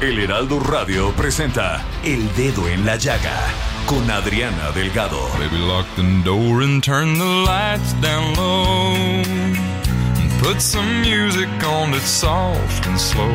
El 0.00 0.18
Heraldo 0.18 0.58
Radio 0.60 1.12
presenta 1.12 1.84
El 2.02 2.34
Dedo 2.34 2.66
en 2.68 2.86
la 2.86 2.96
Llaga 2.96 3.36
con 3.84 4.10
Adriana 4.10 4.70
Delgado. 4.70 5.20
Baby, 5.38 5.58
lock 5.58 5.84
the 5.94 6.02
door 6.24 6.62
and 6.62 6.82
turn 6.82 7.18
the 7.18 7.24
lights 7.24 7.92
down 8.00 8.34
low. 8.34 8.94
And 8.94 10.42
put 10.42 10.62
some 10.62 11.02
music 11.02 11.50
on 11.64 11.90
that's 11.90 12.08
soft 12.08 12.86
and 12.86 12.98
slow. 12.98 13.28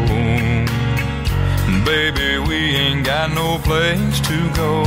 And 1.67 1.85
baby, 1.85 2.39
we 2.39 2.75
ain't 2.75 3.05
got 3.05 3.31
no 3.31 3.59
place 3.59 4.19
to 4.21 4.49
go. 4.55 4.81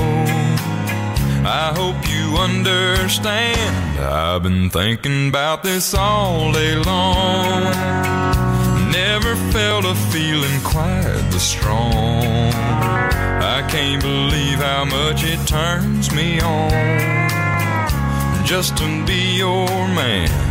I 1.46 1.72
hope 1.76 1.96
you 2.10 2.36
understand. 2.38 4.00
I've 4.00 4.42
been 4.42 4.68
thinking 4.68 5.28
about 5.28 5.62
this 5.62 5.94
all 5.94 6.50
day 6.52 6.74
long. 6.74 8.47
Never 9.28 9.52
felt 9.52 9.84
a 9.84 9.94
feeling 10.10 10.58
quite 10.62 11.22
this 11.30 11.42
strong. 11.42 12.24
I 12.24 13.62
can't 13.68 14.00
believe 14.00 14.58
how 14.58 14.86
much 14.86 15.22
it 15.22 15.46
turns 15.46 16.10
me 16.14 16.40
on 16.40 16.70
just 18.46 18.78
to 18.78 19.04
be 19.04 19.36
your 19.36 19.66
man. 19.88 20.47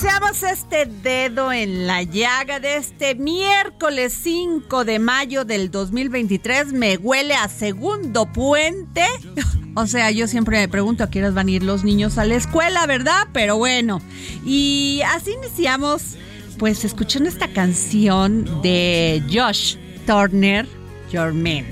Iniciamos 0.00 0.44
este 0.44 0.86
dedo 0.86 1.50
en 1.50 1.88
la 1.88 2.04
llaga 2.04 2.60
de 2.60 2.76
este 2.76 3.16
miércoles 3.16 4.16
5 4.22 4.84
de 4.84 5.00
mayo 5.00 5.44
del 5.44 5.72
2023. 5.72 6.72
Me 6.72 6.96
huele 6.98 7.34
a 7.34 7.48
segundo 7.48 8.26
puente. 8.32 9.02
O 9.74 9.88
sea, 9.88 10.12
yo 10.12 10.28
siempre 10.28 10.58
me 10.58 10.68
pregunto 10.68 11.02
a 11.02 11.10
qué 11.10 11.28
van 11.28 11.48
a 11.48 11.50
ir 11.50 11.64
los 11.64 11.82
niños 11.82 12.16
a 12.16 12.24
la 12.24 12.36
escuela, 12.36 12.86
¿verdad? 12.86 13.26
Pero 13.32 13.56
bueno, 13.56 14.00
y 14.44 15.00
así 15.14 15.32
iniciamos, 15.32 16.16
pues 16.60 16.84
escuchando 16.84 17.28
esta 17.28 17.48
canción 17.48 18.62
de 18.62 19.20
Josh 19.28 19.78
Turner, 20.06 20.64
Your 21.10 21.32
Man. 21.32 21.66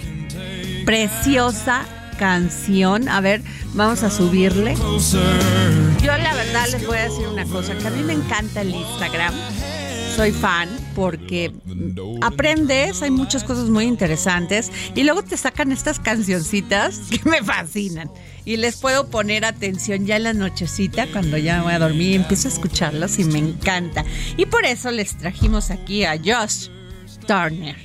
Preciosa 0.85 1.85
canción. 2.19 3.09
A 3.09 3.21
ver, 3.21 3.43
vamos 3.75 4.03
a 4.03 4.11
subirle. 4.11 4.75
Yo 6.03 6.17
la 6.17 6.35
verdad 6.35 6.67
les 6.71 6.87
voy 6.87 6.99
a 6.99 7.05
decir 7.05 7.27
una 7.27 7.45
cosa, 7.45 7.77
que 7.77 7.87
a 7.87 7.91
mí 7.91 8.03
me 8.03 8.13
encanta 8.13 8.63
el 8.63 8.75
Instagram. 8.75 9.35
Soy 10.17 10.33
fan 10.33 10.71
porque 10.95 11.53
aprendes, 12.23 13.03
hay 13.03 13.11
muchas 13.11 13.45
cosas 13.45 13.69
muy 13.69 13.85
interesantes 13.85 14.73
y 14.95 15.03
luego 15.03 15.23
te 15.23 15.37
sacan 15.37 15.73
estas 15.73 16.01
cancioncitas 16.01 17.01
que 17.11 17.21
me 17.29 17.43
fascinan 17.43 18.11
y 18.47 18.57
les 18.57 18.77
puedo 18.77 19.09
poner 19.09 19.45
atención 19.45 20.07
ya 20.07 20.17
en 20.17 20.23
la 20.23 20.33
nochecita 20.33 21.07
cuando 21.09 21.37
ya 21.37 21.59
me 21.59 21.65
voy 21.65 21.73
a 21.75 21.79
dormir 21.81 22.13
y 22.13 22.15
empiezo 22.15 22.49
a 22.49 22.53
escucharlas 22.53 23.19
y 23.19 23.25
me 23.25 23.41
encanta. 23.41 24.07
Y 24.39 24.47
por 24.47 24.65
eso 24.65 24.91
les 24.91 25.19
trajimos 25.19 25.71
aquí 25.71 26.05
a 26.05 26.17
Josh 26.17 26.69
Turner. 27.27 27.77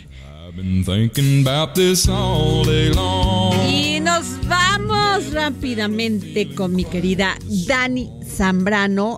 Y 3.67 3.90
nos 4.21 4.47
vamos 4.47 5.33
rápidamente 5.33 6.53
con 6.53 6.75
mi 6.75 6.85
querida 6.85 7.39
Dani 7.65 8.07
Zambrano, 8.23 9.17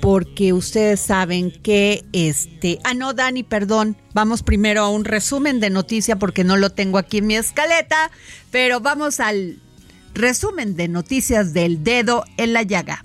porque 0.00 0.52
ustedes 0.52 0.98
saben 0.98 1.52
que 1.52 2.04
este. 2.12 2.80
Ah, 2.82 2.94
no, 2.94 3.12
Dani, 3.14 3.44
perdón. 3.44 3.96
Vamos 4.12 4.42
primero 4.42 4.82
a 4.82 4.88
un 4.88 5.04
resumen 5.04 5.60
de 5.60 5.70
noticia 5.70 6.16
porque 6.16 6.42
no 6.42 6.56
lo 6.56 6.70
tengo 6.70 6.98
aquí 6.98 7.18
en 7.18 7.28
mi 7.28 7.36
escaleta, 7.36 8.10
pero 8.50 8.80
vamos 8.80 9.20
al 9.20 9.60
resumen 10.14 10.74
de 10.74 10.88
noticias 10.88 11.52
del 11.52 11.84
dedo 11.84 12.24
en 12.36 12.54
la 12.54 12.64
llaga. 12.64 13.04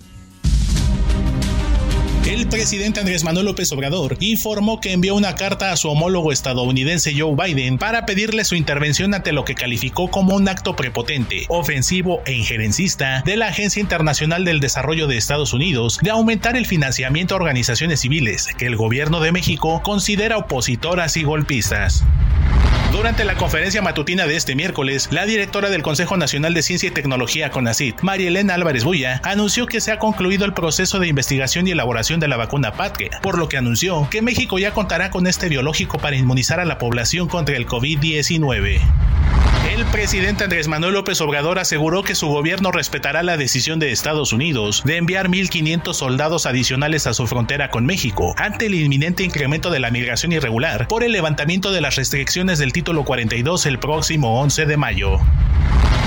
El 2.28 2.48
presidente 2.48 3.00
Andrés 3.00 3.24
Manuel 3.24 3.48
López 3.48 3.72
Obrador 3.72 4.18
informó 4.20 4.82
que 4.82 4.92
envió 4.92 5.16
una 5.16 5.36
carta 5.36 5.72
a 5.72 5.78
su 5.78 5.90
homólogo 5.90 6.32
estadounidense 6.32 7.14
Joe 7.18 7.36
Biden 7.36 7.78
para 7.78 8.06
pedirle 8.06 8.44
su 8.44 8.56
intervención 8.56 9.14
ante 9.14 9.32
lo 9.32 9.46
que 9.46 9.56
calificó 9.56 10.12
como 10.12 10.36
un 10.36 10.48
acto 10.48 10.76
prepotente, 10.76 11.46
ofensivo 11.48 12.22
e 12.26 12.34
injerencista 12.34 13.24
de 13.26 13.38
la 13.38 13.48
Agencia 13.48 13.80
Internacional 13.80 14.46
del 14.46 14.60
Desarrollo 14.60 15.08
de 15.08 15.18
Estados 15.18 15.54
Unidos 15.54 15.98
de 16.02 16.12
aumentar 16.12 16.56
el 16.56 16.66
financiamiento 16.66 17.34
a 17.34 17.38
organizaciones 17.38 18.02
civiles 18.02 18.48
que 18.58 18.66
el 18.66 18.76
gobierno 18.76 19.22
de 19.22 19.32
México 19.32 19.82
considera 19.84 20.38
opositoras 20.38 21.18
y 21.18 21.24
golpistas. 21.24 22.04
Durante 22.92 23.24
la 23.24 23.36
conferencia 23.36 23.84
matutina 23.84 24.26
de 24.26 24.36
este 24.36 24.56
miércoles, 24.56 25.10
la 25.12 25.28
directora 25.28 25.70
del 25.70 25.84
Consejo 25.84 26.18
Nacional 26.18 26.56
de 26.56 26.64
Ciencia 26.64 26.88
y 26.88 26.92
Tecnología 26.92 27.52
CONACYT, 27.52 28.02
María 28.02 28.30
Elena 28.30 28.56
Álvarez 28.56 28.84
Bulla, 28.84 29.22
anunció 29.24 29.68
que 29.68 29.80
se 29.80 29.92
ha 29.92 30.00
concluido 30.00 30.44
el 30.44 30.54
proceso 30.54 30.98
de 30.98 31.08
investigación 31.08 31.68
y 31.68 31.72
elaboración 31.72 32.20
de 32.20 32.28
la 32.28 32.38
vacuna 32.38 32.74
Patria, 32.74 33.20
por 33.22 33.38
lo 33.38 33.48
que 33.48 33.58
anunció 33.58 34.08
que 34.10 34.24
México 34.24 34.58
ya 34.58 34.74
contará 34.74 35.12
con 35.12 35.28
este 35.28 35.50
biológico 35.50 36.00
para 36.00 36.16
inmunizar 36.16 36.60
a 36.60 36.66
la 36.66 36.80
población 36.80 37.28
contra 37.28 37.56
el 37.56 37.68
COVID-19. 37.68 38.82
El 39.76 39.86
presidente 39.86 40.46
Andrés 40.46 40.68
Manuel 40.68 40.94
López 40.94 41.22
Obrador 41.22 41.60
aseguró 41.60 42.02
que 42.02 42.16
su 42.16 42.28
gobierno 42.28 42.72
respetará 42.72 43.24
la 43.24 43.38
decisión 43.38 43.78
de 43.78 43.92
Estados 43.92 44.34
Unidos 44.34 44.82
de 44.84 44.98
enviar 44.98 45.28
1.500 45.28 45.94
soldados 45.94 46.46
adicionales 46.46 47.08
a 47.08 47.14
su 47.14 47.28
frontera 47.28 47.70
con 47.70 47.86
México 47.86 48.34
ante 48.38 48.66
el 48.66 48.76
inminente 48.76 49.24
incremento 49.24 49.70
de 49.70 49.80
la 49.80 49.92
migración 49.92 50.32
irregular 50.32 50.88
por 50.88 51.04
el 51.04 51.12
levantamiento 51.12 51.72
de 51.72 51.82
las 51.82 51.98
restricciones 51.98 52.58
del 52.58 52.74
título 52.80 53.04
42 53.04 53.66
el 53.66 53.78
próximo 53.78 54.40
11 54.40 54.66
de 54.66 54.78
mayo. 54.78 55.18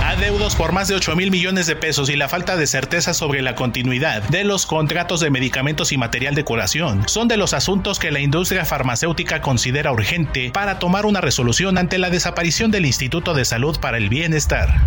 Adeudos 0.06 0.56
por 0.56 0.72
más 0.72 0.88
de 0.88 0.94
8 0.94 1.14
mil 1.16 1.30
millones 1.30 1.66
de 1.66 1.76
pesos 1.76 2.08
y 2.08 2.16
la 2.16 2.30
falta 2.30 2.56
de 2.56 2.66
certeza 2.66 3.12
sobre 3.12 3.42
la 3.42 3.54
continuidad 3.54 4.22
de 4.30 4.42
los 4.42 4.64
contratos 4.64 5.20
de 5.20 5.28
medicamentos 5.28 5.92
y 5.92 5.98
material 5.98 6.34
de 6.34 6.44
curación 6.44 7.06
son 7.08 7.28
de 7.28 7.36
los 7.36 7.52
asuntos 7.52 7.98
que 7.98 8.10
la 8.10 8.20
industria 8.20 8.64
farmacéutica 8.64 9.42
considera 9.42 9.92
urgente 9.92 10.50
para 10.50 10.78
tomar 10.78 11.04
una 11.04 11.20
resolución 11.20 11.76
ante 11.76 11.98
la 11.98 12.08
desaparición 12.08 12.70
del 12.70 12.86
Instituto 12.86 13.34
de 13.34 13.44
Salud 13.44 13.78
para 13.78 13.98
el 13.98 14.08
Bienestar. 14.08 14.80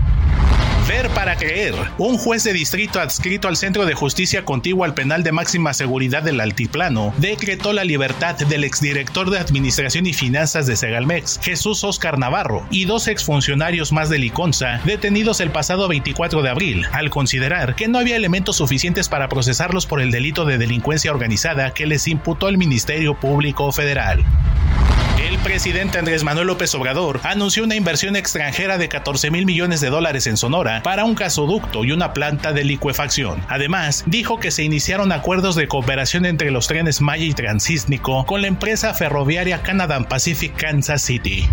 Ver 0.88 1.10
para 1.10 1.36
creer. 1.36 1.74
Un 1.98 2.20
juez 2.20 2.44
de 2.44 2.54
distrito 2.54 3.00
adscrito 3.00 3.48
al 3.48 3.58
Centro 3.58 3.88
de 3.88 3.96
Justicia 3.96 4.46
contiguo 4.46 4.86
al 4.86 4.94
penal 4.94 5.24
de 5.24 5.32
máxima 5.32 5.74
seguridad 5.74 6.22
del 6.22 6.40
Altiplano 6.40 7.12
decretó 7.18 7.74
la 7.74 7.84
libertad 7.84 8.36
del 8.36 8.64
exdirector 8.64 9.32
de 9.32 9.40
Administración 9.40 10.06
y 10.06 10.14
Finanzas 10.14 10.68
de 10.68 10.76
Segalmex, 10.76 11.40
Jesús 11.42 11.84
Oscar 11.84 12.20
Navarro, 12.20 12.68
y 12.70 12.86
dos 12.86 13.08
exfuncionarios 13.08 13.92
más 13.92 14.10
de 14.10 14.20
Liconza, 14.20 14.80
detenidos 14.86 15.40
el 15.40 15.50
pasado 15.50 15.88
24 15.88 16.44
de 16.44 16.50
abril, 16.50 16.86
al 16.92 17.10
considerar 17.10 17.76
que 17.76 17.88
no 17.88 17.98
había 17.98 18.16
elementos 18.16 18.58
suficientes 18.58 19.10
para 19.10 19.28
procesarlos 19.28 19.88
por 19.88 20.02
el 20.02 20.12
delito 20.12 20.46
de 20.46 20.60
delincuencia 20.60 21.10
organizada 21.10 21.74
que 21.74 21.88
les 21.88 22.08
imputó 22.08 22.48
el 22.48 22.60
Ministerio 22.60 23.20
Público 23.20 23.72
Federal. 23.72 24.24
El 25.26 25.40
presidente 25.40 25.98
Andrés 25.98 26.24
Manuel 26.24 26.46
López 26.46 26.76
Obrador 26.76 27.20
anunció 27.24 27.64
una 27.64 27.74
inversión 27.74 28.16
extranjera 28.16 28.78
de 28.78 28.88
14 28.90 29.32
mil 29.32 29.48
millones 29.48 29.82
de 29.82 29.90
dólares 29.90 30.28
en 30.28 30.38
Sonora 30.38 30.84
para 30.84 31.04
un 31.04 31.16
gasoducto 31.16 31.84
y 31.84 31.92
una 31.92 32.14
planta 32.14 32.54
de 32.54 32.64
licuefacción. 32.64 33.44
Además, 33.50 34.04
dijo 34.06 34.40
que 34.40 34.52
se 34.52 34.62
iniciaron 34.62 35.12
acuerdos 35.12 35.56
de 35.56 35.68
cooperación 35.68 36.28
entre 36.28 36.52
los 36.52 36.68
trenes 36.68 37.02
Maya 37.02 37.26
y 37.26 37.34
Transísnico 37.34 38.24
con 38.28 38.44
la 38.44 38.48
empresa 38.48 38.94
ferroviaria 38.94 39.64
Canada 39.64 40.00
Pacific 40.08 40.56
Kansas 40.56 41.02
City. 41.02 41.50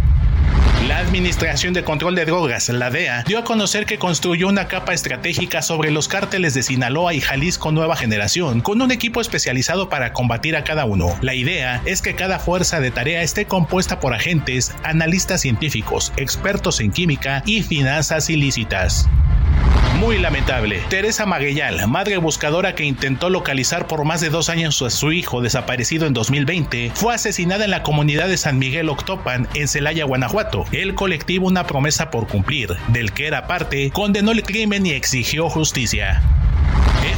La 0.88 0.98
Administración 0.98 1.74
de 1.74 1.84
Control 1.84 2.16
de 2.16 2.24
Drogas, 2.24 2.68
la 2.68 2.90
DEA, 2.90 3.22
dio 3.22 3.38
a 3.38 3.44
conocer 3.44 3.86
que 3.86 3.98
construyó 3.98 4.48
una 4.48 4.66
capa 4.66 4.92
estratégica 4.92 5.62
sobre 5.62 5.92
los 5.92 6.08
cárteles 6.08 6.54
de 6.54 6.64
Sinaloa 6.64 7.14
y 7.14 7.20
Jalisco 7.20 7.70
Nueva 7.70 7.94
Generación, 7.94 8.60
con 8.60 8.82
un 8.82 8.90
equipo 8.90 9.20
especializado 9.20 9.88
para 9.88 10.12
combatir 10.12 10.56
a 10.56 10.64
cada 10.64 10.84
uno. 10.84 11.16
La 11.20 11.34
idea 11.34 11.80
es 11.84 12.02
que 12.02 12.16
cada 12.16 12.40
fuerza 12.40 12.80
de 12.80 12.90
tarea 12.90 13.22
esté 13.22 13.44
compuesta 13.44 14.00
por 14.00 14.12
agentes, 14.12 14.74
analistas 14.82 15.42
científicos, 15.42 16.12
expertos 16.16 16.80
en 16.80 16.90
química 16.90 17.44
y 17.46 17.62
finanzas 17.62 18.28
ilícitas. 18.28 19.08
Muy 20.02 20.18
lamentable. 20.18 20.80
Teresa 20.88 21.26
Maguellal, 21.26 21.86
madre 21.86 22.16
buscadora 22.16 22.74
que 22.74 22.82
intentó 22.82 23.30
localizar 23.30 23.86
por 23.86 24.04
más 24.04 24.20
de 24.20 24.30
dos 24.30 24.48
años 24.48 24.82
a 24.82 24.90
su 24.90 25.12
hijo 25.12 25.40
desaparecido 25.40 26.08
en 26.08 26.12
2020, 26.12 26.90
fue 26.92 27.14
asesinada 27.14 27.64
en 27.64 27.70
la 27.70 27.84
comunidad 27.84 28.26
de 28.26 28.36
San 28.36 28.58
Miguel 28.58 28.88
Octopan, 28.88 29.46
en 29.54 29.68
Celaya, 29.68 30.04
Guanajuato. 30.04 30.64
El 30.72 30.96
colectivo 30.96 31.46
Una 31.46 31.68
promesa 31.68 32.10
por 32.10 32.26
cumplir, 32.26 32.70
del 32.88 33.12
que 33.12 33.28
era 33.28 33.46
parte, 33.46 33.92
condenó 33.92 34.32
el 34.32 34.42
crimen 34.42 34.84
y 34.86 34.90
exigió 34.90 35.48
justicia. 35.48 36.20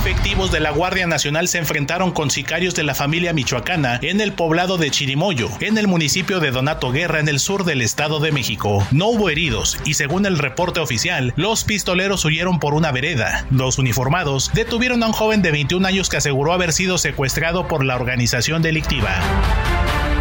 Efectivos 0.07 0.53
de 0.53 0.61
la 0.61 0.71
Guardia 0.71 1.07
Nacional 1.07 1.49
se 1.49 1.57
enfrentaron 1.57 2.13
con 2.13 2.31
sicarios 2.31 2.75
de 2.75 2.83
la 2.83 2.95
familia 2.95 3.33
michoacana 3.33 3.99
en 4.03 4.21
el 4.21 4.35
poblado 4.35 4.77
de 4.77 4.91
Chirimoyo, 4.91 5.49
en 5.61 5.79
el 5.79 5.87
municipio 5.87 6.41
de 6.41 6.51
Donato 6.51 6.93
Guerra, 6.93 7.21
en 7.21 7.29
el 7.29 7.41
sur 7.41 7.65
del 7.65 7.81
Estado 7.81 8.21
de 8.21 8.31
México. 8.31 8.87
No 8.91 9.07
hubo 9.07 9.31
heridos 9.31 9.79
y 9.87 9.95
según 9.95 10.27
el 10.27 10.37
reporte 10.37 10.81
oficial, 10.81 11.33
los 11.37 11.65
pistoleros 11.65 12.23
huyeron 12.27 12.59
por 12.61 12.75
una 12.75 12.93
vereda. 12.93 13.47
Los 13.51 13.79
uniformados 13.79 14.51
detuvieron 14.53 15.03
a 15.03 15.07
un 15.07 15.15
joven 15.15 15.41
de 15.41 15.53
21 15.53 15.89
años 15.89 16.11
que 16.11 16.19
aseguró 16.19 16.53
haber 16.53 16.75
sido 16.75 16.99
secuestrado 16.99 17.67
por 17.67 17.83
la 17.83 17.97
organización 17.97 18.61
delictiva. 18.61 19.11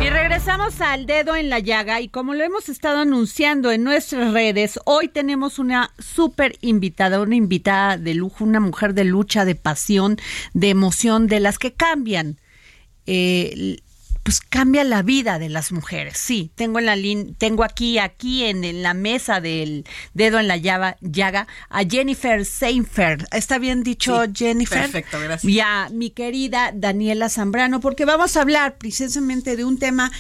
Y 0.04 0.10
regresamos 0.10 0.82
al 0.82 1.06
dedo 1.06 1.34
en 1.34 1.50
la 1.50 1.60
llaga 1.60 2.02
y 2.02 2.10
como 2.10 2.34
lo 2.34 2.44
hemos 2.44 2.68
estado 2.68 3.00
anunciando 3.00 3.72
en 3.72 3.86
nuestras 3.86 4.34
redes, 4.34 4.78
hoy 4.84 5.08
tenemos 5.08 5.60
una 5.60 5.94
súper 5.98 6.58
invitada, 6.60 7.22
una 7.22 7.38
invitada 7.38 7.98
de 7.98 8.14
lujo, 8.14 8.44
una 8.44 8.60
mujer 8.60 8.96
de 8.96 9.06
lucha, 9.06 9.46
de 9.46 9.56
pasión, 9.56 10.18
de 10.54 10.72
emoción, 10.72 11.28
de 11.28 11.40
las 11.40 11.58
que 11.58 11.72
cambian 11.72 12.38
eh, 13.06 13.78
pues 14.24 14.40
cambia 14.40 14.84
la 14.86 15.02
vida 15.02 15.38
de 15.38 15.50
las 15.50 15.72
mujeres. 15.72 16.18
Sí, 16.18 16.52
tengo 16.56 16.80
en 16.80 16.86
la 16.86 16.98
tengo 17.38 17.64
aquí 17.64 18.00
aquí 18.00 18.46
en, 18.46 18.82
la 18.82 18.94
mesa 18.94 19.42
del 19.42 19.86
dedo 20.14 20.40
en 20.40 20.48
la 20.48 20.58
llaga, 20.58 20.98
llaga 21.02 21.48
a 21.70 21.84
Jennifer 21.84 22.46
Seinfeld. 22.46 23.26
¿Está 23.32 23.60
bien 23.60 23.84
dicho 23.84 24.24
Jennifer? 24.34 24.82
Perfecto, 24.82 25.20
gracias. 25.20 25.52
Y 25.52 25.60
a 25.60 25.90
mi 25.92 26.10
querida 26.10 26.72
Daniela 26.74 27.30
Zambrano 27.30 27.82
porque 27.82 28.06
vamos 28.06 28.38
a 28.38 28.42
hablar 28.42 28.78
precisamente 28.78 29.58
de 29.58 29.66
un 29.66 29.78
tema 29.78 30.12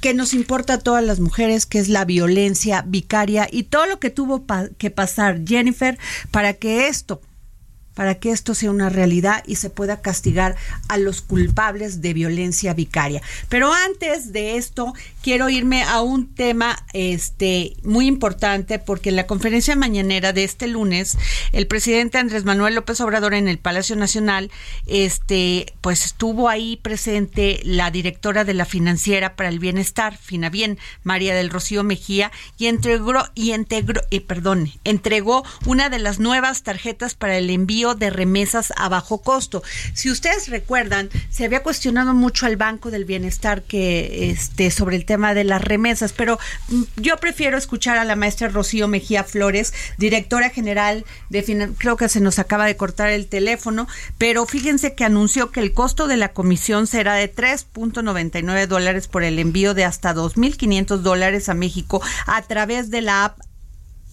que 0.00 0.14
nos 0.14 0.34
importa 0.34 0.74
a 0.74 0.78
todas 0.78 1.02
las 1.02 1.18
mujeres, 1.18 1.66
que 1.66 1.80
es 1.80 1.88
la 1.88 2.04
violencia 2.04 2.84
vicaria 2.86 3.48
y 3.50 3.64
todo 3.64 3.86
lo 3.86 3.98
que 3.98 4.10
tuvo 4.10 4.44
que 4.78 4.90
pasar 4.90 5.40
Jennifer 5.44 5.98
para 6.30 6.52
que 6.52 6.86
esto 6.86 7.20
para 7.96 8.16
que 8.16 8.30
esto 8.30 8.54
sea 8.54 8.70
una 8.70 8.90
realidad 8.90 9.42
y 9.46 9.56
se 9.56 9.70
pueda 9.70 10.02
castigar 10.02 10.54
a 10.88 10.98
los 10.98 11.22
culpables 11.22 12.02
de 12.02 12.12
violencia 12.12 12.74
vicaria. 12.74 13.22
Pero 13.48 13.72
antes 13.72 14.32
de 14.32 14.58
esto, 14.58 14.92
quiero 15.22 15.48
irme 15.48 15.82
a 15.82 16.02
un 16.02 16.32
tema 16.32 16.84
este 16.92 17.74
muy 17.82 18.06
importante 18.06 18.78
porque 18.78 19.08
en 19.08 19.16
la 19.16 19.26
conferencia 19.26 19.74
mañanera 19.76 20.34
de 20.34 20.44
este 20.44 20.68
lunes, 20.68 21.16
el 21.52 21.66
presidente 21.66 22.18
Andrés 22.18 22.44
Manuel 22.44 22.74
López 22.74 23.00
Obrador 23.00 23.32
en 23.32 23.48
el 23.48 23.58
Palacio 23.58 23.96
Nacional, 23.96 24.50
este, 24.86 25.72
pues 25.80 26.04
estuvo 26.04 26.50
ahí 26.50 26.76
presente 26.76 27.60
la 27.64 27.90
directora 27.90 28.44
de 28.44 28.54
la 28.54 28.66
Financiera 28.66 29.36
para 29.36 29.48
el 29.48 29.58
Bienestar, 29.58 30.18
Finabien, 30.18 30.78
María 31.02 31.34
del 31.34 31.48
Rocío 31.48 31.82
Mejía, 31.82 32.30
y 32.58 32.66
entregó 32.66 33.06
y 33.34 33.54
integró, 33.54 34.02
y 34.10 34.20
perdón, 34.20 34.70
entregó 34.84 35.44
una 35.64 35.88
de 35.88 35.98
las 35.98 36.18
nuevas 36.18 36.62
tarjetas 36.62 37.14
para 37.14 37.38
el 37.38 37.48
envío 37.48 37.85
de 37.94 38.10
remesas 38.10 38.72
a 38.76 38.88
bajo 38.88 39.22
costo. 39.22 39.62
Si 39.94 40.10
ustedes 40.10 40.48
recuerdan, 40.48 41.08
se 41.30 41.44
había 41.44 41.62
cuestionado 41.62 42.12
mucho 42.14 42.46
al 42.46 42.56
Banco 42.56 42.90
del 42.90 43.04
Bienestar 43.04 43.62
que 43.62 44.30
este 44.30 44.70
sobre 44.70 44.96
el 44.96 45.04
tema 45.04 45.34
de 45.34 45.44
las 45.44 45.62
remesas, 45.62 46.12
pero 46.12 46.38
yo 46.96 47.16
prefiero 47.16 47.56
escuchar 47.56 47.98
a 47.98 48.04
la 48.04 48.16
maestra 48.16 48.48
Rocío 48.48 48.88
Mejía 48.88 49.24
Flores, 49.24 49.72
directora 49.98 50.50
general 50.50 51.04
de 51.30 51.46
creo 51.78 51.96
que 51.96 52.08
se 52.08 52.20
nos 52.20 52.38
acaba 52.38 52.66
de 52.66 52.76
cortar 52.76 53.10
el 53.10 53.28
teléfono, 53.28 53.86
pero 54.18 54.46
fíjense 54.46 54.94
que 54.94 55.04
anunció 55.04 55.50
que 55.50 55.60
el 55.60 55.72
costo 55.72 56.06
de 56.06 56.16
la 56.16 56.32
comisión 56.32 56.86
será 56.86 57.14
de 57.14 57.32
3.99 57.32 58.66
dólares 58.66 59.08
por 59.08 59.22
el 59.22 59.38
envío 59.38 59.74
de 59.74 59.84
hasta 59.84 60.14
2.500 60.14 60.98
dólares 60.98 61.48
a 61.48 61.54
México 61.54 62.02
a 62.26 62.42
través 62.42 62.90
de 62.90 63.02
la 63.02 63.26
app 63.26 63.38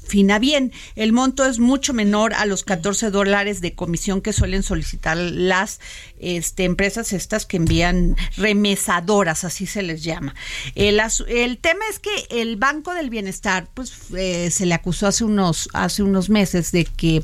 Fina 0.05 0.39
bien. 0.39 0.71
El 0.95 1.13
monto 1.13 1.45
es 1.45 1.59
mucho 1.59 1.93
menor 1.93 2.33
a 2.33 2.45
los 2.45 2.63
14 2.63 3.09
dólares 3.09 3.61
de 3.61 3.73
comisión 3.73 4.21
que 4.21 4.33
suelen 4.33 4.63
solicitar 4.63 5.17
las 5.17 5.79
este, 6.19 6.63
empresas 6.63 7.13
estas 7.13 7.45
que 7.45 7.57
envían 7.57 8.15
remesadoras, 8.37 9.43
así 9.43 9.65
se 9.65 9.83
les 9.83 10.03
llama. 10.03 10.35
El, 10.75 11.01
el 11.27 11.57
tema 11.57 11.81
es 11.89 11.99
que 11.99 12.11
el 12.29 12.55
Banco 12.55 12.93
del 12.93 13.09
Bienestar, 13.09 13.67
pues 13.73 13.93
eh, 14.15 14.49
se 14.51 14.65
le 14.65 14.73
acusó 14.73 15.07
hace 15.07 15.23
unos, 15.23 15.69
hace 15.73 16.03
unos 16.03 16.29
meses 16.29 16.71
de 16.71 16.85
que 16.85 17.23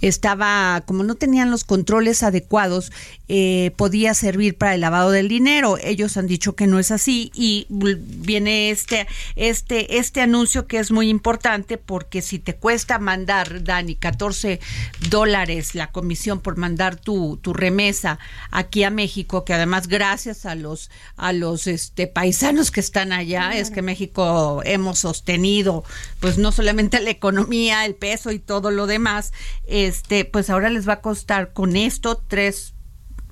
estaba, 0.00 0.82
como 0.86 1.04
no 1.04 1.14
tenían 1.14 1.50
los 1.50 1.64
controles 1.64 2.22
adecuados, 2.22 2.92
eh, 3.28 3.72
podía 3.76 4.14
servir 4.14 4.56
para 4.56 4.74
el 4.74 4.80
lavado 4.80 5.10
del 5.10 5.28
dinero. 5.28 5.78
Ellos 5.82 6.16
han 6.16 6.26
dicho 6.26 6.54
que 6.54 6.66
no 6.66 6.78
es 6.78 6.90
así 6.90 7.30
y 7.34 7.66
viene 7.68 8.70
este, 8.70 9.06
este, 9.36 9.98
este 9.98 10.20
anuncio 10.20 10.66
que 10.66 10.78
es 10.78 10.90
muy 10.90 11.08
importante 11.08 11.78
porque 11.78 12.19
si 12.22 12.38
te 12.38 12.56
cuesta 12.56 12.98
mandar, 12.98 13.64
Dani, 13.64 13.96
14 13.96 14.60
dólares 15.08 15.74
la 15.74 15.92
comisión 15.92 16.40
por 16.40 16.56
mandar 16.56 16.96
tu, 16.96 17.38
tu 17.38 17.52
remesa 17.52 18.18
aquí 18.50 18.84
a 18.84 18.90
México, 18.90 19.44
que 19.44 19.54
además 19.54 19.88
gracias 19.88 20.46
a 20.46 20.54
los, 20.54 20.90
a 21.16 21.32
los 21.32 21.66
este, 21.66 22.06
paisanos 22.06 22.70
que 22.70 22.80
están 22.80 23.12
allá, 23.12 23.52
es 23.52 23.70
que 23.70 23.82
México 23.82 24.62
hemos 24.64 25.00
sostenido, 25.00 25.84
pues 26.20 26.38
no 26.38 26.52
solamente 26.52 27.00
la 27.00 27.10
economía, 27.10 27.84
el 27.84 27.94
peso 27.94 28.30
y 28.30 28.38
todo 28.38 28.70
lo 28.70 28.86
demás, 28.86 29.32
este, 29.66 30.24
pues 30.24 30.50
ahora 30.50 30.70
les 30.70 30.88
va 30.88 30.94
a 30.94 31.00
costar 31.00 31.52
con 31.52 31.76
esto 31.76 32.22
tres 32.26 32.74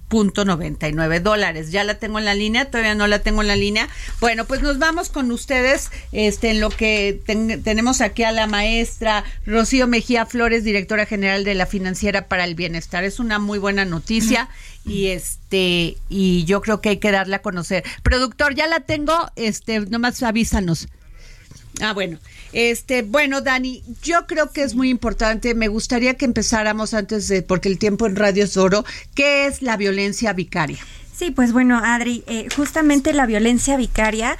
punto 0.08 0.44
noventa 0.44 0.88
y 0.88 0.92
nueve 0.92 1.20
dólares. 1.20 1.70
Ya 1.70 1.84
la 1.84 1.98
tengo 1.98 2.18
en 2.18 2.24
la 2.24 2.34
línea, 2.34 2.70
todavía 2.70 2.94
no 2.94 3.06
la 3.06 3.20
tengo 3.20 3.42
en 3.42 3.48
la 3.48 3.56
línea. 3.56 3.88
Bueno, 4.20 4.46
pues 4.46 4.62
nos 4.62 4.78
vamos 4.78 5.10
con 5.10 5.30
ustedes 5.30 5.90
este, 6.12 6.50
en 6.50 6.60
lo 6.60 6.70
que 6.70 7.20
tenemos 7.62 8.00
aquí 8.00 8.24
a 8.24 8.32
la 8.32 8.46
maestra 8.46 9.24
Rocío 9.46 9.86
Mejía 9.86 10.26
Flores, 10.26 10.64
directora 10.64 11.06
general 11.06 11.44
de 11.44 11.54
la 11.54 11.66
Financiera 11.66 12.26
para 12.26 12.44
el 12.44 12.54
Bienestar. 12.54 13.04
Es 13.04 13.20
una 13.20 13.38
muy 13.38 13.58
buena 13.58 13.84
noticia 13.84 14.48
y 14.84 15.08
este 15.08 15.96
y 16.08 16.44
yo 16.44 16.62
creo 16.62 16.80
que 16.80 16.88
hay 16.88 16.96
que 16.96 17.10
darle 17.10 17.36
a 17.36 17.42
conocer. 17.42 17.84
Productor, 18.02 18.54
ya 18.54 18.66
la 18.66 18.80
tengo, 18.80 19.30
este, 19.36 19.80
nomás 19.80 20.22
avísanos. 20.22 20.88
Ah, 21.80 21.92
bueno. 21.92 22.18
Este, 22.52 23.02
bueno, 23.02 23.40
Dani, 23.40 23.82
yo 24.02 24.26
creo 24.26 24.50
que 24.50 24.62
es 24.62 24.74
muy 24.74 24.88
importante. 24.88 25.54
Me 25.54 25.68
gustaría 25.68 26.14
que 26.14 26.24
empezáramos 26.24 26.94
antes 26.94 27.28
de, 27.28 27.42
porque 27.42 27.68
el 27.68 27.78
tiempo 27.78 28.06
en 28.06 28.16
radio 28.16 28.44
es 28.44 28.56
oro. 28.56 28.84
¿Qué 29.14 29.46
es 29.46 29.62
la 29.62 29.76
violencia 29.76 30.32
vicaria? 30.32 30.78
Sí, 31.18 31.32
pues 31.32 31.52
bueno, 31.52 31.80
Adri, 31.82 32.22
eh, 32.28 32.46
justamente 32.54 33.12
la 33.12 33.26
violencia 33.26 33.76
vicaria 33.76 34.38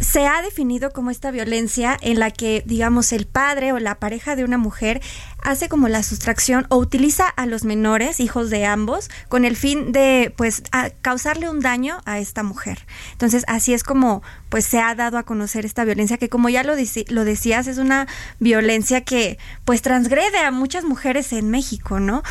se 0.00 0.26
ha 0.26 0.42
definido 0.42 0.90
como 0.90 1.10
esta 1.10 1.30
violencia 1.30 1.96
en 2.00 2.18
la 2.18 2.30
que, 2.30 2.62
digamos, 2.66 3.12
el 3.12 3.26
padre 3.26 3.72
o 3.72 3.78
la 3.78 3.96
pareja 3.96 4.36
de 4.36 4.44
una 4.44 4.58
mujer 4.58 5.00
hace 5.42 5.68
como 5.68 5.88
la 5.88 6.02
sustracción 6.02 6.66
o 6.68 6.76
utiliza 6.76 7.26
a 7.28 7.46
los 7.46 7.64
menores, 7.64 8.20
hijos 8.20 8.50
de 8.50 8.66
ambos, 8.66 9.10
con 9.28 9.44
el 9.44 9.56
fin 9.56 9.92
de, 9.92 10.34
pues, 10.36 10.62
causarle 11.02 11.48
un 11.48 11.60
daño 11.60 12.00
a 12.04 12.18
esta 12.18 12.42
mujer. 12.42 12.84
Entonces, 13.12 13.44
así 13.46 13.72
es 13.72 13.82
como, 13.84 14.22
pues, 14.48 14.64
se 14.66 14.80
ha 14.80 14.94
dado 14.94 15.18
a 15.18 15.22
conocer 15.22 15.64
esta 15.64 15.84
violencia 15.84 16.18
que, 16.18 16.28
como 16.28 16.48
ya 16.48 16.62
lo, 16.62 16.74
lo 17.08 17.24
decías, 17.24 17.66
es 17.66 17.78
una 17.78 18.06
violencia 18.38 19.02
que, 19.02 19.38
pues, 19.64 19.82
transgrede 19.82 20.38
a 20.38 20.50
muchas 20.50 20.84
mujeres 20.84 21.32
en 21.32 21.50
México, 21.50 22.00
¿no? 22.00 22.22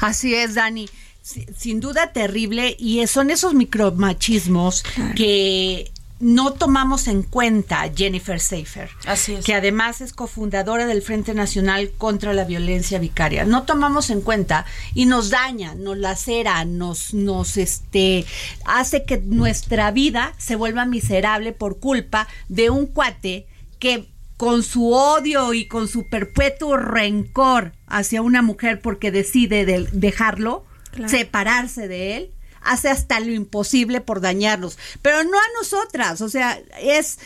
Así 0.00 0.34
es, 0.34 0.54
Dani 0.54 0.88
sin 1.56 1.80
duda 1.80 2.12
terrible 2.12 2.76
y 2.78 3.06
son 3.06 3.30
esos 3.30 3.54
micromachismos 3.54 4.84
que 5.16 5.90
no 6.20 6.52
tomamos 6.52 7.08
en 7.08 7.22
cuenta 7.22 7.82
a 7.82 7.92
Jennifer 7.92 8.40
Seifer, 8.40 8.88
Así 9.06 9.34
es. 9.34 9.44
que 9.44 9.52
además 9.54 10.00
es 10.00 10.12
cofundadora 10.12 10.86
del 10.86 11.02
Frente 11.02 11.34
Nacional 11.34 11.90
contra 11.98 12.32
la 12.32 12.44
Violencia 12.44 12.98
Vicaria. 12.98 13.44
No 13.44 13.64
tomamos 13.64 14.10
en 14.10 14.20
cuenta 14.20 14.64
y 14.94 15.06
nos 15.06 15.30
daña, 15.30 15.74
nos 15.74 15.98
lacera, 15.98 16.64
nos, 16.64 17.12
nos 17.14 17.56
este, 17.56 18.24
hace 18.64 19.04
que 19.04 19.18
nuestra 19.18 19.90
vida 19.90 20.34
se 20.38 20.56
vuelva 20.56 20.86
miserable 20.86 21.52
por 21.52 21.78
culpa 21.80 22.28
de 22.48 22.70
un 22.70 22.86
cuate 22.86 23.46
que 23.78 24.08
con 24.36 24.62
su 24.62 24.92
odio 24.92 25.52
y 25.52 25.66
con 25.66 25.88
su 25.88 26.08
perpetuo 26.08 26.76
rencor 26.76 27.72
hacia 27.86 28.22
una 28.22 28.40
mujer 28.42 28.80
porque 28.80 29.10
decide 29.10 29.64
de- 29.66 29.88
dejarlo, 29.92 30.64
Claro. 30.92 31.08
separarse 31.08 31.88
de 31.88 32.16
él, 32.16 32.30
hace 32.64 32.88
hasta 32.88 33.20
lo 33.20 33.32
imposible 33.32 34.00
por 34.00 34.20
dañarnos, 34.20 34.78
pero 35.02 35.22
no 35.24 35.38
a 35.38 35.42
nosotras, 35.60 36.20
o 36.20 36.28
sea, 36.28 36.60
es, 36.80 37.18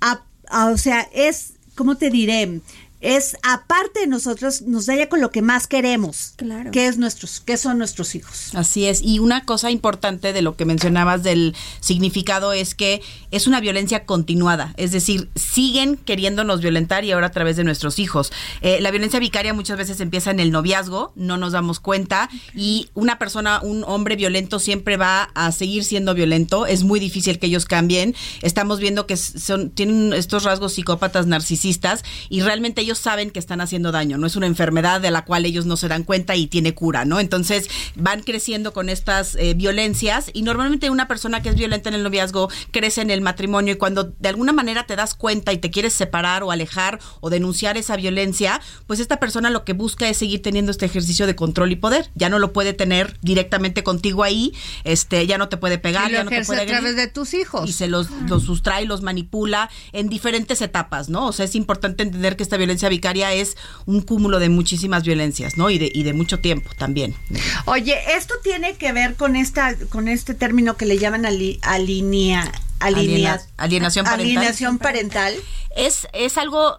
a- 0.00 0.24
o 0.72 0.76
sea, 0.78 1.08
es, 1.12 1.54
¿cómo 1.74 1.96
te 1.96 2.10
diré? 2.10 2.60
Es 3.00 3.36
aparte 3.42 4.00
de 4.00 4.06
nosotros, 4.06 4.62
nos 4.62 4.86
daña 4.86 5.08
con 5.08 5.20
lo 5.20 5.30
que 5.30 5.42
más 5.42 5.66
queremos, 5.66 6.34
Claro. 6.36 6.70
que 6.70 6.86
es 6.86 6.98
nuestros, 6.98 7.40
que 7.40 7.56
son 7.56 7.78
nuestros 7.78 8.14
hijos. 8.14 8.54
Así 8.54 8.86
es. 8.86 9.00
Y 9.02 9.18
una 9.20 9.44
cosa 9.44 9.70
importante 9.70 10.32
de 10.32 10.42
lo 10.42 10.56
que 10.56 10.64
mencionabas 10.64 11.22
del 11.22 11.54
significado 11.80 12.52
es 12.52 12.74
que 12.74 13.00
es 13.30 13.46
una 13.46 13.60
violencia 13.60 14.04
continuada. 14.04 14.74
Es 14.76 14.92
decir, 14.92 15.30
siguen 15.34 15.96
queriéndonos 15.96 16.60
violentar 16.60 17.04
y 17.04 17.12
ahora 17.12 17.28
a 17.28 17.32
través 17.32 17.56
de 17.56 17.64
nuestros 17.64 17.98
hijos. 17.98 18.32
Eh, 18.60 18.78
la 18.80 18.90
violencia 18.90 19.18
vicaria 19.18 19.54
muchas 19.54 19.78
veces 19.78 20.00
empieza 20.00 20.30
en 20.30 20.40
el 20.40 20.50
noviazgo, 20.50 21.12
no 21.16 21.36
nos 21.38 21.52
damos 21.52 21.80
cuenta. 21.80 22.28
Y 22.54 22.90
una 22.94 23.18
persona, 23.18 23.60
un 23.62 23.84
hombre 23.84 24.16
violento 24.16 24.58
siempre 24.58 24.96
va 24.96 25.30
a 25.34 25.52
seguir 25.52 25.84
siendo 25.84 26.14
violento. 26.14 26.66
Es 26.66 26.84
muy 26.84 27.00
difícil 27.00 27.38
que 27.38 27.46
ellos 27.46 27.64
cambien. 27.64 28.14
Estamos 28.42 28.78
viendo 28.78 29.06
que 29.06 29.16
son, 29.16 29.70
tienen 29.70 30.12
estos 30.12 30.44
rasgos 30.44 30.74
psicópatas 30.74 31.26
narcisistas 31.26 32.02
y 32.28 32.42
realmente 32.42 32.82
ellos 32.82 32.89
saben 32.98 33.30
que 33.30 33.38
están 33.38 33.60
haciendo 33.60 33.92
daño. 33.92 34.18
No 34.18 34.26
es 34.26 34.36
una 34.36 34.46
enfermedad 34.46 35.00
de 35.00 35.10
la 35.10 35.24
cual 35.24 35.46
ellos 35.46 35.66
no 35.66 35.76
se 35.76 35.88
dan 35.88 36.04
cuenta 36.04 36.36
y 36.36 36.46
tiene 36.46 36.74
cura, 36.74 37.04
¿no? 37.04 37.20
Entonces 37.20 37.68
van 37.94 38.22
creciendo 38.22 38.72
con 38.72 38.88
estas 38.88 39.34
eh, 39.36 39.54
violencias 39.54 40.30
y 40.32 40.42
normalmente 40.42 40.90
una 40.90 41.08
persona 41.08 41.42
que 41.42 41.48
es 41.50 41.54
violenta 41.54 41.88
en 41.88 41.94
el 41.94 42.02
noviazgo 42.02 42.48
crece 42.70 43.02
en 43.02 43.10
el 43.10 43.20
matrimonio 43.20 43.74
y 43.74 43.76
cuando 43.76 44.04
de 44.04 44.28
alguna 44.28 44.52
manera 44.52 44.86
te 44.86 44.96
das 44.96 45.14
cuenta 45.14 45.52
y 45.52 45.58
te 45.58 45.70
quieres 45.70 45.92
separar 45.92 46.42
o 46.42 46.50
alejar 46.50 46.98
o 47.20 47.30
denunciar 47.30 47.76
esa 47.76 47.96
violencia, 47.96 48.60
pues 48.86 49.00
esta 49.00 49.18
persona 49.20 49.50
lo 49.50 49.64
que 49.64 49.72
busca 49.72 50.08
es 50.08 50.18
seguir 50.18 50.42
teniendo 50.42 50.70
este 50.70 50.86
ejercicio 50.86 51.26
de 51.26 51.34
control 51.36 51.72
y 51.72 51.76
poder. 51.76 52.10
Ya 52.14 52.28
no 52.28 52.38
lo 52.38 52.52
puede 52.52 52.72
tener 52.72 53.18
directamente 53.22 53.82
contigo 53.82 54.22
ahí, 54.22 54.52
este, 54.84 55.26
ya 55.26 55.38
no 55.38 55.48
te 55.48 55.56
puede 55.56 55.78
pegar, 55.78 56.08
Y 56.08 56.12
lo 56.12 56.18
ya 56.18 56.24
no 56.24 56.30
te 56.30 56.44
puede 56.44 56.62
a 56.62 56.66
través 56.66 56.96
de 56.96 57.06
tus 57.06 57.34
hijos. 57.34 57.68
y 57.68 57.72
se 57.72 57.88
los, 57.88 58.10
los 58.28 58.44
sustrae, 58.44 58.84
los 58.84 59.02
manipula 59.02 59.70
en 59.92 60.08
diferentes 60.08 60.60
etapas, 60.62 61.08
¿no? 61.08 61.26
O 61.26 61.32
sea, 61.32 61.44
es 61.44 61.54
importante 61.54 62.02
entender 62.02 62.36
que 62.36 62.42
esta 62.42 62.56
violencia 62.56 62.79
vicaria 62.88 63.32
es 63.32 63.56
un 63.86 64.00
cúmulo 64.00 64.38
de 64.38 64.48
muchísimas 64.48 65.02
violencias, 65.04 65.56
¿no? 65.56 65.70
Y 65.70 65.78
de, 65.78 65.90
y 65.92 66.02
de 66.04 66.12
mucho 66.12 66.38
tiempo 66.40 66.70
también. 66.76 67.14
Oye, 67.66 67.96
esto 68.16 68.34
tiene 68.42 68.74
que 68.76 68.92
ver 68.92 69.14
con 69.16 69.36
esta, 69.36 69.76
con 69.90 70.08
este 70.08 70.34
término 70.34 70.76
que 70.76 70.86
le 70.86 70.98
llaman 70.98 71.26
ali- 71.26 71.58
alinea, 71.62 72.50
alinea- 72.80 73.34
Aliena- 73.34 73.40
alienación 73.56 74.04
parental. 74.04 74.26
alienación 74.36 74.78
parental. 74.78 75.34
Es, 75.76 76.08
es 76.12 76.38
algo 76.38 76.78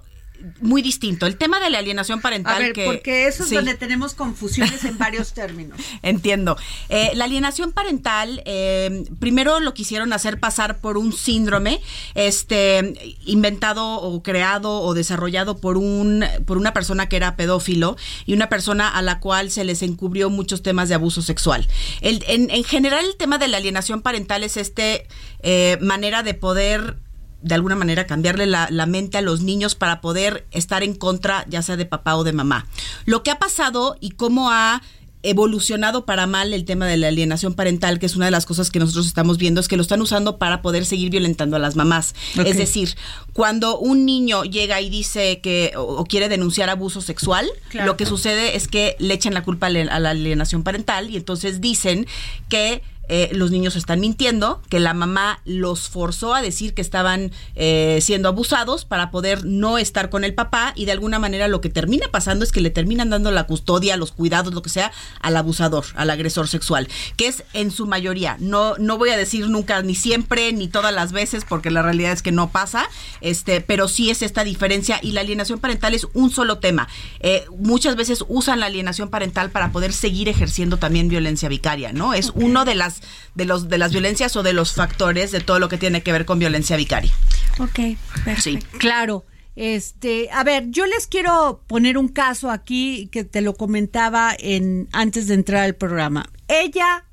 muy 0.61 0.81
distinto. 0.81 1.25
El 1.25 1.37
tema 1.37 1.59
de 1.59 1.69
la 1.69 1.79
alienación 1.79 2.21
parental 2.21 2.55
A 2.55 2.59
ver, 2.59 2.73
que 2.73 2.85
porque 2.85 3.27
eso 3.27 3.43
es 3.43 3.49
sí. 3.49 3.55
donde 3.55 3.75
tenemos 3.75 4.13
confusiones 4.13 4.83
en 4.85 4.97
varios 4.97 5.33
términos. 5.33 5.79
Entiendo. 6.01 6.57
Eh, 6.89 7.11
la 7.15 7.25
alienación 7.25 7.71
parental, 7.71 8.41
eh, 8.45 9.03
primero 9.19 9.59
lo 9.59 9.73
quisieron 9.73 10.13
hacer 10.13 10.39
pasar 10.39 10.79
por 10.79 10.97
un 10.97 11.13
síndrome, 11.13 11.81
este, 12.15 13.15
inventado 13.25 13.95
o 14.01 14.23
creado 14.23 14.81
o 14.81 14.93
desarrollado 14.93 15.57
por 15.57 15.77
un, 15.77 16.23
por 16.45 16.57
una 16.57 16.73
persona 16.73 17.09
que 17.09 17.15
era 17.17 17.35
pedófilo 17.35 17.97
y 18.25 18.33
una 18.33 18.49
persona 18.49 18.87
a 18.89 19.01
la 19.01 19.19
cual 19.19 19.51
se 19.51 19.63
les 19.63 19.81
encubrió 19.81 20.29
muchos 20.29 20.61
temas 20.63 20.89
de 20.89 20.95
abuso 20.95 21.21
sexual. 21.21 21.67
El- 22.01 22.23
en, 22.27 22.49
en 22.49 22.63
general, 22.63 23.05
el 23.05 23.15
tema 23.17 23.37
de 23.37 23.47
la 23.47 23.57
alienación 23.57 24.01
parental 24.01 24.43
es 24.43 24.57
este 24.57 25.07
eh, 25.43 25.77
manera 25.81 26.23
de 26.23 26.33
poder 26.33 26.97
de 27.41 27.55
alguna 27.55 27.75
manera 27.75 28.05
cambiarle 28.07 28.45
la, 28.45 28.67
la 28.69 28.85
mente 28.85 29.17
a 29.17 29.21
los 29.21 29.41
niños 29.41 29.75
para 29.75 30.01
poder 30.01 30.45
estar 30.51 30.83
en 30.83 30.93
contra 30.95 31.45
ya 31.49 31.61
sea 31.61 31.77
de 31.77 31.85
papá 31.85 32.15
o 32.15 32.23
de 32.23 32.33
mamá. 32.33 32.67
Lo 33.05 33.23
que 33.23 33.31
ha 33.31 33.39
pasado 33.39 33.97
y 33.99 34.11
cómo 34.11 34.51
ha 34.51 34.81
evolucionado 35.23 36.05
para 36.05 36.25
mal 36.27 36.53
el 36.53 36.65
tema 36.65 36.87
de 36.87 36.97
la 36.97 37.07
alienación 37.07 37.53
parental, 37.53 37.99
que 37.99 38.07
es 38.07 38.15
una 38.15 38.25
de 38.25 38.31
las 38.31 38.47
cosas 38.47 38.71
que 38.71 38.79
nosotros 38.79 39.05
estamos 39.05 39.37
viendo, 39.37 39.61
es 39.61 39.67
que 39.67 39.75
lo 39.77 39.83
están 39.83 40.01
usando 40.01 40.37
para 40.37 40.61
poder 40.63 40.83
seguir 40.85 41.11
violentando 41.11 41.55
a 41.55 41.59
las 41.59 41.75
mamás. 41.75 42.15
Es 42.43 42.57
decir, 42.57 42.95
cuando 43.33 43.77
un 43.77 44.05
niño 44.05 44.43
llega 44.43 44.81
y 44.81 44.89
dice 44.89 45.39
que 45.39 45.73
o, 45.77 45.81
o 45.83 46.05
quiere 46.05 46.27
denunciar 46.27 46.69
abuso 46.69 47.01
sexual, 47.01 47.47
Claro. 47.69 47.87
lo 47.91 47.97
que 47.97 48.05
sucede 48.07 48.55
es 48.55 48.67
que 48.67 48.95
le 48.99 49.13
echan 49.13 49.33
la 49.35 49.43
culpa 49.43 49.67
a 49.67 49.69
la 49.99 50.09
alienación 50.09 50.63
parental 50.63 51.09
y 51.11 51.17
entonces 51.17 51.61
dicen 51.61 52.07
que 52.49 52.81
eh, 53.13 53.27
los 53.33 53.51
niños 53.51 53.75
están 53.75 53.99
mintiendo, 53.99 54.61
que 54.69 54.79
la 54.79 54.93
mamá 54.93 55.41
los 55.43 55.89
forzó 55.89 56.33
a 56.33 56.41
decir 56.41 56.73
que 56.73 56.81
estaban 56.81 57.33
eh, 57.55 57.99
siendo 58.01 58.29
abusados 58.29 58.85
para 58.85 59.11
poder 59.11 59.43
no 59.43 59.77
estar 59.77 60.09
con 60.09 60.23
el 60.23 60.33
papá 60.33 60.71
y 60.77 60.85
de 60.85 60.93
alguna 60.93 61.19
manera 61.19 61.49
lo 61.49 61.59
que 61.59 61.67
termina 61.67 62.07
pasando 62.09 62.45
es 62.45 62.53
que 62.53 62.61
le 62.61 62.69
terminan 62.69 63.09
dando 63.09 63.29
la 63.31 63.47
custodia, 63.47 63.97
los 63.97 64.13
cuidados, 64.13 64.53
lo 64.53 64.61
que 64.61 64.69
sea, 64.69 64.93
al 65.19 65.35
abusador, 65.35 65.83
al 65.95 66.09
agresor 66.09 66.47
sexual, 66.47 66.87
que 67.17 67.27
es 67.27 67.43
en 67.51 67.71
su 67.71 67.85
mayoría. 67.85 68.37
No, 68.39 68.77
no 68.77 68.97
voy 68.97 69.09
a 69.09 69.17
decir 69.17 69.49
nunca 69.49 69.81
ni 69.81 69.93
siempre 69.93 70.53
ni 70.53 70.69
todas 70.69 70.93
las 70.93 71.11
veces 71.11 71.43
porque 71.43 71.69
la 71.69 71.81
realidad 71.81 72.13
es 72.13 72.21
que 72.21 72.31
no 72.31 72.49
pasa, 72.49 72.87
este, 73.19 73.59
pero 73.59 73.89
sí 73.89 74.09
es 74.09 74.21
esta 74.21 74.45
diferencia 74.45 75.01
y 75.01 75.11
la 75.11 75.19
alienación 75.19 75.59
parental 75.59 75.93
es 75.93 76.07
un 76.13 76.31
solo 76.31 76.59
tema. 76.59 76.87
Eh, 77.19 77.43
muchas 77.57 77.97
veces 77.97 78.23
usan 78.29 78.61
la 78.61 78.67
alienación 78.67 79.09
parental 79.09 79.51
para 79.51 79.73
poder 79.73 79.91
seguir 79.91 80.29
ejerciendo 80.29 80.77
también 80.77 81.09
violencia 81.09 81.49
vicaria, 81.49 81.91
¿no? 81.91 82.13
Es 82.13 82.31
uno 82.35 82.63
de 82.63 82.75
las 82.75 83.00
de 83.35 83.45
los 83.45 83.69
de 83.69 83.77
las 83.77 83.91
violencias 83.91 84.35
o 84.35 84.43
de 84.43 84.53
los 84.53 84.73
factores 84.73 85.31
de 85.31 85.39
todo 85.39 85.59
lo 85.59 85.69
que 85.69 85.77
tiene 85.77 86.03
que 86.03 86.11
ver 86.11 86.25
con 86.25 86.39
violencia 86.39 86.77
vicaria. 86.77 87.13
Ok, 87.59 87.97
perfecto. 88.23 88.65
Claro. 88.77 89.25
Este, 89.55 90.29
a 90.31 90.45
ver, 90.45 90.69
yo 90.69 90.85
les 90.85 91.07
quiero 91.07 91.61
poner 91.67 91.97
un 91.97 92.07
caso 92.07 92.49
aquí 92.49 93.09
que 93.11 93.25
te 93.25 93.41
lo 93.41 93.55
comentaba 93.55 94.33
en 94.39 94.87
antes 94.93 95.27
de 95.27 95.33
entrar 95.33 95.63
al 95.63 95.75
programa. 95.75 96.29
Ella 96.47 97.05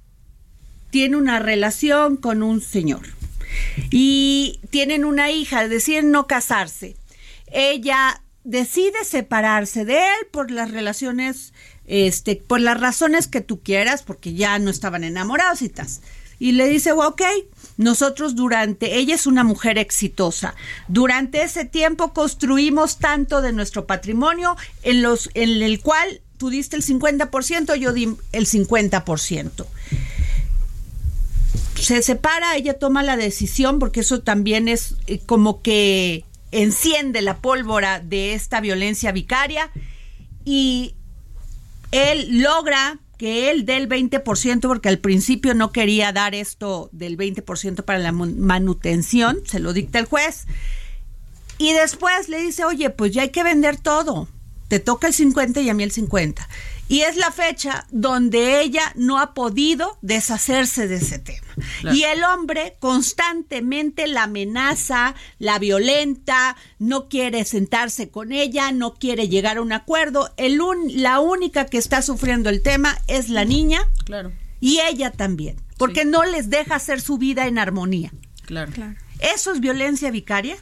tiene 0.90 1.16
una 1.16 1.40
relación 1.40 2.16
con 2.16 2.42
un 2.42 2.61
señor 2.61 3.02
y 3.90 4.61
tienen 4.71 5.04
una 5.04 5.30
hija, 5.30 5.66
deciden 5.68 6.11
no 6.11 6.26
casarse. 6.26 6.97
Ella 7.50 8.23
decide 8.45 9.04
separarse 9.04 9.85
de 9.85 9.99
él 9.99 10.26
por 10.30 10.50
las 10.50 10.71
relaciones, 10.71 11.52
este, 11.88 12.37
por 12.37 12.61
las 12.61 12.78
razones 12.78 13.26
que 13.26 13.40
tú 13.40 13.61
quieras, 13.61 14.02
porque 14.02 14.35
ya 14.35 14.59
no 14.59 14.71
estaban 14.71 15.02
enamorados 15.02 15.62
y 15.62 15.71
tal. 15.71 15.88
Y 16.38 16.52
le 16.52 16.68
dice, 16.68 16.92
well, 16.92 17.09
ok, 17.09 17.23
nosotros 17.78 18.37
durante, 18.37 18.97
ella 18.97 19.16
es 19.16 19.26
una 19.26 19.42
mujer 19.42 19.78
exitosa, 19.78 20.54
durante 20.87 21.42
ese 21.42 21.64
tiempo 21.64 22.12
construimos 22.12 22.99
tanto 22.99 23.42
de 23.42 23.52
nuestro 23.52 23.87
patrimonio 23.87 24.57
en, 24.85 25.02
los, 25.02 25.30
en 25.35 25.62
el 25.62 25.80
cual 25.80 26.21
tú 26.37 26.50
diste 26.50 26.76
el 26.76 26.85
50%, 26.85 27.75
yo 27.76 27.92
di 27.92 28.14
el 28.33 28.47
50% 28.47 29.66
se 31.80 32.02
separa, 32.02 32.57
ella 32.57 32.78
toma 32.78 33.02
la 33.02 33.16
decisión, 33.16 33.78
porque 33.78 34.00
eso 34.00 34.21
también 34.21 34.68
es 34.68 34.97
eh, 35.07 35.21
como 35.25 35.62
que 35.62 36.25
enciende 36.50 37.23
la 37.23 37.38
pólvora 37.38 38.00
de 38.00 38.35
esta 38.35 38.61
violencia 38.61 39.12
vicaria, 39.12 39.71
y 40.45 40.95
él 41.92 42.42
logra 42.42 42.99
que 43.18 43.50
él 43.50 43.66
dé 43.66 43.76
el 43.76 43.88
20%, 43.88 44.61
porque 44.61 44.88
al 44.88 44.99
principio 44.99 45.52
no 45.54 45.73
quería 45.73 46.12
dar 46.12 46.35
esto 46.35 46.88
del 46.92 47.18
20% 47.18 47.83
para 47.83 47.99
la 47.99 48.12
manutención, 48.12 49.40
se 49.45 49.59
lo 49.59 49.73
dicta 49.73 49.99
el 49.99 50.04
juez, 50.07 50.47
y 51.59 51.73
después 51.73 52.28
le 52.28 52.40
dice, 52.40 52.64
oye, 52.64 52.90
pues 52.90 53.12
ya 53.12 53.23
hay 53.23 53.30
que 53.30 53.42
vender 53.42 53.76
todo, 53.76 54.28
te 54.68 54.78
toca 54.78 55.09
el 55.09 55.14
50 55.14 55.61
y 55.61 55.68
a 55.68 55.75
mí 55.75 55.83
el 55.83 55.90
50. 55.90 56.49
Y 56.88 57.02
es 57.02 57.16
la 57.16 57.30
fecha 57.30 57.87
donde 57.90 58.61
ella 58.62 58.92
no 58.97 59.18
ha 59.21 59.35
podido 59.35 59.99
deshacerse 60.00 60.88
de 60.88 60.97
ese 60.97 61.18
tema. 61.18 61.47
Y 61.92 62.04
el 62.04 62.25
hombre 62.25 62.76
constantemente 63.23 64.07
la 64.07 64.25
amenaza, 64.25 65.14
la 65.38 65.59
violenta, 65.59 66.57
no 66.78 67.09
quiere 67.09 67.45
sentarse 67.45 68.09
con 68.11 68.33
ella, 68.33 68.73
no 68.73 68.95
quiere 68.95 69.28
llegar 69.28 69.59
a 69.59 69.62
un 69.62 69.73
acuerdo. 69.73 70.33
El 70.37 70.61
un- 70.61 71.02
la 71.02 71.21
única 71.21 71.66
que 71.66 71.78
está 71.78 72.00
sufriendo 72.02 72.49
el 72.49 72.62
tema 72.62 72.99
es 73.07 73.28
la 73.28 73.45
niña 73.45 73.80
Claro, 74.04 74.33
y 74.61 74.80
ella 74.80 75.11
también, 75.12 75.57
porque 75.76 76.04
no 76.04 76.25
les 76.25 76.49
deja 76.49 76.76
hacer 76.76 77.00
su 77.00 77.18
vida 77.18 77.47
en 77.47 77.59
armonía. 77.59 78.12
claro. 78.47 78.73
Claro. 78.73 78.95
¿Eso 79.21 79.52
es 79.52 79.61
violencia 79.61 80.11
vicaria? 80.12 80.57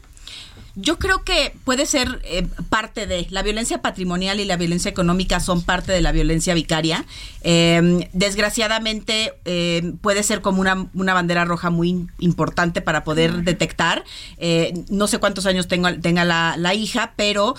Yo 0.78 0.98
creo 0.98 1.24
que 1.24 1.54
puede 1.64 1.86
ser 1.86 2.20
eh, 2.24 2.46
parte 2.68 3.06
de 3.06 3.26
la 3.30 3.42
violencia 3.42 3.80
patrimonial 3.80 4.40
y 4.40 4.44
la 4.44 4.58
violencia 4.58 4.90
económica 4.90 5.40
son 5.40 5.62
parte 5.62 5.90
de 5.90 6.02
la 6.02 6.12
violencia 6.12 6.52
vicaria. 6.52 7.06
Eh, 7.40 8.06
desgraciadamente 8.12 9.32
eh, 9.46 9.94
puede 10.02 10.22
ser 10.22 10.42
como 10.42 10.60
una, 10.60 10.90
una, 10.92 11.14
bandera 11.14 11.46
roja 11.46 11.70
muy 11.70 12.06
importante 12.18 12.82
para 12.82 13.04
poder 13.04 13.42
detectar. 13.42 14.04
no 14.90 15.06
sé 15.06 15.16
cuántos 15.16 15.46
años 15.46 15.66
tengo, 15.66 15.88
tenga 16.00 16.26
la, 16.26 16.56
la 16.58 16.74
hija, 16.74 17.14
pero 17.16 17.54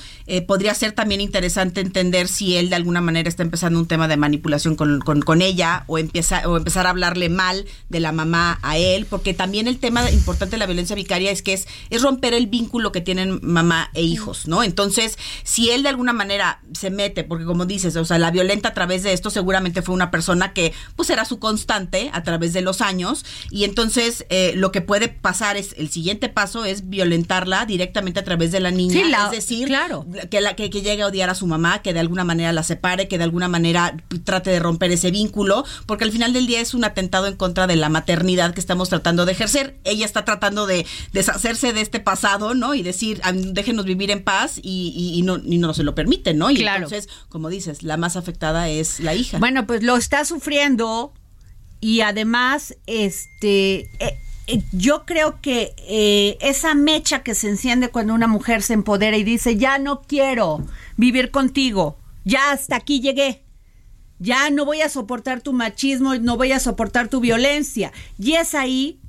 podría 0.45 0.75
ser 0.75 0.91
también 0.91 1.19
interesante 1.19 1.81
entender 1.81 2.27
si 2.27 2.55
él 2.55 2.69
de 2.69 2.75
alguna 2.75 3.01
manera 3.01 3.27
está 3.29 3.41
empezando 3.41 3.79
un 3.79 3.87
tema 3.87 4.07
de 4.07 4.17
manipulación 4.17 4.75
con, 4.75 4.99
con, 4.99 5.23
con 5.23 5.41
ella 5.41 5.85
o, 5.87 5.97
empieza, 5.97 6.47
o 6.47 6.57
empezar 6.57 6.85
a 6.85 6.91
hablarle 6.91 7.29
mal 7.29 7.65
de 7.89 7.99
la 7.99 8.11
mamá 8.11 8.59
a 8.61 8.77
él, 8.77 9.07
porque 9.07 9.33
también 9.33 9.67
el 9.67 9.79
tema 9.79 10.07
importante 10.11 10.57
de 10.57 10.59
la 10.59 10.67
violencia 10.67 10.95
vicaria 10.95 11.31
es 11.31 11.41
que 11.41 11.53
es, 11.53 11.67
es 11.89 12.03
romper 12.03 12.35
el 12.35 12.45
vínculo 12.45 12.91
que 12.91 13.06
tienen 13.07 13.39
mamá 13.41 13.89
e 13.93 14.01
hijos, 14.01 14.49
¿no? 14.49 14.63
Entonces, 14.63 15.17
si 15.45 15.69
él 15.69 15.81
de 15.81 15.87
alguna 15.87 16.11
manera 16.11 16.59
se 16.73 16.89
mete, 16.89 17.23
porque 17.23 17.45
como 17.45 17.65
dices, 17.65 17.95
o 17.95 18.03
sea, 18.03 18.17
la 18.17 18.31
violenta 18.31 18.67
a 18.67 18.73
través 18.73 19.01
de 19.03 19.13
esto 19.13 19.29
seguramente 19.29 19.81
fue 19.81 19.95
una 19.95 20.11
persona 20.11 20.51
que 20.51 20.73
pues 20.97 21.09
era 21.09 21.23
su 21.23 21.39
constante 21.39 22.09
a 22.11 22.23
través 22.23 22.51
de 22.51 22.59
los 22.59 22.81
años 22.81 23.23
y 23.49 23.63
entonces 23.63 24.25
eh, 24.27 24.51
lo 24.57 24.73
que 24.73 24.81
puede 24.81 25.07
pasar 25.07 25.55
es, 25.55 25.73
el 25.77 25.89
siguiente 25.89 26.27
paso 26.27 26.65
es 26.65 26.89
violentarla 26.89 27.65
directamente 27.65 28.19
a 28.19 28.25
través 28.25 28.51
de 28.51 28.59
la 28.59 28.71
niña, 28.71 29.01
es 29.23 29.31
decir, 29.31 29.69
claro. 29.69 30.05
que, 30.29 30.41
la, 30.41 30.57
que, 30.57 30.69
que 30.69 30.81
llegue 30.81 31.03
a 31.03 31.07
odiar 31.07 31.29
a 31.29 31.35
su 31.35 31.47
mamá, 31.47 31.81
que 31.81 31.93
de 31.93 32.01
alguna 32.01 32.25
manera 32.25 32.51
la 32.51 32.63
separe, 32.63 33.07
que 33.07 33.17
de 33.17 33.23
alguna 33.23 33.47
manera 33.47 33.95
trate 34.25 34.49
de 34.49 34.59
romper 34.59 34.91
ese 34.91 35.11
vínculo, 35.11 35.63
porque 35.85 36.03
al 36.03 36.11
final 36.11 36.33
del 36.33 36.45
día 36.45 36.59
es 36.59 36.73
un 36.73 36.83
atentado 36.83 37.27
en 37.27 37.37
contra 37.37 37.67
de 37.67 37.77
la 37.77 37.87
maternidad 37.87 38.53
que 38.53 38.59
estamos 38.59 38.89
tratando 38.89 39.25
de 39.25 39.31
ejercer. 39.31 39.77
Ella 39.85 40.05
está 40.05 40.25
tratando 40.25 40.67
de 40.67 40.85
deshacerse 41.13 41.71
de 41.71 41.79
este 41.79 42.01
pasado, 42.01 42.53
¿no? 42.53 42.73
Y 42.73 42.83
decir, 42.97 43.21
déjenos 43.53 43.85
vivir 43.85 44.11
en 44.11 44.23
paz 44.23 44.59
y, 44.61 45.21
no, 45.23 45.37
no 45.37 45.73
se 45.73 45.83
lo 45.83 45.95
permiten, 45.95 46.37
¿no? 46.37 46.49
Y 46.49 46.61
entonces, 46.61 47.07
como 47.29 47.49
dices, 47.49 47.83
la 47.83 47.97
más 47.97 48.15
afectada 48.15 48.69
es 48.69 48.99
la 48.99 49.13
hija. 49.13 49.37
Bueno, 49.39 49.67
pues 49.67 49.83
lo 49.83 49.97
está 49.97 50.25
sufriendo 50.25 51.13
y 51.79 52.01
además, 52.01 52.75
este... 52.85 53.89
Eh, 53.99 54.19
eh, 54.49 54.63
yo 54.71 55.05
creo 55.05 55.41
que 55.41 55.75
eh, 55.89 56.37
esa 56.39 56.73
mecha 56.73 57.21
que 57.21 57.35
se 57.35 57.49
enciende 57.49 57.89
cuando 57.89 58.13
una 58.13 58.27
mujer 58.27 58.63
se 58.63 58.73
empodera 58.73 59.17
y 59.17 59.23
dice, 59.23 59.57
ya 59.57 59.77
no 59.77 60.01
quiero 60.01 60.65
vivir 60.95 61.31
contigo, 61.31 61.97
ya 62.23 62.51
hasta 62.51 62.77
aquí 62.77 63.01
llegué, 63.01 63.43
ya 64.19 64.49
no 64.49 64.63
voy 64.63 64.79
a 64.81 64.89
soportar 64.89 65.41
tu 65.41 65.51
machismo, 65.51 66.15
no 66.15 66.37
voy 66.37 66.53
a 66.53 66.59
soportar 66.59 67.09
tu 67.09 67.19
violencia. 67.19 67.91
Y 68.17 68.33
es 68.33 68.55
ahí 68.55 69.01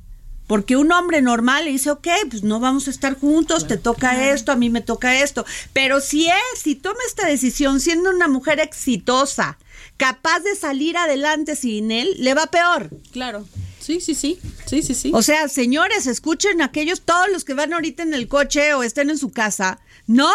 porque 0.48 0.76
un 0.76 0.90
hombre 0.90 1.22
normal 1.22 1.66
le 1.66 1.70
dice, 1.70 1.90
ok, 1.90 2.08
pues 2.28 2.42
no 2.42 2.58
vamos 2.58 2.88
a 2.88 2.90
estar 2.90 3.16
juntos, 3.16 3.68
te 3.68 3.76
toca 3.76 4.30
esto, 4.30 4.50
a 4.50 4.56
mí 4.56 4.70
me 4.70 4.80
toca 4.80 5.22
esto. 5.22 5.44
Pero 5.72 6.00
si 6.00 6.26
es, 6.26 6.60
si 6.60 6.74
toma 6.74 6.98
esta 7.06 7.28
decisión 7.28 7.78
siendo 7.78 8.10
una 8.10 8.26
mujer 8.26 8.58
exitosa, 8.58 9.58
capaz 9.98 10.40
de 10.40 10.56
salir 10.56 10.96
adelante 10.96 11.54
sin 11.54 11.90
él, 11.90 12.14
le 12.18 12.34
va 12.34 12.46
peor. 12.46 12.90
Claro. 13.12 13.46
Sí, 13.78 14.00
sí, 14.00 14.14
sí. 14.14 14.40
Sí, 14.66 14.82
sí, 14.82 14.94
sí. 14.94 15.10
O 15.14 15.22
sea, 15.22 15.48
señores, 15.48 16.06
escuchen 16.06 16.62
aquellos, 16.62 17.02
todos 17.02 17.28
los 17.30 17.44
que 17.44 17.54
van 17.54 17.74
ahorita 17.74 18.02
en 18.02 18.14
el 18.14 18.26
coche 18.26 18.74
o 18.74 18.82
estén 18.82 19.10
en 19.10 19.18
su 19.18 19.30
casa. 19.30 19.78
No. 20.06 20.32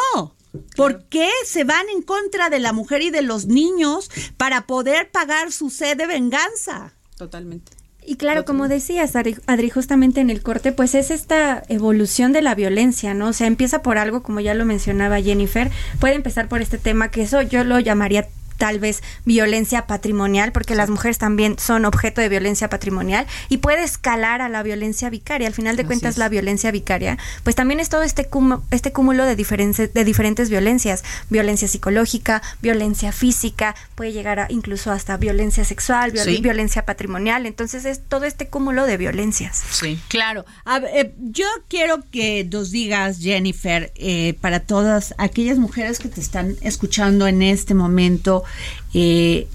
¿Por 0.76 1.06
qué 1.06 1.30
se 1.46 1.64
van 1.64 1.90
en 1.90 2.04
contra 2.04 2.52
de 2.52 2.60
la 2.60 2.74
mujer 2.74 3.02
y 3.02 3.10
de 3.10 3.24
los 3.24 3.48
niños 3.48 4.12
para 4.38 4.68
poder 4.68 5.10
pagar 5.10 5.52
su 5.52 5.72
sed 5.72 5.98
de 5.98 6.06
venganza? 6.06 6.94
Totalmente. 7.18 7.83
Y 8.06 8.16
claro, 8.16 8.46
como 8.46 8.68
decías, 8.68 9.16
Adri, 9.16 9.70
justamente 9.70 10.22
en 10.22 10.30
el 10.30 10.42
corte, 10.42 10.72
pues 10.72 10.94
es 10.96 11.12
esta 11.12 11.64
evolución 11.70 12.34
de 12.34 12.42
la 12.42 12.56
violencia, 12.56 13.14
¿no? 13.14 13.30
O 13.30 13.34
sea, 13.34 13.48
empieza 13.48 13.82
por 13.82 13.98
algo, 13.98 14.24
como 14.24 14.40
ya 14.40 14.54
lo 14.54 14.66
mencionaba 14.66 15.22
Jennifer, 15.22 15.72
puede 16.00 16.16
empezar 16.16 16.48
por 16.48 16.62
este 16.62 16.78
tema, 16.78 17.10
que 17.12 17.22
eso 17.24 17.42
yo 17.42 17.64
lo 17.64 17.80
llamaría 17.80 18.28
tal 18.64 18.80
vez 18.80 19.04
violencia 19.26 19.88
patrimonial, 19.88 20.54
porque 20.54 20.74
las 20.74 20.90
mujeres 20.90 21.18
también 21.18 21.60
son 21.60 21.84
objeto 21.84 22.22
de 22.22 22.30
violencia 22.30 22.70
patrimonial 22.70 23.28
y 23.50 23.58
puede 23.58 23.84
escalar 23.84 24.42
a 24.42 24.48
la 24.48 24.64
violencia 24.64 25.10
vicaria. 25.10 25.50
Al 25.50 25.54
final 25.54 25.76
de 25.76 25.84
cuentas, 25.84 26.18
la 26.18 26.30
violencia 26.30 26.72
vicaria, 26.72 27.18
pues 27.44 27.58
también 27.58 27.82
es 27.82 27.90
todo 27.90 28.04
este 28.04 28.24
cúmulo, 28.24 28.64
este 28.72 28.94
cúmulo 28.94 29.26
de, 29.26 29.36
diferentes, 29.36 29.94
de 29.94 30.06
diferentes 30.06 30.50
violencias, 30.50 31.04
violencia 31.30 31.68
psicológica, 31.68 32.42
violencia 32.62 33.12
física, 33.12 33.76
puede 33.96 34.14
llegar 34.14 34.40
a, 34.40 34.48
incluso 34.50 34.94
hasta 34.94 35.18
violencia 35.18 35.66
sexual, 35.66 36.14
violencia 36.14 36.86
patrimonial. 36.86 37.46
Entonces 37.46 37.84
es 37.84 38.00
todo 38.08 38.24
este 38.24 38.48
cúmulo 38.48 38.86
de 38.86 38.96
violencias. 38.96 39.62
Sí, 39.72 40.00
claro. 40.08 40.46
Eh, 40.94 41.14
yo 41.18 41.48
quiero 41.68 42.02
que 42.12 42.48
nos 42.50 42.72
digas, 42.72 43.20
Jennifer, 43.20 43.92
eh, 43.96 44.36
para 44.40 44.62
todas 44.62 45.16
aquellas 45.18 45.58
mujeres 45.58 46.00
que 46.00 46.08
te 46.08 46.22
están 46.22 46.56
escuchando 46.62 47.28
en 47.28 47.42
este 47.42 47.74
momento, 47.74 48.46
eh, 48.94 49.48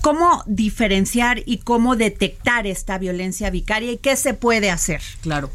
cómo 0.00 0.44
diferenciar 0.46 1.42
y 1.46 1.58
cómo 1.58 1.96
detectar 1.96 2.66
esta 2.66 2.98
violencia 2.98 3.50
vicaria 3.50 3.92
y 3.92 3.98
qué 3.98 4.16
se 4.16 4.34
puede 4.34 4.70
hacer. 4.70 5.02
Claro. 5.20 5.50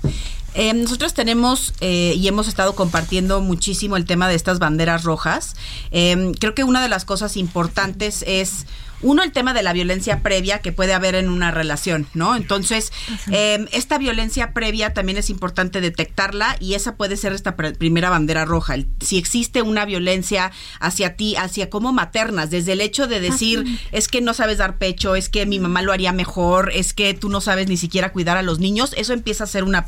Eh, 0.54 0.74
nosotros 0.74 1.14
tenemos 1.14 1.74
eh, 1.82 2.14
y 2.18 2.28
hemos 2.28 2.48
estado 2.48 2.76
compartiendo 2.76 3.42
muchísimo 3.42 3.98
el 3.98 4.06
tema 4.06 4.28
de 4.28 4.36
estas 4.36 4.60
banderas 4.60 5.04
rojas. 5.04 5.56
creo 5.92 6.56
que 6.56 6.64
una 6.64 6.82
de 6.82 6.90
las 6.90 7.06
cosas 7.06 7.38
importantes 7.38 8.24
es 8.28 8.66
uno, 9.04 9.24
el 9.24 9.32
tema 9.32 9.54
de 9.54 9.64
la 9.64 9.74
violencia 9.74 10.22
previa 10.22 10.60
que 10.60 10.72
puede 10.72 10.94
haber 10.94 11.16
en 11.16 11.30
una 11.30 11.52
relación, 11.52 12.08
¿no? 12.14 12.36
Entonces, 12.36 12.92
em, 13.32 13.68
esta 13.72 13.98
violencia 13.98 14.54
previa 14.54 14.94
también 14.94 15.18
es 15.18 15.30
importante 15.30 15.82
detectarla 15.82 16.56
y 16.60 16.76
esa 16.76 16.96
puede 16.96 17.18
ser 17.18 17.34
esta 17.34 17.56
primera 17.56 18.10
bandera 18.10 18.46
roja. 18.46 18.76
si 19.02 19.18
existe 19.18 19.62
una 19.62 19.86
violencia 19.86 20.52
hacia 20.80 21.16
ti, 21.16 21.36
hacia 21.36 21.70
como 21.70 21.92
maternas, 21.92 22.50
desde 22.50 22.74
el 22.74 22.82
hecho 22.82 23.08
de 23.08 23.20
decir, 23.20 23.66
es 23.92 24.08
que 24.08 24.22
no 24.22 24.34
sabes 24.34 24.60
dar 24.60 24.78
pecho, 24.78 25.16
es 25.16 25.30
que 25.30 25.46
mi 25.46 25.60
mamá 25.60 25.82
lo 25.82 25.92
haría 25.92 26.14
mejor, 26.14 26.72
es 26.74 26.94
que 26.94 27.14
tú 27.14 27.30
no 27.30 27.42
sabes 27.42 27.68
ni 27.68 27.78
siquiera 27.78 28.12
cuidar 28.12 28.38
a 28.38 28.44
los 28.44 28.60
niños, 28.60 28.94
eso 28.96 29.14
empieza 29.14 29.44
a 29.44 29.48
ser 29.48 29.64
una 29.64 29.88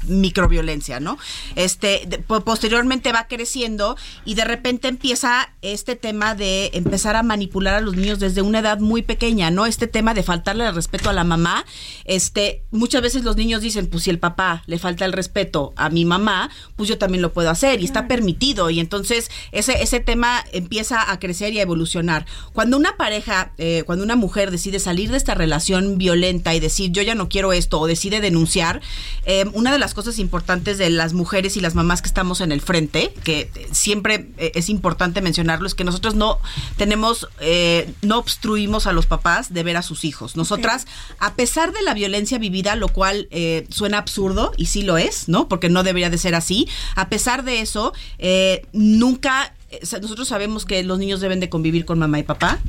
microviolencia, 0.53 0.99
¿no? 0.99 1.17
Este, 1.55 2.07
posteriormente 2.27 3.11
va 3.11 3.27
creciendo 3.27 3.97
y 4.25 4.35
de 4.35 4.45
repente 4.45 4.87
empieza 4.87 5.49
este 5.61 5.95
tema 5.95 6.35
de 6.35 6.71
empezar 6.73 7.15
a 7.15 7.23
manipular 7.23 7.75
a 7.75 7.81
los 7.81 7.95
niños 7.95 8.19
desde 8.19 8.41
una 8.41 8.59
edad 8.59 8.79
muy 8.79 9.01
pequeña, 9.01 9.49
¿no? 9.49 9.65
Este 9.65 9.87
tema 9.87 10.13
de 10.13 10.23
faltarle 10.23 10.65
el 10.65 10.75
respeto 10.75 11.09
a 11.09 11.13
la 11.13 11.23
mamá, 11.23 11.65
este, 12.05 12.63
muchas 12.71 13.01
veces 13.01 13.23
los 13.23 13.35
niños 13.35 13.61
dicen, 13.61 13.87
pues 13.87 14.03
si 14.03 14.09
el 14.09 14.19
papá 14.19 14.63
le 14.67 14.77
falta 14.77 15.05
el 15.05 15.13
respeto 15.13 15.73
a 15.75 15.89
mi 15.89 16.05
mamá, 16.05 16.49
pues 16.75 16.87
yo 16.89 16.97
también 16.97 17.21
lo 17.21 17.33
puedo 17.33 17.49
hacer 17.49 17.81
y 17.81 17.85
está 17.85 18.07
permitido 18.07 18.69
y 18.69 18.79
entonces 18.79 19.31
ese, 19.51 19.81
ese 19.81 19.99
tema 19.99 20.43
empieza 20.51 21.11
a 21.11 21.19
crecer 21.19 21.53
y 21.53 21.59
a 21.59 21.63
evolucionar. 21.63 22.25
Cuando 22.53 22.77
una 22.77 22.95
pareja, 22.97 23.53
eh, 23.57 23.83
cuando 23.85 24.03
una 24.03 24.15
mujer 24.15 24.51
decide 24.51 24.79
salir 24.79 25.09
de 25.09 25.17
esta 25.17 25.33
relación 25.33 25.97
violenta 25.97 26.53
y 26.53 26.59
decir, 26.59 26.91
yo 26.91 27.01
ya 27.01 27.15
no 27.15 27.29
quiero 27.29 27.53
esto 27.53 27.79
o 27.79 27.87
decide 27.87 28.21
denunciar, 28.21 28.81
eh, 29.25 29.45
una 29.53 29.71
de 29.71 29.79
las 29.79 29.93
cosas 29.93 30.19
importantes 30.19 30.42
de 30.77 30.89
las 30.89 31.13
mujeres 31.13 31.57
y 31.57 31.61
las 31.61 31.75
mamás 31.75 32.01
que 32.01 32.07
estamos 32.07 32.41
en 32.41 32.51
el 32.51 32.61
frente, 32.61 33.13
que 33.23 33.49
siempre 33.71 34.27
eh, 34.37 34.51
es 34.55 34.69
importante 34.69 35.21
mencionarlo, 35.21 35.67
es 35.67 35.75
que 35.75 35.83
nosotros 35.83 36.15
no 36.15 36.39
tenemos, 36.77 37.27
no 38.01 38.17
obstruimos 38.17 38.87
a 38.87 38.93
los 38.93 39.05
papás 39.05 39.53
de 39.53 39.63
ver 39.63 39.77
a 39.77 39.81
sus 39.81 40.05
hijos. 40.05 40.35
Nosotras, 40.35 40.85
a 41.19 41.33
pesar 41.33 41.71
de 41.71 41.81
la 41.81 41.93
violencia 41.93 42.37
vivida, 42.37 42.75
lo 42.75 42.87
cual 42.87 43.27
eh, 43.31 43.65
suena 43.69 43.97
absurdo, 43.97 44.53
y 44.57 44.67
sí 44.67 44.83
lo 44.83 44.97
es, 44.97 45.29
¿no? 45.29 45.47
Porque 45.47 45.69
no 45.69 45.83
debería 45.83 46.09
de 46.09 46.17
ser 46.17 46.35
así, 46.35 46.67
a 46.95 47.09
pesar 47.09 47.43
de 47.43 47.61
eso, 47.61 47.93
eh, 48.19 48.65
nunca 48.73 49.53
eh, 49.71 49.79
nosotros 50.01 50.27
sabemos 50.27 50.65
que 50.65 50.83
los 50.83 50.99
niños 50.99 51.21
deben 51.21 51.39
de 51.39 51.49
convivir 51.49 51.85
con 51.85 51.99
mamá 51.99 52.19
y 52.19 52.23
papá 52.23 52.59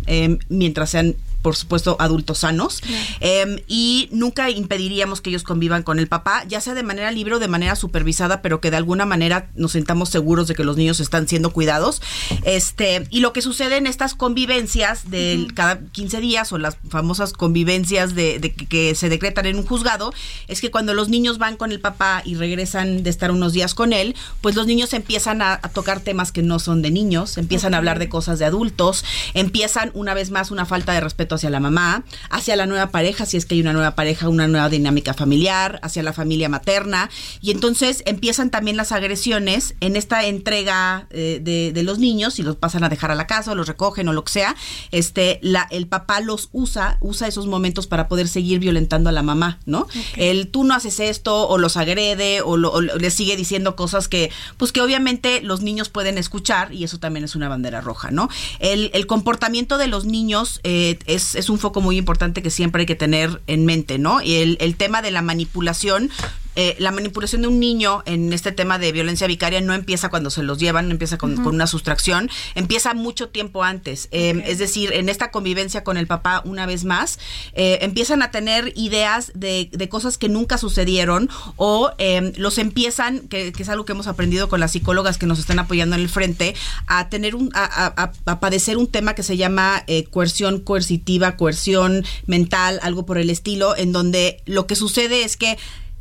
mientras 0.48 0.90
sean 0.90 1.16
por 1.44 1.56
supuesto, 1.56 1.98
adultos 2.00 2.38
sanos. 2.38 2.80
Em, 3.20 3.58
y 3.68 4.08
nunca 4.10 4.48
impediríamos 4.48 5.20
que 5.20 5.28
ellos 5.28 5.42
convivan 5.42 5.82
con 5.82 5.98
el 5.98 6.08
papá, 6.08 6.42
ya 6.48 6.62
sea 6.62 6.72
de 6.72 6.82
manera 6.82 7.10
libre 7.10 7.34
o 7.34 7.38
de 7.38 7.48
manera 7.48 7.76
supervisada, 7.76 8.40
pero 8.40 8.62
que 8.62 8.70
de 8.70 8.78
alguna 8.78 9.04
manera 9.04 9.50
nos 9.54 9.72
sentamos 9.72 10.08
seguros 10.08 10.48
de 10.48 10.54
que 10.54 10.64
los 10.64 10.78
niños 10.78 11.00
están 11.00 11.28
siendo 11.28 11.52
cuidados. 11.52 12.00
Este, 12.44 13.06
y 13.10 13.20
lo 13.20 13.34
que 13.34 13.42
sucede 13.42 13.76
en 13.76 13.86
estas 13.86 14.14
convivencias 14.14 15.10
de 15.10 15.46
cada 15.52 15.80
15 15.80 16.22
días 16.22 16.50
o 16.50 16.56
las 16.56 16.78
famosas 16.88 17.34
convivencias 17.34 18.14
de, 18.14 18.40
que, 18.70 18.94
se 18.94 19.10
decretan 19.10 19.44
en 19.44 19.56
un 19.56 19.66
juzgado, 19.66 20.14
es 20.48 20.62
que 20.62 20.70
cuando 20.70 20.94
los 20.94 21.10
niños 21.10 21.36
van 21.36 21.58
con 21.58 21.72
el 21.72 21.80
papá 21.80 22.22
y 22.24 22.36
regresan 22.36 23.02
de 23.02 23.10
estar 23.10 23.30
unos 23.30 23.52
días 23.52 23.74
con 23.74 23.92
él, 23.92 24.16
pues 24.40 24.54
los 24.54 24.66
niños 24.66 24.94
empiezan 24.94 25.42
a, 25.42 25.60
tocar 25.74 26.00
temas 26.00 26.32
que 26.32 26.42
no 26.42 26.58
son 26.58 26.80
de 26.80 26.90
niños, 26.90 27.36
empiezan 27.36 27.74
a 27.74 27.76
hablar 27.76 27.98
de 27.98 28.08
cosas 28.08 28.38
de 28.38 28.46
adultos, 28.46 29.04
empiezan 29.34 29.90
una 29.92 30.14
vez 30.14 30.30
más 30.30 30.50
una 30.50 30.64
falta 30.64 30.94
de 30.94 31.00
respeto 31.00 31.33
respeto 31.34 31.44
hacia 31.44 31.50
la 31.50 31.60
mamá, 31.60 32.04
hacia 32.30 32.56
la 32.56 32.66
nueva 32.66 32.90
pareja, 32.90 33.26
si 33.26 33.36
es 33.36 33.46
que 33.46 33.54
hay 33.54 33.60
una 33.60 33.72
nueva 33.72 33.94
pareja, 33.94 34.28
una 34.28 34.48
nueva 34.48 34.68
dinámica 34.68 35.14
familiar, 35.14 35.78
hacia 35.82 36.02
la 36.02 36.12
familia 36.12 36.48
materna. 36.48 37.10
Y 37.40 37.50
entonces 37.50 38.02
empiezan 38.06 38.50
también 38.50 38.76
las 38.76 38.92
agresiones 38.92 39.74
en 39.80 39.96
esta 39.96 40.24
entrega 40.24 41.06
eh, 41.10 41.40
de, 41.42 41.72
de, 41.72 41.82
los 41.82 41.98
niños, 41.98 42.38
y 42.38 42.42
los 42.42 42.56
pasan 42.56 42.84
a 42.84 42.88
dejar 42.88 43.10
a 43.10 43.14
la 43.14 43.26
casa, 43.26 43.52
o 43.52 43.54
los 43.54 43.66
recogen 43.66 44.08
o 44.08 44.12
lo 44.12 44.24
que 44.24 44.32
sea. 44.32 44.56
Este, 44.90 45.38
la, 45.42 45.66
el 45.70 45.86
papá 45.86 46.20
los 46.20 46.48
usa, 46.52 46.98
usa 47.00 47.28
esos 47.28 47.46
momentos 47.46 47.86
para 47.86 48.08
poder 48.08 48.28
seguir 48.28 48.58
violentando 48.58 49.08
a 49.08 49.12
la 49.12 49.22
mamá, 49.22 49.58
¿no? 49.66 49.86
El 50.16 50.48
tú 50.48 50.64
no 50.64 50.74
haces 50.74 51.00
esto, 51.00 51.48
o 51.48 51.58
los 51.58 51.76
agrede, 51.76 52.40
o, 52.42 52.56
lo, 52.56 52.72
o 52.72 52.80
le 52.80 53.10
sigue 53.10 53.36
diciendo 53.36 53.76
cosas 53.76 54.08
que, 54.08 54.30
pues 54.56 54.72
que 54.72 54.80
obviamente 54.80 55.40
los 55.42 55.62
niños 55.62 55.88
pueden 55.88 56.18
escuchar, 56.18 56.72
y 56.72 56.84
eso 56.84 56.98
también 56.98 57.24
es 57.24 57.34
una 57.34 57.48
bandera 57.48 57.80
roja, 57.80 58.10
¿no? 58.10 58.28
El, 58.60 58.90
el 58.94 59.06
comportamiento 59.06 59.78
de 59.78 59.86
los 59.88 60.04
niños 60.04 60.60
eh, 60.62 60.98
es, 61.06 61.23
es, 61.34 61.50
un 61.50 61.58
foco 61.58 61.80
muy 61.80 61.96
importante 61.96 62.42
que 62.42 62.50
siempre 62.50 62.80
hay 62.80 62.86
que 62.86 62.94
tener 62.94 63.42
en 63.46 63.64
mente, 63.64 63.98
¿no? 63.98 64.20
Y 64.20 64.56
el, 64.58 64.76
tema 64.76 65.02
de 65.02 65.10
la 65.10 65.22
manipulación 65.22 66.10
eh, 66.56 66.76
la 66.78 66.90
manipulación 66.92 67.42
de 67.42 67.48
un 67.48 67.58
niño 67.58 68.02
en 68.06 68.32
este 68.32 68.52
tema 68.52 68.78
de 68.78 68.92
violencia 68.92 69.26
vicaria 69.26 69.60
no 69.60 69.74
empieza 69.74 70.08
cuando 70.08 70.30
se 70.30 70.42
los 70.42 70.58
llevan, 70.58 70.86
no 70.88 70.92
empieza 70.92 71.18
con, 71.18 71.34
uh 71.34 71.38
-huh. 71.38 71.44
con 71.44 71.54
una 71.54 71.66
sustracción, 71.66 72.30
empieza 72.54 72.94
mucho 72.94 73.28
tiempo 73.28 73.64
antes. 73.64 74.08
Eh, 74.12 74.34
okay. 74.36 74.52
Es 74.52 74.58
decir, 74.58 74.92
en 74.92 75.08
esta 75.08 75.30
convivencia 75.30 75.84
con 75.84 75.96
el 75.96 76.06
papá, 76.06 76.42
una 76.44 76.66
vez 76.66 76.84
más, 76.84 77.18
eh, 77.54 77.78
empiezan 77.82 78.22
a 78.22 78.30
tener 78.30 78.72
ideas 78.76 79.32
de, 79.34 79.68
de, 79.72 79.88
cosas 79.88 80.18
que 80.18 80.28
nunca 80.28 80.58
sucedieron 80.58 81.28
o 81.56 81.90
em, 81.98 82.32
los 82.36 82.58
empiezan, 82.58 83.20
que, 83.28 83.52
que, 83.52 83.62
es 83.62 83.68
algo 83.68 83.84
que 83.84 83.92
hemos 83.92 84.06
aprendido 84.06 84.48
con 84.48 84.60
las 84.60 84.72
psicólogas 84.72 85.18
que 85.18 85.26
nos 85.26 85.38
están 85.38 85.58
apoyando 85.58 85.96
en 85.96 86.02
el 86.02 86.08
frente, 86.08 86.54
a 86.86 87.08
tener 87.08 87.34
un, 87.34 87.50
a, 87.54 87.64
a, 87.64 88.12
a 88.30 88.40
padecer 88.40 88.76
un 88.76 88.86
tema 88.86 89.14
que 89.14 89.22
se 89.22 89.36
llama 89.36 89.84
coerción 90.10 90.60
coercitiva, 90.60 91.36
coerción 91.36 92.04
mental, 92.26 92.80
algo 92.82 93.06
por 93.06 93.18
el 93.18 93.30
estilo, 93.30 93.76
en 93.76 93.92
donde 93.92 94.42
lo 94.46 94.66
que 94.66 94.76
sucede 94.76 95.24
es 95.24 95.36
que 95.36 95.56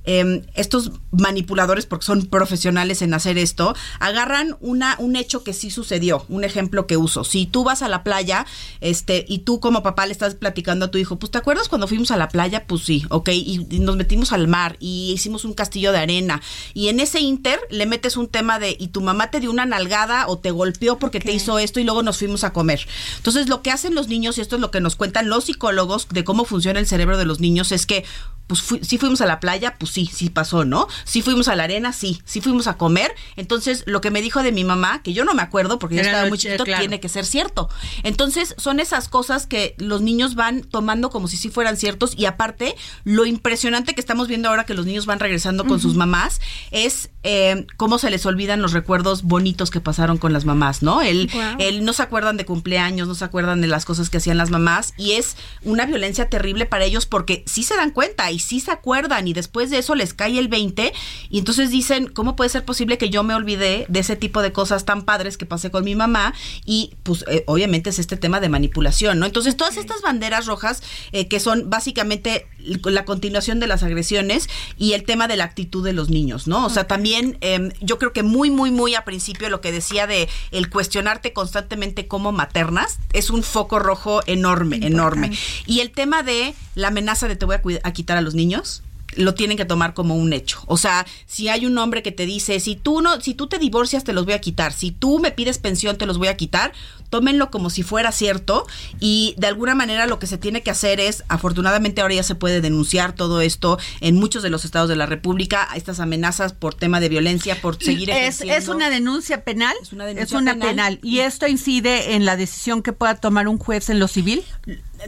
eh, 0.06 0.46
estos 0.56 0.92
manipuladores, 1.12 1.86
porque 1.86 2.06
son 2.06 2.26
profesionales 2.26 3.02
en 3.02 3.14
hacer 3.14 3.38
esto, 3.38 3.76
agarran 4.00 4.58
una, 4.60 4.96
un 5.00 5.16
hecho 5.16 5.44
que 5.44 5.54
sí 5.54 5.70
sucedió, 5.70 6.26
un 6.30 6.44
ejemplo 6.44 6.88
que 6.88 6.98
uso. 6.98 7.24
Si 7.24 7.46
tú 7.46 7.64
vas 7.64 7.82
a 7.82 7.88
la 7.88 8.04
playa, 8.04 8.46
este, 8.82 9.26
y 9.28 9.40
tú 9.40 9.60
como 9.60 9.84
papá 9.84 10.06
le 10.06 10.12
estás 10.12 10.36
platicando 10.36 10.86
a 10.86 10.92
tu 10.92 10.98
hijo, 10.98 11.18
pues 11.18 11.32
¿te 11.32 11.38
acuerdas 11.38 11.70
cuando 11.70 11.88
fuimos 11.88 12.12
a 12.12 12.18
la 12.18 12.30
playa? 12.30 12.66
Pues 12.68 12.84
sí, 12.84 13.06
ok, 13.10 13.30
y, 13.30 13.68
y 13.70 13.80
nos 13.80 13.96
metimos 13.96 14.34
al 14.34 14.48
mar 14.48 14.78
y 14.80 15.12
hicimos 15.14 15.46
un 15.46 15.54
castillo 15.54 15.92
de 15.92 16.00
arena. 16.00 16.42
Y 16.74 16.88
en 16.88 17.00
ese 17.00 17.20
inter 17.20 17.60
le 17.70 17.86
metes 17.86 18.18
un 18.18 18.28
tema 18.28 18.60
de, 18.60 18.76
y 18.80 18.88
tu 18.90 19.02
mamá 19.02 19.32
te 19.32 19.40
dio 19.40 19.52
una 19.52 19.66
nalgada 19.66 20.28
o 20.28 20.38
te 20.38 20.52
golpeó 20.52 21.00
porque 21.00 21.20
okay. 21.20 21.32
te 21.32 21.36
hizo 21.36 21.60
esto 21.60 21.80
y 21.80 21.84
luego 21.84 22.04
nos 22.04 22.18
fuimos 22.18 22.44
a 22.44 22.54
comer. 22.54 22.88
Entonces 23.18 23.50
lo 23.50 23.62
que 23.62 23.72
hacen 23.72 23.96
los 23.96 24.08
niños, 24.08 24.38
y 24.38 24.42
esto 24.42 24.56
es 24.56 24.62
lo 24.62 24.72
que 24.72 24.82
nos 24.82 24.96
cuentan 24.96 25.30
los 25.30 25.46
psicólogos 25.46 26.08
de 26.10 26.24
cómo 26.24 26.46
funciona 26.46 26.80
el 26.80 26.88
cerebro 26.88 27.18
de 27.18 27.26
los 27.26 27.40
niños, 27.40 27.72
es 27.72 27.86
que 27.86 28.06
pues 28.48 28.62
fu 28.62 28.80
sí 28.82 28.98
fuimos 28.98 29.22
a 29.22 29.26
la 29.26 29.40
playa, 29.40 29.76
pues 29.78 29.92
sí, 29.92 30.10
sí 30.12 30.30
pasó, 30.30 30.66
¿no? 30.66 30.88
Sí 31.06 31.22
fuimos 31.22 31.48
a 31.48 31.56
la 31.56 31.64
arena, 31.64 31.94
sí, 31.94 32.22
sí 32.26 32.42
fuimos 32.42 32.68
a 32.68 32.78
comer. 32.78 33.14
Entonces, 33.36 33.84
lo 33.86 34.02
que 34.02 34.12
me 34.12 34.22
dijo 34.22 34.44
de 34.44 34.52
mi 34.52 34.64
mamá, 34.64 35.02
que 35.02 35.14
yo 35.14 35.26
no 35.26 35.34
me 35.34 35.42
acuerdo 35.42 35.80
porque 35.80 35.96
yo 35.96 36.02
estaba 36.02 36.28
muy 36.28 36.38
chiquito, 36.38 36.64
claro. 36.64 36.82
tiene 36.82 37.00
que 37.00 37.10
ser 37.10 37.26
cierto. 37.26 37.70
Entonces, 38.04 38.56
son 38.58 38.80
esas 38.80 39.08
cosas 39.08 39.48
que 39.48 39.76
los 39.78 40.02
niños 40.02 40.36
van 40.36 40.64
tomando 40.64 41.10
como 41.10 41.28
si 41.28 41.38
sí 41.38 41.50
fueran 41.50 41.78
ciertos 41.78 42.14
y 42.18 42.26
aparte, 42.26 42.76
lo 43.04 43.26
impresionante 43.26 43.94
que 43.94 44.02
estamos 44.02 44.28
viendo 44.28 44.50
ahora 44.50 44.66
que 44.66 44.74
los 44.74 44.86
niños 44.86 45.06
van 45.06 45.20
regresando 45.20 45.64
con 45.64 45.74
uh 45.74 45.78
-huh. 45.78 45.82
sus 45.82 45.96
mamás 45.96 46.42
es 46.72 47.10
eh, 47.24 47.66
cómo 47.78 47.98
se 47.98 48.10
les 48.10 48.26
olvidan 48.26 48.62
los 48.62 48.74
recuerdos 48.74 49.24
bonitos 49.24 49.72
que 49.72 49.80
pasaron 49.80 50.18
con 50.18 50.34
las 50.34 50.46
mamás, 50.46 50.84
¿no? 50.84 51.02
El, 51.02 51.30
wow. 51.34 51.56
el 51.60 51.86
no 51.86 51.94
se 51.94 52.04
acuerdan 52.04 52.38
de 52.38 52.46
cumpleaños, 52.46 53.08
no 53.08 53.16
se 53.16 53.24
acuerdan 53.24 53.62
de 53.62 53.68
las 53.68 53.86
cosas 53.86 54.10
que 54.10 54.18
hacían 54.18 54.38
las 54.38 54.50
mamás 54.50 54.94
y 54.98 55.14
es 55.14 55.38
una 55.64 55.86
violencia 55.86 56.30
terrible 56.30 56.66
para 56.66 56.84
ellos 56.84 57.06
porque 57.06 57.44
sí 57.48 57.64
se 57.64 57.76
dan 57.76 57.92
cuenta 57.92 58.32
y 58.34 58.40
sí 58.40 58.60
se 58.60 58.72
acuerdan 58.72 59.28
y 59.28 59.34
después 59.34 59.70
de 59.70 59.78
eso 59.78 59.96
les 59.96 60.14
cae 60.14 60.38
el 60.40 60.48
20 60.48 60.94
y 61.30 61.40
entonces 61.40 61.70
dicen, 61.70 62.08
¿cómo 62.08 62.36
puede 62.36 62.50
ser 62.50 62.66
posible 62.66 62.98
que 62.98 63.10
yo 63.10 63.24
me 63.24 63.34
olvidé 63.34 63.86
de 63.88 64.00
ese 64.00 64.16
tipo 64.16 64.42
de 64.42 64.52
cosas 64.52 64.86
tan 64.86 65.04
padres 65.04 65.38
que 65.38 65.46
pasé 65.46 65.72
con 65.72 65.84
mi 65.84 65.96
mamá? 65.96 66.34
Y 66.66 66.94
pues 67.04 67.24
eh, 67.28 67.44
obviamente 67.48 67.90
es 67.90 68.00
este 68.00 68.18
tema 68.18 68.40
de 68.40 68.50
manipulación, 68.50 69.20
¿no? 69.20 69.26
Entonces 69.26 69.56
todas 69.56 69.78
estas 69.78 70.02
banderas 70.02 70.46
rojas 70.46 70.84
eh, 71.12 71.28
que 71.28 71.40
son 71.40 71.70
básicamente 71.70 72.48
la 72.86 73.06
continuación 73.06 73.60
de 73.60 73.68
las 73.68 73.84
agresiones 73.84 74.50
y 74.78 74.94
el 74.94 75.04
tema 75.04 75.28
de 75.28 75.36
la 75.36 75.44
actitud 75.44 75.84
de 75.84 75.94
los 75.94 76.10
niños, 76.10 76.48
¿no? 76.48 76.66
O 76.66 76.70
sea, 76.70 76.88
también 76.88 77.38
eh, 77.42 77.72
yo 77.82 77.98
creo 77.98 78.14
que 78.14 78.24
muy, 78.24 78.50
muy, 78.50 78.72
muy 78.72 78.96
a 78.96 79.06
principio 79.06 79.50
lo 79.50 79.62
que 79.62 79.72
decía 79.72 80.08
de 80.08 80.30
el 80.52 80.70
cuestionarte 80.70 81.34
constantemente 81.34 82.08
como 82.08 82.32
maternas 82.32 83.00
es 83.12 83.30
un 83.30 83.44
foco 83.44 83.80
rojo 83.80 84.22
enorme, 84.26 84.78
Importante. 84.78 84.88
enorme. 85.28 85.38
Y 85.66 85.82
el 85.82 85.92
tema 85.92 86.24
de 86.24 86.54
la 86.76 86.88
amenaza 86.88 87.28
de 87.28 87.36
te 87.36 87.46
voy 87.46 87.56
a, 87.56 87.88
a 87.88 87.94
quitar 87.94 88.18
a 88.18 88.22
los 88.24 88.34
niños, 88.36 88.84
lo 89.16 89.34
tienen 89.34 89.58
que 89.58 89.66
tomar 89.66 89.94
como 89.94 90.16
un 90.16 90.34
hecho. 90.34 90.62
O 90.68 90.78
sea, 90.78 91.06
si 91.26 91.50
hay 91.50 91.66
un 91.66 91.78
hombre 91.78 92.04
que 92.04 92.12
te 92.12 92.26
dice, 92.26 92.60
si 92.60 92.76
tú 92.76 93.02
no, 93.02 93.22
si 93.22 93.34
tú 93.34 93.48
te 93.48 93.60
divorcias, 93.60 94.04
te 94.04 94.14
los 94.14 94.26
voy 94.26 94.34
a 94.34 94.42
quitar. 94.42 94.74
Si 94.74 94.92
tú 94.92 95.20
me 95.20 95.32
pides 95.32 95.58
pensión, 95.58 95.98
te 95.98 96.06
los 96.06 96.18
voy 96.18 96.28
a 96.28 96.38
quitar. 96.38 96.74
Tómenlo 97.10 97.52
como 97.52 97.70
si 97.70 97.84
fuera 97.84 98.12
cierto 98.12 98.66
y 99.00 99.36
de 99.38 99.46
alguna 99.46 99.76
manera 99.76 100.08
lo 100.08 100.18
que 100.18 100.26
se 100.26 100.40
tiene 100.40 100.64
que 100.64 100.72
hacer 100.72 101.00
es, 101.00 101.24
afortunadamente 101.28 102.02
ahora 102.02 102.16
ya 102.16 102.24
se 102.24 102.34
puede 102.34 102.60
denunciar 102.60 103.14
todo 103.14 103.42
esto 103.42 103.78
en 104.02 104.16
muchos 104.16 104.42
de 104.42 104.50
los 104.50 104.66
estados 104.66 104.90
de 104.90 104.96
la 104.96 105.06
República, 105.06 105.68
estas 105.76 106.00
amenazas 106.00 106.54
por 106.54 106.74
tema 106.74 107.00
de 107.00 107.10
violencia, 107.10 107.62
por 107.62 107.78
seguir 107.78 108.10
es, 108.10 108.42
es 108.42 108.68
una 108.68 108.90
denuncia 108.90 109.44
penal. 109.44 109.76
Es 109.80 109.94
una 109.94 110.06
denuncia 110.06 110.24
es 110.24 110.42
una 110.42 110.54
penal. 110.54 110.70
penal. 110.70 111.00
¿Y 111.04 111.20
esto 111.20 111.46
incide 111.48 112.16
en 112.16 112.26
la 112.26 112.36
decisión 112.36 112.82
que 112.82 112.94
pueda 112.94 113.14
tomar 113.14 113.48
un 113.48 113.60
juez 113.60 113.92
en 113.92 114.00
lo 114.00 114.08
civil? 114.08 114.44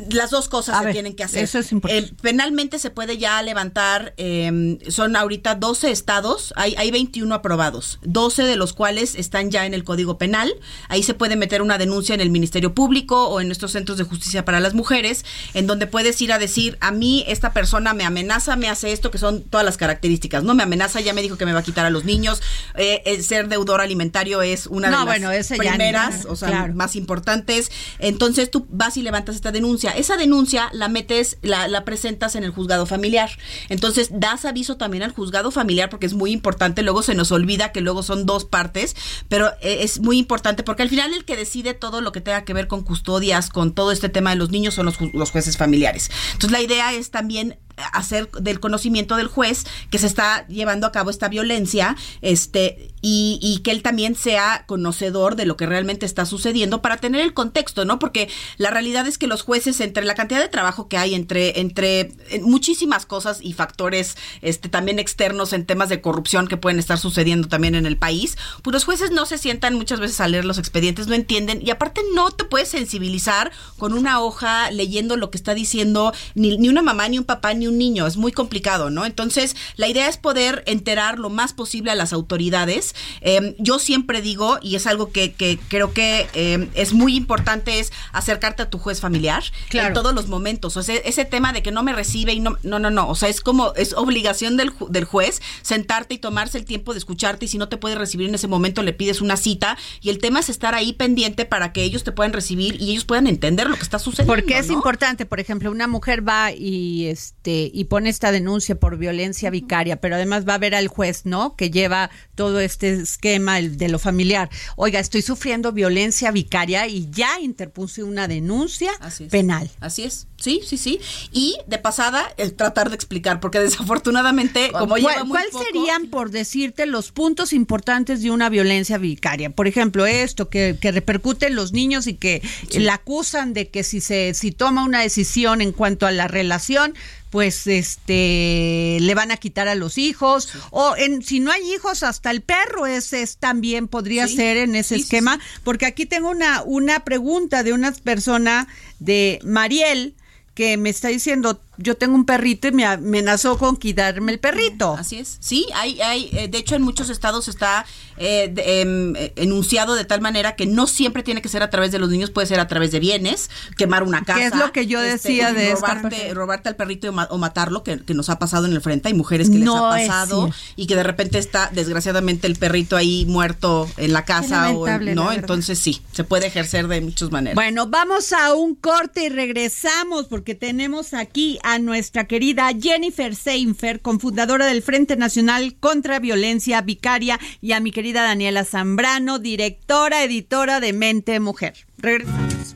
Las 0.09 0.29
dos 0.29 0.49
cosas 0.49 0.75
a 0.75 0.79
se 0.79 0.85
ver, 0.85 0.93
tienen 0.93 1.15
que 1.15 1.23
hacer. 1.23 1.43
Eso 1.43 1.59
es 1.59 1.71
importante. 1.71 2.07
Eh, 2.07 2.13
penalmente 2.21 2.79
se 2.79 2.89
puede 2.89 3.17
ya 3.17 3.41
levantar, 3.41 4.13
eh, 4.17 4.77
son 4.89 5.15
ahorita 5.15 5.55
12 5.55 5.91
estados, 5.91 6.53
hay, 6.55 6.75
hay 6.77 6.91
21 6.91 7.33
aprobados, 7.33 7.99
12 8.03 8.43
de 8.43 8.55
los 8.55 8.73
cuales 8.73 9.15
están 9.15 9.51
ya 9.51 9.65
en 9.65 9.73
el 9.73 9.83
Código 9.83 10.17
Penal. 10.17 10.53
Ahí 10.89 11.03
se 11.03 11.13
puede 11.13 11.35
meter 11.35 11.61
una 11.61 11.77
denuncia 11.77 12.15
en 12.15 12.21
el 12.21 12.29
Ministerio 12.29 12.73
Público 12.73 13.27
o 13.27 13.41
en 13.41 13.47
nuestros 13.47 13.71
centros 13.71 13.97
de 13.97 14.03
justicia 14.03 14.45
para 14.45 14.59
las 14.59 14.73
mujeres, 14.73 15.25
en 15.53 15.67
donde 15.67 15.87
puedes 15.87 16.21
ir 16.21 16.31
a 16.31 16.39
decir, 16.39 16.77
a 16.81 16.91
mí 16.91 17.23
esta 17.27 17.53
persona 17.53 17.93
me 17.93 18.03
amenaza, 18.03 18.55
me 18.55 18.69
hace 18.69 18.91
esto, 18.91 19.11
que 19.11 19.17
son 19.17 19.43
todas 19.43 19.65
las 19.65 19.77
características, 19.77 20.43
¿no? 20.43 20.55
Me 20.55 20.63
amenaza, 20.63 21.01
ya 21.01 21.13
me 21.13 21.21
dijo 21.21 21.37
que 21.37 21.45
me 21.45 21.53
va 21.53 21.59
a 21.59 21.63
quitar 21.63 21.85
a 21.85 21.89
los 21.89 22.05
niños, 22.05 22.41
eh, 22.75 23.01
el 23.05 23.23
ser 23.23 23.47
deudor 23.47 23.81
alimentario 23.81 24.41
es 24.41 24.67
una 24.67 24.89
no, 24.89 24.99
de 24.99 25.05
bueno, 25.05 25.31
las 25.31 25.47
primeras, 25.47 26.25
o 26.25 26.35
sea, 26.35 26.49
claro. 26.49 26.73
más 26.73 26.95
importantes. 26.95 27.71
Entonces 27.99 28.51
tú 28.51 28.65
vas 28.69 28.97
y 28.97 29.01
levantas 29.01 29.35
esta 29.35 29.51
denuncia. 29.51 29.84
Esa 29.91 30.17
denuncia 30.17 30.69
la 30.73 30.87
metes, 30.87 31.37
la, 31.41 31.67
la, 31.67 31.85
presentas 31.85 32.35
en 32.35 32.43
el 32.43 32.51
juzgado 32.51 32.85
familiar. 32.85 33.29
Entonces 33.69 34.09
das 34.11 34.45
aviso 34.45 34.77
también 34.77 35.03
al 35.03 35.11
juzgado 35.11 35.51
familiar 35.51 35.89
porque 35.89 36.05
es 36.05 36.13
muy 36.13 36.31
importante. 36.31 36.81
Luego 36.81 37.03
se 37.03 37.15
nos 37.15 37.31
olvida 37.31 37.71
que 37.71 37.81
luego 37.81 38.03
son 38.03 38.25
dos 38.25 38.45
partes, 38.45 38.95
pero 39.29 39.49
eh, 39.61 39.79
es 39.81 39.99
muy 39.99 40.17
importante 40.17 40.63
porque 40.63 40.83
al 40.83 40.89
final 40.89 41.13
el 41.13 41.25
que 41.25 41.35
decide 41.35 41.73
todo 41.73 42.01
lo 42.01 42.11
que 42.11 42.21
tenga 42.21 42.43
que 42.43 42.53
ver 42.53 42.67
con 42.67 42.83
custodias, 42.83 43.49
con 43.49 43.73
todo 43.73 43.91
este 43.91 44.09
tema 44.09 44.31
de 44.31 44.37
los 44.37 44.51
niños 44.51 44.73
son 44.73 44.85
los, 44.85 44.99
los 45.13 45.31
jueces 45.31 45.57
familiares. 45.57 46.09
Entonces 46.33 46.51
la 46.51 46.61
idea 46.61 46.93
es 46.93 47.11
también 47.11 47.57
hacer 47.93 48.29
del 48.31 48.59
conocimiento 48.59 49.15
del 49.15 49.27
juez 49.27 49.65
que 49.89 49.97
se 49.97 50.07
está 50.07 50.47
llevando 50.47 50.87
a 50.87 50.91
cabo 50.91 51.09
esta 51.09 51.27
violencia 51.27 51.95
este 52.21 52.93
y, 53.01 53.39
y, 53.39 53.59
que 53.59 53.69
él 53.69 53.83
también 53.83 54.15
sea 54.15 54.63
conocedor 54.65 55.35
de 55.35 55.45
lo 55.45 55.57
que 55.57 55.67
realmente 55.67 56.07
está 56.07 56.25
sucediendo 56.25 56.81
para 56.81 56.97
tener 56.97 57.21
el 57.21 57.35
contexto, 57.35 57.85
¿no? 57.85 57.99
Porque 57.99 58.29
la 58.57 58.71
realidad 58.71 59.05
es 59.05 59.19
que 59.19 59.27
los 59.27 59.43
jueces, 59.43 59.79
entre 59.79 60.03
la 60.05 60.15
cantidad 60.15 60.39
de 60.39 60.47
trabajo 60.47 60.87
que 60.87 60.97
hay, 60.97 61.13
entre, 61.13 61.59
entre 61.59 62.13
muchísimas 62.41 63.05
cosas 63.05 63.41
y 63.41 63.53
factores 63.53 64.17
este, 64.41 64.69
también 64.69 64.97
externos 64.97 65.53
en 65.53 65.67
temas 65.67 65.89
de 65.89 66.01
corrupción 66.01 66.47
que 66.47 66.57
pueden 66.57 66.79
estar 66.79 66.97
sucediendo 66.97 67.47
también 67.47 67.75
en 67.75 67.85
el 67.85 67.95
país, 67.97 68.39
pues 68.63 68.73
los 68.73 68.85
jueces 68.85 69.11
no 69.11 69.27
se 69.27 69.37
sientan 69.37 69.75
muchas 69.75 69.99
veces 69.99 70.19
a 70.19 70.27
leer 70.27 70.45
los 70.45 70.57
expedientes, 70.57 71.05
no 71.05 71.13
entienden 71.13 71.61
y 71.63 71.69
aparte 71.69 72.01
no 72.15 72.31
te 72.31 72.43
puedes 72.43 72.69
sensibilizar 72.69 73.51
con 73.77 73.93
una 73.93 74.19
hoja 74.19 74.71
leyendo 74.71 75.15
lo 75.15 75.29
que 75.29 75.37
está 75.37 75.53
diciendo 75.53 76.11
ni, 76.33 76.57
ni 76.57 76.69
una 76.69 76.81
mamá, 76.81 77.07
ni 77.07 77.19
un 77.19 77.25
papá, 77.25 77.53
ni 77.53 77.64
un 77.67 77.77
niño, 77.77 78.07
es 78.07 78.17
muy 78.17 78.31
complicado, 78.31 78.89
¿no? 78.89 79.05
Entonces, 79.05 79.55
la 79.75 79.87
idea 79.87 80.07
es 80.07 80.17
poder 80.17 80.63
enterar 80.65 81.19
lo 81.19 81.29
más 81.29 81.53
posible 81.53 81.91
a 81.91 81.95
las 81.95 82.13
autoridades. 82.13 82.95
Eh, 83.21 83.55
yo 83.59 83.79
siempre 83.79 84.21
digo, 84.21 84.59
y 84.61 84.75
es 84.75 84.87
algo 84.87 85.11
que, 85.11 85.33
que 85.33 85.59
creo 85.67 85.93
que 85.93 86.27
eh, 86.33 86.69
es 86.75 86.93
muy 86.93 87.15
importante, 87.15 87.79
es 87.79 87.91
acercarte 88.11 88.63
a 88.63 88.69
tu 88.69 88.77
juez 88.77 88.99
familiar 88.99 89.43
claro. 89.69 89.89
en 89.89 89.93
todos 89.93 90.13
los 90.13 90.27
momentos. 90.27 90.77
O 90.77 90.83
sea, 90.83 90.95
ese 90.95 91.25
tema 91.25 91.53
de 91.53 91.63
que 91.63 91.71
no 91.71 91.83
me 91.83 91.93
recibe 91.93 92.33
y 92.33 92.39
no, 92.39 92.57
no, 92.63 92.79
no, 92.79 92.89
no. 92.89 93.07
O 93.09 93.15
sea, 93.15 93.29
es 93.29 93.41
como, 93.41 93.73
es 93.75 93.93
obligación 93.93 94.57
del, 94.57 94.71
del 94.89 95.05
juez 95.05 95.41
sentarte 95.61 96.15
y 96.15 96.17
tomarse 96.17 96.57
el 96.57 96.65
tiempo 96.65 96.93
de 96.93 96.99
escucharte 96.99 97.45
y 97.45 97.47
si 97.47 97.57
no 97.57 97.69
te 97.69 97.77
puede 97.77 97.95
recibir 97.95 98.29
en 98.29 98.35
ese 98.35 98.47
momento 98.47 98.83
le 98.83 98.93
pides 98.93 99.21
una 99.21 99.37
cita 99.37 99.77
y 100.01 100.09
el 100.09 100.19
tema 100.19 100.39
es 100.39 100.49
estar 100.49 100.75
ahí 100.75 100.93
pendiente 100.93 101.45
para 101.45 101.73
que 101.73 101.83
ellos 101.83 102.03
te 102.03 102.11
puedan 102.11 102.33
recibir 102.33 102.81
y 102.81 102.91
ellos 102.91 103.05
puedan 103.05 103.27
entender 103.27 103.69
lo 103.69 103.75
que 103.75 103.83
está 103.83 103.99
sucediendo. 103.99 104.33
Porque 104.33 104.57
es 104.57 104.67
¿no? 104.67 104.73
importante, 104.73 105.25
por 105.25 105.39
ejemplo, 105.39 105.71
una 105.71 105.87
mujer 105.87 106.27
va 106.27 106.51
y 106.51 107.05
este 107.05 107.54
eh, 107.57 107.71
y 107.73 107.85
pone 107.85 108.09
esta 108.09 108.33
denuncia 108.33 108.75
por 108.75 108.97
violencia 108.97 109.49
vicaria, 109.49 110.01
pero 110.01 110.15
además 110.15 110.45
va 110.45 110.55
a 110.55 110.57
ver 110.57 110.75
al 110.75 110.89
juez, 110.89 111.21
¿no? 111.25 111.55
Que 111.55 111.71
lleva 111.71 112.09
todo 112.35 112.59
este 112.59 112.91
esquema 112.91 113.61
de 113.61 113.87
lo 113.87 113.97
familiar. 113.97 114.49
Oiga, 114.75 114.99
estoy 114.99 115.21
sufriendo 115.21 115.71
violencia 115.71 116.31
vicaria 116.31 116.85
y 116.87 117.09
ya 117.11 117.39
interpuse 117.39 118.03
una 118.03 118.27
denuncia 118.27 118.91
penal. 119.31 119.71
Así 119.79 120.03
es. 120.03 120.27
Sí, 120.35 120.59
sí, 120.65 120.77
sí. 120.77 120.99
Y 121.31 121.55
de 121.65 121.77
pasada, 121.77 122.29
el 122.35 122.55
tratar 122.55 122.89
de 122.89 122.95
explicar, 122.95 123.39
porque 123.39 123.61
desafortunadamente, 123.61 124.69
como 124.73 124.97
lleva 124.97 125.23
muy 125.23 125.29
¿Cuál 125.39 125.65
serían, 125.65 126.07
por 126.07 126.31
decirte, 126.31 126.85
los 126.85 127.13
puntos 127.13 127.53
importantes 127.53 128.21
de 128.21 128.31
una 128.31 128.49
violencia 128.49 128.97
vicaria? 128.97 129.49
Por 129.49 129.67
ejemplo, 129.67 130.05
esto 130.05 130.49
que, 130.49 130.77
que 130.79 130.91
repercute 130.91 131.47
en 131.47 131.55
los 131.55 131.71
niños 131.71 132.05
y 132.07 132.15
que 132.15 132.41
la 132.73 132.95
acusan 132.95 133.53
de 133.53 133.69
que 133.69 133.83
si 133.83 134.01
se 134.01 134.33
si 134.33 134.51
toma 134.51 134.83
una 134.83 135.01
decisión 135.01 135.61
en 135.61 135.71
cuanto 135.71 136.05
a 136.05 136.11
la 136.11 136.27
relación, 136.27 136.93
pues 137.35 137.67
este 137.67 138.97
le 139.01 139.13
van 139.13 139.29
a 139.29 139.35
quitar 139.35 139.67
a 139.67 139.75
los 139.75 139.97
hijos 139.97 140.47
o 140.71 140.95
en 140.95 141.21
si 141.21 141.41
no 141.41 141.51
hay 141.51 141.69
hijos 141.73 142.01
hasta 142.01 142.31
el 142.31 142.41
perro 142.41 142.85
ese 142.85 143.23
es, 143.23 143.35
también 143.35 143.89
podría 143.89 144.25
ser 144.29 144.55
en 144.55 144.73
ese 144.73 144.95
esquema 144.95 145.37
porque 145.65 145.85
aquí 145.85 146.05
tengo 146.05 146.29
una 146.29 146.63
una 146.63 147.03
pregunta 147.03 147.63
de 147.63 147.73
una 147.73 147.91
persona 147.91 148.69
de 148.99 149.41
Mariel 149.43 150.15
que 150.53 150.77
me 150.77 150.89
está 150.89 151.09
diciendo 151.09 151.59
yo 151.77 151.97
tengo 151.97 152.15
un 152.15 152.25
perrito 152.25 152.69
y 152.69 152.71
me 152.71 152.85
amenazó 152.85 153.57
con 153.57 153.75
quitarme 153.75 154.31
el 154.31 154.39
perrito. 154.39 154.95
Así 154.97 155.17
es. 155.17 155.37
Sí, 155.41 155.67
hay, 155.75 155.99
hay, 155.99 156.29
eh, 156.31 156.47
de 156.47 156.57
hecho 156.57 156.75
en 156.75 156.81
muchos 156.81 157.09
estados 157.09 157.49
está 157.49 157.85
eh, 158.17 158.53
em, 158.57 159.15
eh, 159.15 159.33
enunciado 159.35 159.95
de 159.95 160.05
tal 160.05 160.21
manera 160.21 160.55
que 160.55 160.65
no 160.65 160.87
siempre 160.87 161.23
tiene 161.23 161.41
que 161.41 161.49
ser 161.49 161.63
a 161.63 161.69
través 161.69 161.91
de 161.91 161.99
los 161.99 162.09
niños, 162.09 162.29
puede 162.31 162.47
ser 162.47 162.59
a 162.59 162.67
través 162.67 162.91
de 162.91 162.99
bienes, 162.99 163.49
quemar 163.77 164.03
una 164.03 164.23
casa. 164.23 164.39
¿Qué 164.39 164.45
es 164.47 164.55
lo 164.55 164.71
que 164.71 164.87
yo 164.87 165.01
este, 165.01 165.29
decía 165.29 165.53
de 165.53 165.73
robarte, 165.73 166.33
robarte 166.33 166.69
al 166.69 166.75
perrito 166.75 167.09
o 167.29 167.37
matarlo, 167.37 167.83
que, 167.83 167.99
nos 168.15 168.29
ha 168.29 168.39
pasado 168.39 168.65
en 168.65 168.73
el 168.73 168.81
frente. 168.81 169.09
Hay 169.09 169.13
mujeres 169.13 169.49
que 169.49 169.57
les 169.57 169.67
ha 169.67 169.89
pasado 169.89 170.49
y 170.77 170.87
que 170.87 170.95
de 170.95 171.03
repente 171.03 171.37
está 171.37 171.69
desgraciadamente 171.73 172.47
el 172.47 172.55
perrito 172.55 172.95
ahí 172.95 173.25
muerto 173.25 173.89
en 173.97 174.13
la 174.13 174.23
casa 174.23 174.71
o 174.71 174.87
no, 174.87 175.31
entonces 175.31 175.77
sí, 175.79 176.01
se 176.13 176.23
puede 176.23 176.47
ejercer 176.47 176.87
de 176.87 177.01
muchas 177.01 177.31
maneras. 177.31 177.55
Bueno, 177.55 177.87
vamos 177.87 178.31
a 178.31 178.53
un 178.53 178.75
corte 178.75 179.25
y 179.25 179.29
regresamos 179.29 180.27
porque 180.27 180.55
tenemos 180.55 181.13
aquí 181.13 181.59
a 181.63 181.79
nuestra 181.79 182.25
querida 182.25 182.69
Jennifer 182.79 183.35
Seinfer, 183.35 184.01
cofundadora 184.01 184.65
del 184.65 184.81
Frente 184.81 185.17
Nacional 185.17 185.75
contra 185.79 186.19
Violencia 186.19 186.81
Vicaria, 186.81 187.39
y 187.61 187.73
a 187.73 187.79
mi 187.79 187.91
querida 187.91 188.04
Daniela 188.13 188.63
Zambrano, 188.63 189.39
directora, 189.39 190.23
editora 190.23 190.79
de 190.79 190.93
Mente 190.93 191.39
Mujer. 191.39 191.73
Regresamos. 191.97 192.75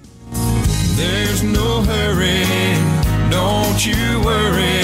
There's 0.95 1.43
no 1.43 1.81
hurry, 1.83 2.45
don't 3.29 3.85
you 3.85 4.21
worry. 4.23 4.83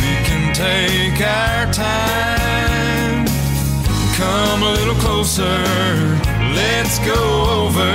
We 0.00 0.14
can 0.24 0.52
take 0.54 1.20
our 1.20 1.72
time. 1.72 3.26
Come 4.16 4.62
a 4.62 4.72
little 4.72 4.96
closer, 4.96 5.62
let's 6.54 6.98
go 7.00 7.66
over 7.66 7.92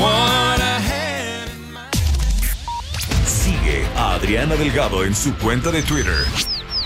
what 0.00 0.40
Adriana 4.00 4.54
Delgado 4.56 5.04
en 5.04 5.14
su 5.14 5.34
cuenta 5.36 5.70
de 5.70 5.82
Twitter, 5.82 6.24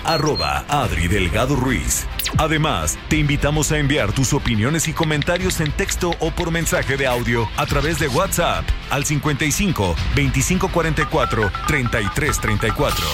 arroba 0.04 0.64
Adri 0.68 1.08
Delgado 1.08 1.56
Ruiz. 1.56 2.06
Además, 2.38 2.98
te 3.08 3.16
invitamos 3.16 3.72
a 3.72 3.78
enviar 3.78 4.12
tus 4.12 4.32
opiniones 4.32 4.88
y 4.88 4.92
comentarios 4.92 5.60
en 5.60 5.72
texto 5.72 6.12
o 6.20 6.30
por 6.30 6.50
mensaje 6.50 6.96
de 6.96 7.06
audio 7.06 7.48
a 7.56 7.66
través 7.66 7.98
de 7.98 8.08
WhatsApp 8.08 8.64
al 8.90 9.04
55 9.04 9.94
2544 10.14 11.50
3334. 11.66 13.06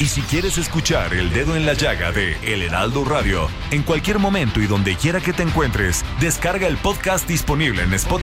Y 0.00 0.06
si 0.06 0.22
quieres 0.22 0.56
escuchar 0.56 1.12
El 1.12 1.32
Dedo 1.32 1.56
en 1.56 1.66
la 1.66 1.74
Llaga 1.74 2.12
de 2.12 2.36
El 2.42 2.62
Heraldo 2.62 3.04
Radio, 3.04 3.48
en 3.70 3.82
cualquier 3.82 4.18
momento 4.18 4.60
y 4.60 4.66
donde 4.66 4.96
quiera 4.96 5.20
que 5.20 5.32
te 5.32 5.42
encuentres, 5.42 6.04
descarga 6.20 6.66
el 6.66 6.76
podcast 6.78 7.28
disponible 7.28 7.82
en 7.82 7.92
Spotify. 7.94 8.22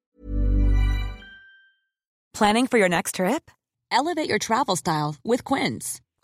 ¿Planning 2.33 2.67
for 2.67 2.77
your 2.77 2.89
next 2.89 3.15
trip? 3.15 3.49
Elevate 3.91 4.27
your 4.27 4.37
travel 4.37 4.75
style 4.75 5.15
with 5.23 5.43
Quince. 5.43 6.01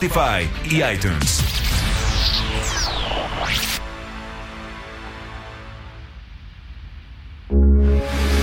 Spotify 0.00 0.48
y 0.64 0.82
iTunes. 0.82 1.44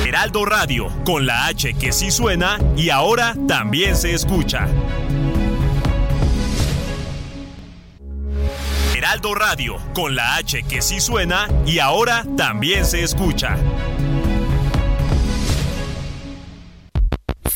Heraldo 0.05 0.45
Radio, 0.45 0.87
con 1.03 1.25
la 1.25 1.47
H 1.47 1.73
que 1.73 1.91
sí 1.91 2.11
suena 2.11 2.59
y 2.75 2.91
ahora 2.91 3.33
también 3.47 3.95
se 3.95 4.13
escucha. 4.13 4.67
Heraldo 8.95 9.33
Radio, 9.33 9.77
con 9.95 10.15
la 10.15 10.35
H 10.35 10.61
que 10.61 10.83
sí 10.83 10.99
suena 10.99 11.47
y 11.65 11.79
ahora 11.79 12.23
también 12.37 12.85
se 12.85 13.01
escucha. 13.01 13.57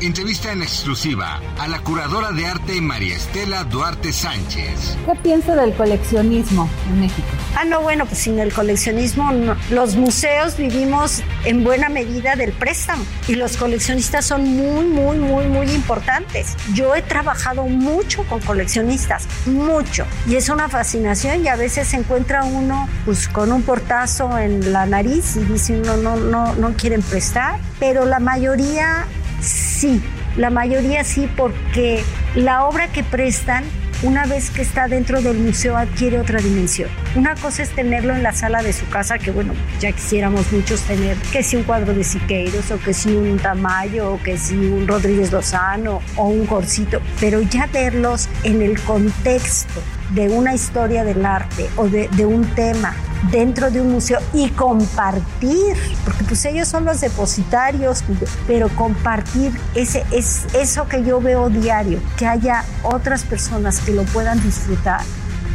entrevista 0.00 0.52
en 0.52 0.62
exclusiva 0.62 1.40
a 1.58 1.66
la 1.66 1.80
curadora 1.80 2.30
de 2.32 2.46
arte 2.46 2.80
María 2.80 3.16
Estela 3.16 3.64
Duarte 3.64 4.12
Sánchez. 4.12 4.96
¿Qué 5.04 5.14
piensa 5.16 5.56
del 5.56 5.74
coleccionismo 5.74 6.68
en 6.88 7.00
México? 7.00 7.26
Ah, 7.56 7.64
no, 7.64 7.80
bueno, 7.80 8.06
pues 8.06 8.18
sin 8.18 8.38
el 8.38 8.52
coleccionismo, 8.52 9.32
los 9.70 9.96
museos 9.96 10.56
vivimos 10.56 11.22
en 11.44 11.64
buena 11.64 11.88
medida 11.88 12.36
del 12.36 12.52
préstamo 12.52 13.04
y 13.26 13.34
los 13.34 13.56
coleccionistas 13.56 14.26
son 14.26 14.44
muy, 14.44 14.86
muy, 14.86 15.18
muy, 15.18 15.46
muy 15.46 15.70
importantes. 15.72 16.56
Yo 16.74 16.94
he 16.94 17.02
trabajado 17.02 17.64
mucho 17.64 18.22
con 18.24 18.40
coleccionistas, 18.40 19.26
mucho, 19.46 20.06
y 20.28 20.36
es 20.36 20.48
una 20.48 20.68
fascinación 20.68 21.44
y 21.44 21.48
a 21.48 21.56
veces 21.56 21.88
se 21.88 21.96
encuentra 21.96 22.44
uno 22.44 22.88
pues 23.04 23.28
con 23.28 23.50
un 23.50 23.62
portazo 23.62 24.38
en 24.38 24.72
la 24.72 24.86
nariz 24.86 25.36
y 25.36 25.40
dice 25.40 25.80
uno 25.80 25.96
no, 25.96 26.16
no, 26.16 26.54
no 26.54 26.72
quieren 26.74 27.02
prestar, 27.02 27.58
pero 27.80 28.04
la 28.04 28.20
mayoría 28.20 29.06
sí, 29.40 30.02
la 30.36 30.50
mayoría 30.50 31.04
sí, 31.04 31.28
porque 31.36 32.02
la 32.34 32.64
obra 32.64 32.88
que 32.88 33.02
prestan 33.02 33.64
una 34.02 34.26
vez 34.26 34.50
que 34.50 34.62
está 34.62 34.86
dentro 34.86 35.20
del 35.20 35.38
museo 35.38 35.76
adquiere 35.76 36.20
otra 36.20 36.40
dimensión. 36.40 36.88
Una 37.16 37.34
cosa 37.34 37.64
es 37.64 37.70
tenerlo 37.70 38.14
en 38.14 38.22
la 38.22 38.32
sala 38.32 38.62
de 38.62 38.72
su 38.72 38.88
casa, 38.88 39.18
que 39.18 39.32
bueno, 39.32 39.54
ya 39.80 39.90
quisiéramos 39.90 40.52
muchos 40.52 40.80
tener, 40.82 41.16
que 41.32 41.42
si 41.42 41.56
un 41.56 41.64
cuadro 41.64 41.92
de 41.94 42.04
Siqueiros, 42.04 42.70
o 42.70 42.78
que 42.78 42.94
si 42.94 43.16
un 43.16 43.38
Tamayo, 43.38 44.12
o 44.12 44.22
que 44.22 44.38
si 44.38 44.54
un 44.54 44.86
Rodríguez 44.86 45.32
Lozano, 45.32 46.00
o 46.14 46.28
un 46.28 46.46
Corcito, 46.46 47.00
pero 47.18 47.42
ya 47.42 47.66
verlos 47.66 48.28
en 48.44 48.62
el 48.62 48.80
contexto 48.80 49.82
de 50.10 50.28
una 50.28 50.54
historia 50.54 51.04
del 51.04 51.26
arte 51.26 51.68
o 51.76 51.88
de, 51.88 52.08
de 52.08 52.24
un 52.24 52.44
tema 52.54 52.94
dentro 53.30 53.70
de 53.70 53.80
un 53.80 53.92
museo 53.92 54.18
y 54.32 54.48
compartir, 54.50 55.76
porque 56.04 56.24
pues 56.24 56.44
ellos 56.44 56.68
son 56.68 56.84
los 56.84 57.00
depositarios, 57.00 58.04
pero 58.46 58.68
compartir 58.70 59.52
ese, 59.74 60.04
es 60.10 60.46
eso 60.54 60.88
que 60.88 61.04
yo 61.04 61.20
veo 61.20 61.50
diario, 61.50 62.00
que 62.16 62.26
haya 62.26 62.64
otras 62.82 63.24
personas 63.24 63.80
que 63.80 63.92
lo 63.92 64.04
puedan 64.04 64.40
disfrutar 64.42 65.00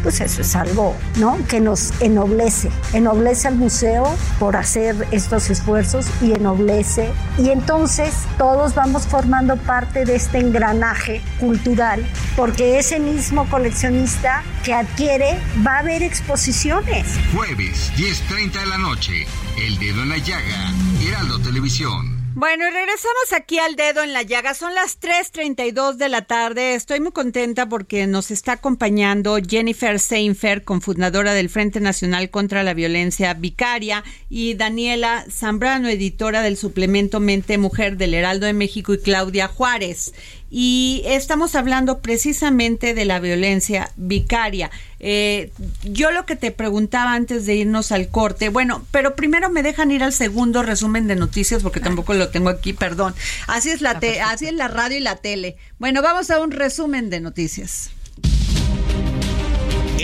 pues 0.03 0.21
eso 0.21 0.41
es 0.41 0.55
algo, 0.55 0.95
¿no? 1.17 1.37
Que 1.47 1.59
nos 1.59 1.93
enoblece, 2.01 2.69
enoblece 2.91 3.47
al 3.47 3.55
museo 3.55 4.15
por 4.37 4.57
hacer 4.57 5.07
estos 5.11 5.49
esfuerzos 5.49 6.07
y 6.21 6.33
enoblece. 6.33 7.09
Y 7.37 7.49
entonces 7.49 8.13
todos 8.37 8.75
vamos 8.75 9.07
formando 9.07 9.55
parte 9.57 10.05
de 10.05 10.15
este 10.15 10.39
engranaje 10.39 11.21
cultural, 11.39 12.05
porque 12.35 12.77
ese 12.77 12.99
mismo 12.99 13.49
coleccionista 13.49 14.43
que 14.63 14.73
adquiere 14.73 15.39
va 15.65 15.77
a 15.77 15.79
haber 15.79 16.03
exposiciones. 16.03 17.05
Jueves, 17.33 17.91
10.30 17.95 18.59
de 18.59 18.65
la 18.65 18.77
noche, 18.77 19.25
El 19.57 19.79
Dedo 19.79 20.03
en 20.03 20.09
la 20.09 20.17
Llaga, 20.17 20.73
Heraldo 21.01 21.39
Televisión. 21.39 22.22
Bueno, 22.35 22.67
y 22.67 22.71
regresamos 22.71 23.31
aquí 23.35 23.59
al 23.59 23.75
dedo 23.75 24.01
en 24.01 24.11
la 24.11 24.23
llaga. 24.23 24.55
Son 24.55 24.73
las 24.73 24.99
3.32 24.99 25.97
de 25.97 26.09
la 26.09 26.23
tarde. 26.23 26.73
Estoy 26.73 26.99
muy 26.99 27.11
contenta 27.11 27.69
porque 27.69 28.07
nos 28.07 28.31
está 28.31 28.53
acompañando 28.53 29.37
Jennifer 29.37 29.99
Seinfer, 29.99 30.63
cofundadora 30.63 31.35
del 31.35 31.49
Frente 31.49 31.79
Nacional 31.79 32.31
contra 32.31 32.63
la 32.63 32.73
Violencia 32.73 33.35
Vicaria, 33.35 34.03
y 34.29 34.55
Daniela 34.55 35.25
Zambrano, 35.29 35.89
editora 35.89 36.41
del 36.41 36.57
suplemento 36.57 37.19
Mente 37.19 37.59
Mujer 37.59 37.97
del 37.97 38.15
Heraldo 38.15 38.47
de 38.47 38.53
México, 38.53 38.95
y 38.95 38.97
Claudia 38.97 39.47
Juárez 39.47 40.13
y 40.55 41.01
estamos 41.05 41.55
hablando 41.55 41.97
precisamente 41.97 42.93
de 42.93 43.05
la 43.05 43.19
violencia 43.19 43.89
vicaria. 43.95 44.69
Eh, 44.99 45.51
yo 45.81 46.11
lo 46.11 46.27
que 46.27 46.35
te 46.35 46.51
preguntaba 46.51 47.13
antes 47.13 47.47
de 47.47 47.55
irnos 47.55 47.91
al 47.91 48.09
corte, 48.09 48.49
bueno, 48.49 48.85
pero 48.91 49.15
primero 49.15 49.49
me 49.49 49.63
dejan 49.63 49.89
ir 49.89 50.03
al 50.03 50.13
segundo 50.13 50.61
resumen 50.61 51.07
de 51.07 51.15
noticias 51.15 51.63
porque 51.63 51.79
tampoco 51.79 52.13
lo 52.13 52.29
tengo 52.29 52.49
aquí, 52.49 52.71
perdón. 52.71 53.15
Así 53.47 53.71
es 53.71 53.81
la 53.81 53.99
te 53.99 54.21
así 54.21 54.45
es 54.45 54.53
la 54.53 54.67
radio 54.67 54.97
y 54.97 55.01
la 55.01 55.15
tele. 55.15 55.57
Bueno, 55.79 56.03
vamos 56.03 56.29
a 56.29 56.39
un 56.39 56.51
resumen 56.51 57.09
de 57.09 57.19
noticias. 57.19 57.89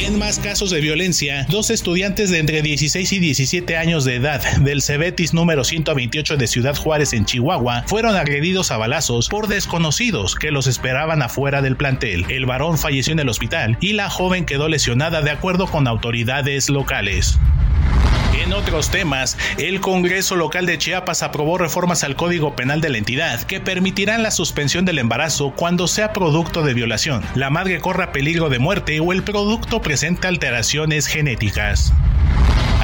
En 0.01 0.17
más 0.17 0.39
casos 0.39 0.71
de 0.71 0.79
violencia, 0.79 1.45
dos 1.49 1.69
estudiantes 1.69 2.29
de 2.29 2.39
entre 2.39 2.61
16 2.61 3.11
y 3.11 3.19
17 3.19 3.75
años 3.75 4.05
de 4.05 4.15
edad 4.15 4.41
del 4.59 4.81
Cebetis 4.81 5.33
número 5.33 5.65
128 5.65 6.37
de 6.37 6.47
Ciudad 6.47 6.73
Juárez 6.77 7.11
en 7.11 7.25
Chihuahua 7.25 7.83
fueron 7.85 8.15
agredidos 8.15 8.71
a 8.71 8.77
balazos 8.77 9.27
por 9.27 9.49
desconocidos 9.49 10.35
que 10.35 10.51
los 10.51 10.67
esperaban 10.67 11.21
afuera 11.21 11.61
del 11.61 11.75
plantel. 11.75 12.25
El 12.29 12.45
varón 12.45 12.77
falleció 12.77 13.11
en 13.11 13.19
el 13.19 13.27
hospital 13.27 13.77
y 13.81 13.91
la 13.91 14.09
joven 14.09 14.45
quedó 14.45 14.69
lesionada 14.69 15.21
de 15.21 15.31
acuerdo 15.31 15.67
con 15.67 15.85
autoridades 15.85 16.69
locales. 16.69 17.37
En 18.49 18.53
otros 18.53 18.89
temas, 18.89 19.37
el 19.59 19.79
Congreso 19.79 20.35
local 20.35 20.65
de 20.65 20.79
Chiapas 20.79 21.21
aprobó 21.21 21.59
reformas 21.59 22.03
al 22.03 22.15
Código 22.15 22.55
Penal 22.55 22.81
de 22.81 22.89
la 22.89 22.97
entidad 22.97 23.43
que 23.43 23.59
permitirán 23.59 24.23
la 24.23 24.31
suspensión 24.31 24.85
del 24.85 24.97
embarazo 24.97 25.53
cuando 25.55 25.87
sea 25.87 26.13
producto 26.13 26.63
de 26.63 26.73
violación, 26.73 27.23
la 27.35 27.51
madre 27.51 27.79
corra 27.79 28.11
peligro 28.11 28.49
de 28.49 28.57
muerte 28.57 28.99
o 29.01 29.13
el 29.13 29.21
producto 29.21 29.83
presente 29.83 30.27
alteraciones 30.27 31.05
genéticas. 31.05 31.93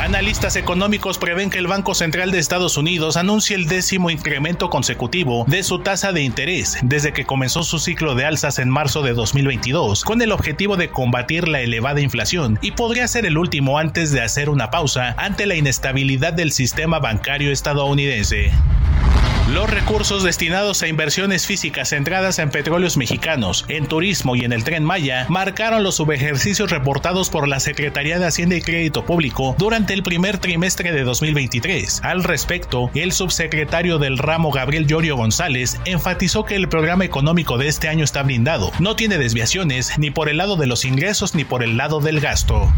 Analistas 0.06 0.56
económicos 0.56 1.18
prevén 1.18 1.50
que 1.50 1.58
el 1.58 1.65
Banco 1.65 1.96
Central 1.96 2.30
de 2.30 2.38
Estados 2.38 2.78
Unidos 2.78 3.18
anuncie 3.18 3.56
el 3.56 3.65
décimo 3.65 4.12
incremento 4.12 4.70
consecutivo 4.70 5.46
de 5.48 5.63
su 5.63 5.80
tasa 5.80 6.12
de 6.12 6.22
interés 6.22 6.78
desde 6.84 7.12
que 7.12 7.26
comenzó 7.26 7.63
su 7.63 7.80
ciclo 7.80 8.13
de 8.13 8.24
alzas 8.24 8.60
en 8.60 8.70
marzo 8.70 9.02
de 9.02 9.13
2022, 9.13 10.04
con 10.04 10.22
el 10.22 10.32
objetivo 10.32 10.78
de 10.78 10.89
combatir 10.89 11.48
la 11.48 11.62
elevada 11.62 12.02
inflación 12.02 12.60
y 12.62 12.74
podría 12.74 13.08
ser 13.08 13.26
el 13.26 13.36
último 13.36 13.80
antes 13.80 14.12
de 14.12 14.22
hacer 14.22 14.52
una 14.52 14.70
pausa 14.70 15.15
ante 15.18 15.48
la 15.48 15.56
inestabilidad 15.56 16.34
del 16.34 16.52
sistema 16.52 17.00
bancario 17.00 17.52
estadounidense. 17.52 18.52
Los 19.54 19.70
recursos 19.70 20.24
destinados 20.24 20.82
a 20.82 20.88
inversiones 20.88 21.46
físicas 21.46 21.90
centradas 21.90 22.40
en 22.40 22.50
petróleos 22.50 22.98
mexicanos, 22.98 23.64
en 23.68 23.86
turismo 23.86 24.36
y 24.36 24.44
en 24.44 24.52
el 24.52 24.64
tren 24.64 24.84
Maya 24.84 25.28
marcaron 25.30 25.84
los 25.84 25.98
subejercicios 25.98 26.72
reportados 26.72 27.30
por 27.30 27.48
la 27.48 27.60
Secretaría 27.60 28.18
de 28.18 28.26
Hacienda 28.26 28.56
y 28.56 28.62
Crédito 28.62 29.06
Público 29.06 29.56
durante 29.60 29.94
el 29.94 30.02
primer 30.02 30.40
trimestre 30.40 30.92
de 30.92 31.04
2023. 31.04 32.02
Al 32.04 32.24
respecto, 32.24 32.90
el 32.96 33.12
subsecretario 33.12 34.00
del 34.00 34.18
ramo 34.18 34.50
Gabriel 34.50 34.88
Llorio 34.88 35.16
González 35.16 35.80
enfatizó 35.86 36.44
que 36.44 36.56
el 36.56 36.68
programa 36.68 37.06
económico 37.06 37.60
de 37.60 37.68
este 37.68 37.88
año 37.88 38.04
está 38.04 38.24
blindado, 38.24 38.72
no 38.80 38.96
tiene 38.96 39.20
desviaciones 39.20 40.00
ni 40.00 40.10
por 40.10 40.28
el 40.28 40.38
lado 40.38 40.56
de 40.56 40.66
los 40.66 40.86
ingresos 40.86 41.36
ni 41.36 41.44
por 41.44 41.62
el 41.62 41.78
lado 41.78 42.00
del 42.00 42.20
gasto. 42.20 42.74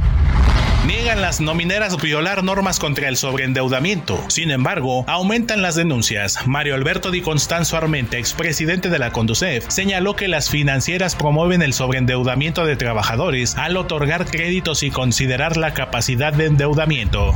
Niegan 0.88 1.22
las 1.22 1.42
nomineras 1.42 1.98
violar 1.98 2.46
normas 2.46 2.80
contra 2.80 3.10
el 3.10 3.18
sobreendeudamiento. 3.18 4.24
Sin 4.30 4.52
embargo, 4.52 5.04
aumentan 5.06 5.62
las 5.62 5.76
denuncias. 5.76 6.48
Mario 6.48 6.76
Alberto 6.76 7.12
Di 7.12 7.20
Constanzo 7.20 7.76
Armente, 7.76 8.18
expresidente 8.18 8.88
de 8.90 8.98
la 8.98 9.12
Conducef, 9.12 9.66
señaló 9.68 10.16
que 10.16 10.30
las 10.30 10.50
financieras 10.50 11.18
promueven 11.18 11.62
el 11.62 11.74
sobreendeudamiento 11.74 12.66
de 12.66 12.78
trabajadores 12.78 13.58
al 13.58 13.76
otorgar 13.76 14.28
créditos 14.28 14.82
y 14.82 14.90
considerar 14.90 15.58
la 15.58 15.74
capacidad 15.74 16.32
de 16.32 16.46
endeudamiento. 16.46 17.34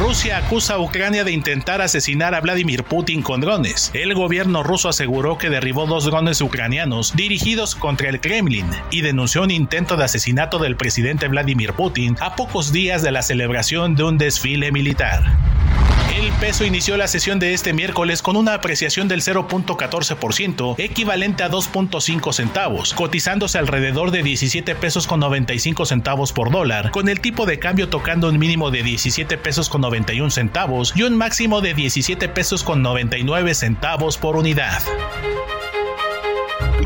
Rusia 0.00 0.38
acusa 0.38 0.74
a 0.74 0.78
Ucrania 0.78 1.24
de 1.24 1.32
intentar 1.32 1.82
asesinar 1.82 2.34
a 2.34 2.40
Vladimir 2.40 2.84
Putin 2.84 3.20
con 3.20 3.42
drones. 3.42 3.90
El 3.92 4.14
gobierno 4.14 4.62
ruso 4.62 4.88
aseguró 4.88 5.36
que 5.36 5.50
derribó 5.50 5.86
dos 5.86 6.06
drones 6.06 6.40
ucranianos 6.40 7.14
dirigidos 7.14 7.74
contra 7.74 8.08
el 8.08 8.18
Kremlin 8.18 8.64
y 8.90 9.02
denunció 9.02 9.42
un 9.42 9.50
intento 9.50 9.98
de 9.98 10.04
asesinato 10.04 10.58
del 10.58 10.76
presidente 10.76 11.28
Vladimir 11.28 11.74
Putin 11.74 12.16
a 12.18 12.34
pocos 12.34 12.72
días 12.72 13.02
de 13.02 13.12
la 13.12 13.20
celebración 13.20 13.94
de 13.94 14.04
un 14.04 14.16
desfile 14.16 14.72
militar. 14.72 15.49
El 16.16 16.32
peso 16.40 16.64
inició 16.64 16.96
la 16.96 17.06
sesión 17.06 17.38
de 17.38 17.54
este 17.54 17.72
miércoles 17.72 18.20
con 18.20 18.36
una 18.36 18.54
apreciación 18.54 19.06
del 19.06 19.20
0.14%, 19.20 20.74
equivalente 20.78 21.44
a 21.44 21.50
2.5 21.50 22.32
centavos, 22.32 22.94
cotizándose 22.94 23.58
alrededor 23.58 24.10
de 24.10 24.24
17 24.24 24.74
pesos 24.74 25.06
con 25.06 25.20
95 25.20 25.86
centavos 25.86 26.32
por 26.32 26.50
dólar, 26.50 26.90
con 26.90 27.08
el 27.08 27.20
tipo 27.20 27.46
de 27.46 27.60
cambio 27.60 27.88
tocando 27.88 28.28
un 28.28 28.38
mínimo 28.38 28.72
de 28.72 28.82
17 28.82 29.38
pesos 29.38 29.68
con 29.68 29.82
91 29.82 30.30
centavos 30.30 30.92
y 30.96 31.04
un 31.04 31.16
máximo 31.16 31.60
de 31.60 31.74
17 31.74 32.28
pesos 32.28 32.64
con 32.64 32.82
99 32.82 33.54
centavos 33.54 34.18
por 34.18 34.36
unidad. 34.36 34.82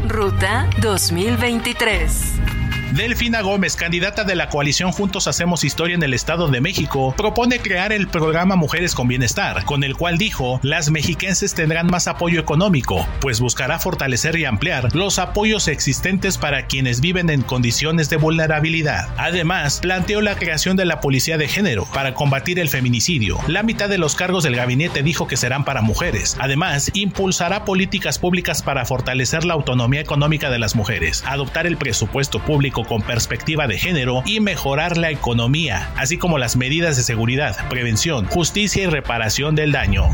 Ruta 0.06 0.68
2023. 0.82 2.53
Delfina 2.94 3.40
Gómez, 3.40 3.74
candidata 3.74 4.22
de 4.22 4.36
la 4.36 4.48
coalición 4.48 4.92
Juntos 4.92 5.26
Hacemos 5.26 5.64
Historia 5.64 5.96
en 5.96 6.04
el 6.04 6.14
Estado 6.14 6.46
de 6.46 6.60
México, 6.60 7.12
propone 7.16 7.58
crear 7.58 7.92
el 7.92 8.06
programa 8.06 8.54
Mujeres 8.54 8.94
con 8.94 9.08
Bienestar, 9.08 9.64
con 9.64 9.82
el 9.82 9.96
cual 9.96 10.16
dijo, 10.16 10.60
las 10.62 10.92
mexiquenses 10.92 11.54
tendrán 11.54 11.88
más 11.88 12.06
apoyo 12.06 12.38
económico, 12.38 13.04
pues 13.20 13.40
buscará 13.40 13.80
fortalecer 13.80 14.38
y 14.38 14.44
ampliar 14.44 14.94
los 14.94 15.18
apoyos 15.18 15.66
existentes 15.66 16.38
para 16.38 16.68
quienes 16.68 17.00
viven 17.00 17.30
en 17.30 17.42
condiciones 17.42 18.10
de 18.10 18.16
vulnerabilidad. 18.16 19.08
Además, 19.16 19.80
planteó 19.80 20.20
la 20.20 20.36
creación 20.36 20.76
de 20.76 20.84
la 20.84 21.00
Policía 21.00 21.36
de 21.36 21.48
Género 21.48 21.88
para 21.92 22.14
combatir 22.14 22.60
el 22.60 22.68
feminicidio. 22.68 23.40
La 23.48 23.64
mitad 23.64 23.88
de 23.88 23.98
los 23.98 24.14
cargos 24.14 24.44
del 24.44 24.54
gabinete 24.54 25.02
dijo 25.02 25.26
que 25.26 25.36
serán 25.36 25.64
para 25.64 25.82
mujeres. 25.82 26.36
Además, 26.38 26.92
impulsará 26.94 27.64
políticas 27.64 28.20
públicas 28.20 28.62
para 28.62 28.84
fortalecer 28.84 29.44
la 29.44 29.54
autonomía 29.54 30.00
económica 30.00 30.48
de 30.48 30.60
las 30.60 30.76
mujeres, 30.76 31.24
adoptar 31.26 31.66
el 31.66 31.76
presupuesto 31.76 32.38
público 32.38 32.83
con 32.84 33.02
perspectiva 33.02 33.66
de 33.66 33.78
género 33.78 34.22
y 34.26 34.40
mejorar 34.40 34.96
la 34.96 35.10
economía, 35.10 35.90
así 35.96 36.18
como 36.18 36.38
las 36.38 36.56
medidas 36.56 36.96
de 36.96 37.02
seguridad, 37.02 37.56
prevención, 37.68 38.26
justicia 38.26 38.84
y 38.84 38.86
reparación 38.86 39.54
del 39.54 39.72
daño. 39.72 40.04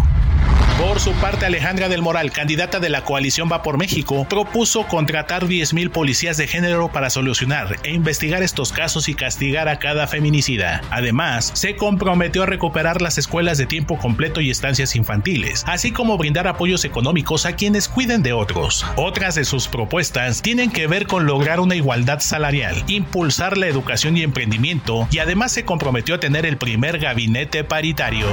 Por 0.81 0.99
su 0.99 1.12
parte, 1.12 1.45
Alejandra 1.45 1.90
del 1.90 2.01
Moral, 2.01 2.33
candidata 2.33 2.81
de 2.81 2.88
la 2.88 3.05
coalición 3.05 3.51
Va 3.53 3.62
por 3.62 3.77
México, 3.77 4.27
propuso 4.29 4.87
contratar 4.87 5.45
10.000 5.45 5.90
policías 5.90 6.38
de 6.38 6.47
género 6.47 6.88
para 6.90 7.11
solucionar 7.11 7.77
e 7.85 7.93
investigar 7.93 8.43
estos 8.43 8.73
casos 8.73 9.11
y 9.11 9.14
castigar 9.14 9.69
a 9.69 9.79
cada 9.79 10.07
feminicida. 10.07 10.81
Además, 10.90 11.51
se 11.53 11.77
comprometió 11.77 12.45
a 12.45 12.47
recuperar 12.47 13.03
las 13.03 13.19
escuelas 13.19 13.59
de 13.59 13.66
tiempo 13.66 13.99
completo 13.99 14.40
y 14.40 14.51
estancias 14.51 14.97
infantiles, 14.97 15.64
así 15.69 15.93
como 15.93 16.16
brindar 16.16 16.49
apoyos 16.49 16.87
económicos 16.87 17.45
a 17.45 17.57
quienes 17.57 17.87
cuiden 17.87 18.23
de 18.23 18.33
otros. 18.33 18.87
Otras 18.97 19.35
de 19.35 19.45
sus 19.45 19.69
propuestas 19.69 20.40
tienen 20.40 20.71
que 20.71 20.87
ver 20.87 21.07
con 21.07 21.27
lograr 21.27 21.61
una 21.61 21.75
igualdad 21.75 22.21
salarial, 22.21 22.83
impulsar 22.87 23.59
la 23.59 23.66
educación 23.66 24.16
y 24.16 24.23
emprendimiento, 24.23 25.07
y 25.11 25.19
además 25.19 25.53
se 25.53 25.66
comprometió 25.66 26.14
a 26.14 26.21
tener 26.21 26.47
el 26.47 26.57
primer 26.57 26.99
gabinete 26.99 27.64
paritario. 27.64 28.29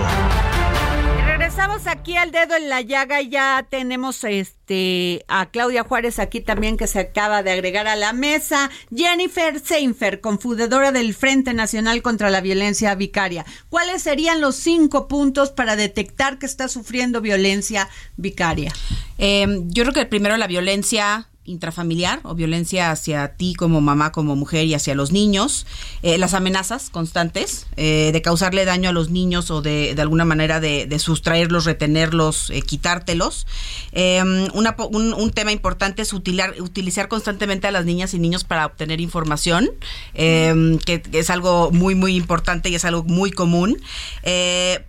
Regresamos 1.48 1.88
aquí 1.88 2.18
al 2.18 2.32
dedo 2.32 2.58
en 2.58 2.68
la 2.68 2.82
llaga 2.82 3.22
y 3.22 3.30
ya 3.30 3.66
tenemos 3.70 4.26
este 4.26 5.24
a 5.30 5.50
Claudia 5.50 5.84
Juárez 5.84 6.20
aquí 6.20 6.42
también 6.42 6.76
que 6.76 6.88
se 6.88 7.00
acaba 7.00 7.42
de 7.42 7.52
agregar 7.52 7.88
a 7.88 7.96
la 7.96 8.12
mesa. 8.12 8.70
Jennifer 8.94 9.58
Seinfer, 9.62 10.20
confundadora 10.20 10.92
del 10.92 11.14
Frente 11.14 11.54
Nacional 11.54 12.02
contra 12.02 12.30
la 12.30 12.42
Violencia 12.42 12.94
Vicaria. 12.96 13.46
¿Cuáles 13.70 14.02
serían 14.02 14.42
los 14.42 14.58
cinco 14.58 15.08
puntos 15.08 15.52
para 15.52 15.78
detectar 15.78 16.38
que 16.38 16.46
está 16.46 16.68
sufriendo 16.68 17.22
violencia 17.22 17.88
vicaria? 18.18 18.74
Eh, 19.18 19.48
yo 19.68 19.84
creo 19.84 19.94
que 19.94 20.06
primero 20.06 20.36
la 20.36 20.48
violencia 20.48 21.30
intrafamiliar 21.48 22.20
o 22.24 22.36
violencia 22.36 22.92
hacia 22.92 23.30
ti 23.30 23.56
como 23.56 23.82
mamá, 23.82 24.12
como 24.12 24.36
mujer 24.36 24.66
y 24.66 24.74
hacia 24.74 24.94
los 24.94 25.12
niños, 25.12 25.66
eh, 26.04 26.18
las 26.18 26.34
amenazas 26.34 26.90
constantes 26.90 27.66
eh, 27.78 28.12
de 28.14 28.22
causarle 28.22 28.66
daño 28.66 28.90
a 28.90 28.94
los 28.94 29.10
niños 29.10 29.50
o 29.50 29.62
de, 29.62 29.96
de 29.96 30.02
alguna 30.02 30.26
manera 30.26 30.60
de, 30.60 30.86
de 30.86 31.00
sustraerlos, 31.00 31.66
retenerlos, 31.66 32.50
eh, 32.50 32.62
quitártelos. 32.62 33.48
Em, 33.94 34.48
un, 34.54 35.32
tema 35.32 35.52
importante 35.52 36.02
es 36.02 36.14
utilar, 36.14 36.56
utilizar 36.60 37.08
constantemente 37.08 37.68
a 37.68 37.72
las 37.72 37.86
niñas 37.86 38.14
y 38.14 38.20
niños 38.20 38.44
para 38.44 38.66
obtener 38.66 39.00
información, 39.00 39.70
em, 40.14 40.78
que, 40.80 41.02
es 41.14 41.30
algo 41.30 41.72
muy, 41.72 41.96
muy 41.96 42.16
importante 42.16 42.70
y 42.70 42.76
es 42.76 42.86
algo 42.86 43.04
muy 43.04 43.32
común. 43.32 43.78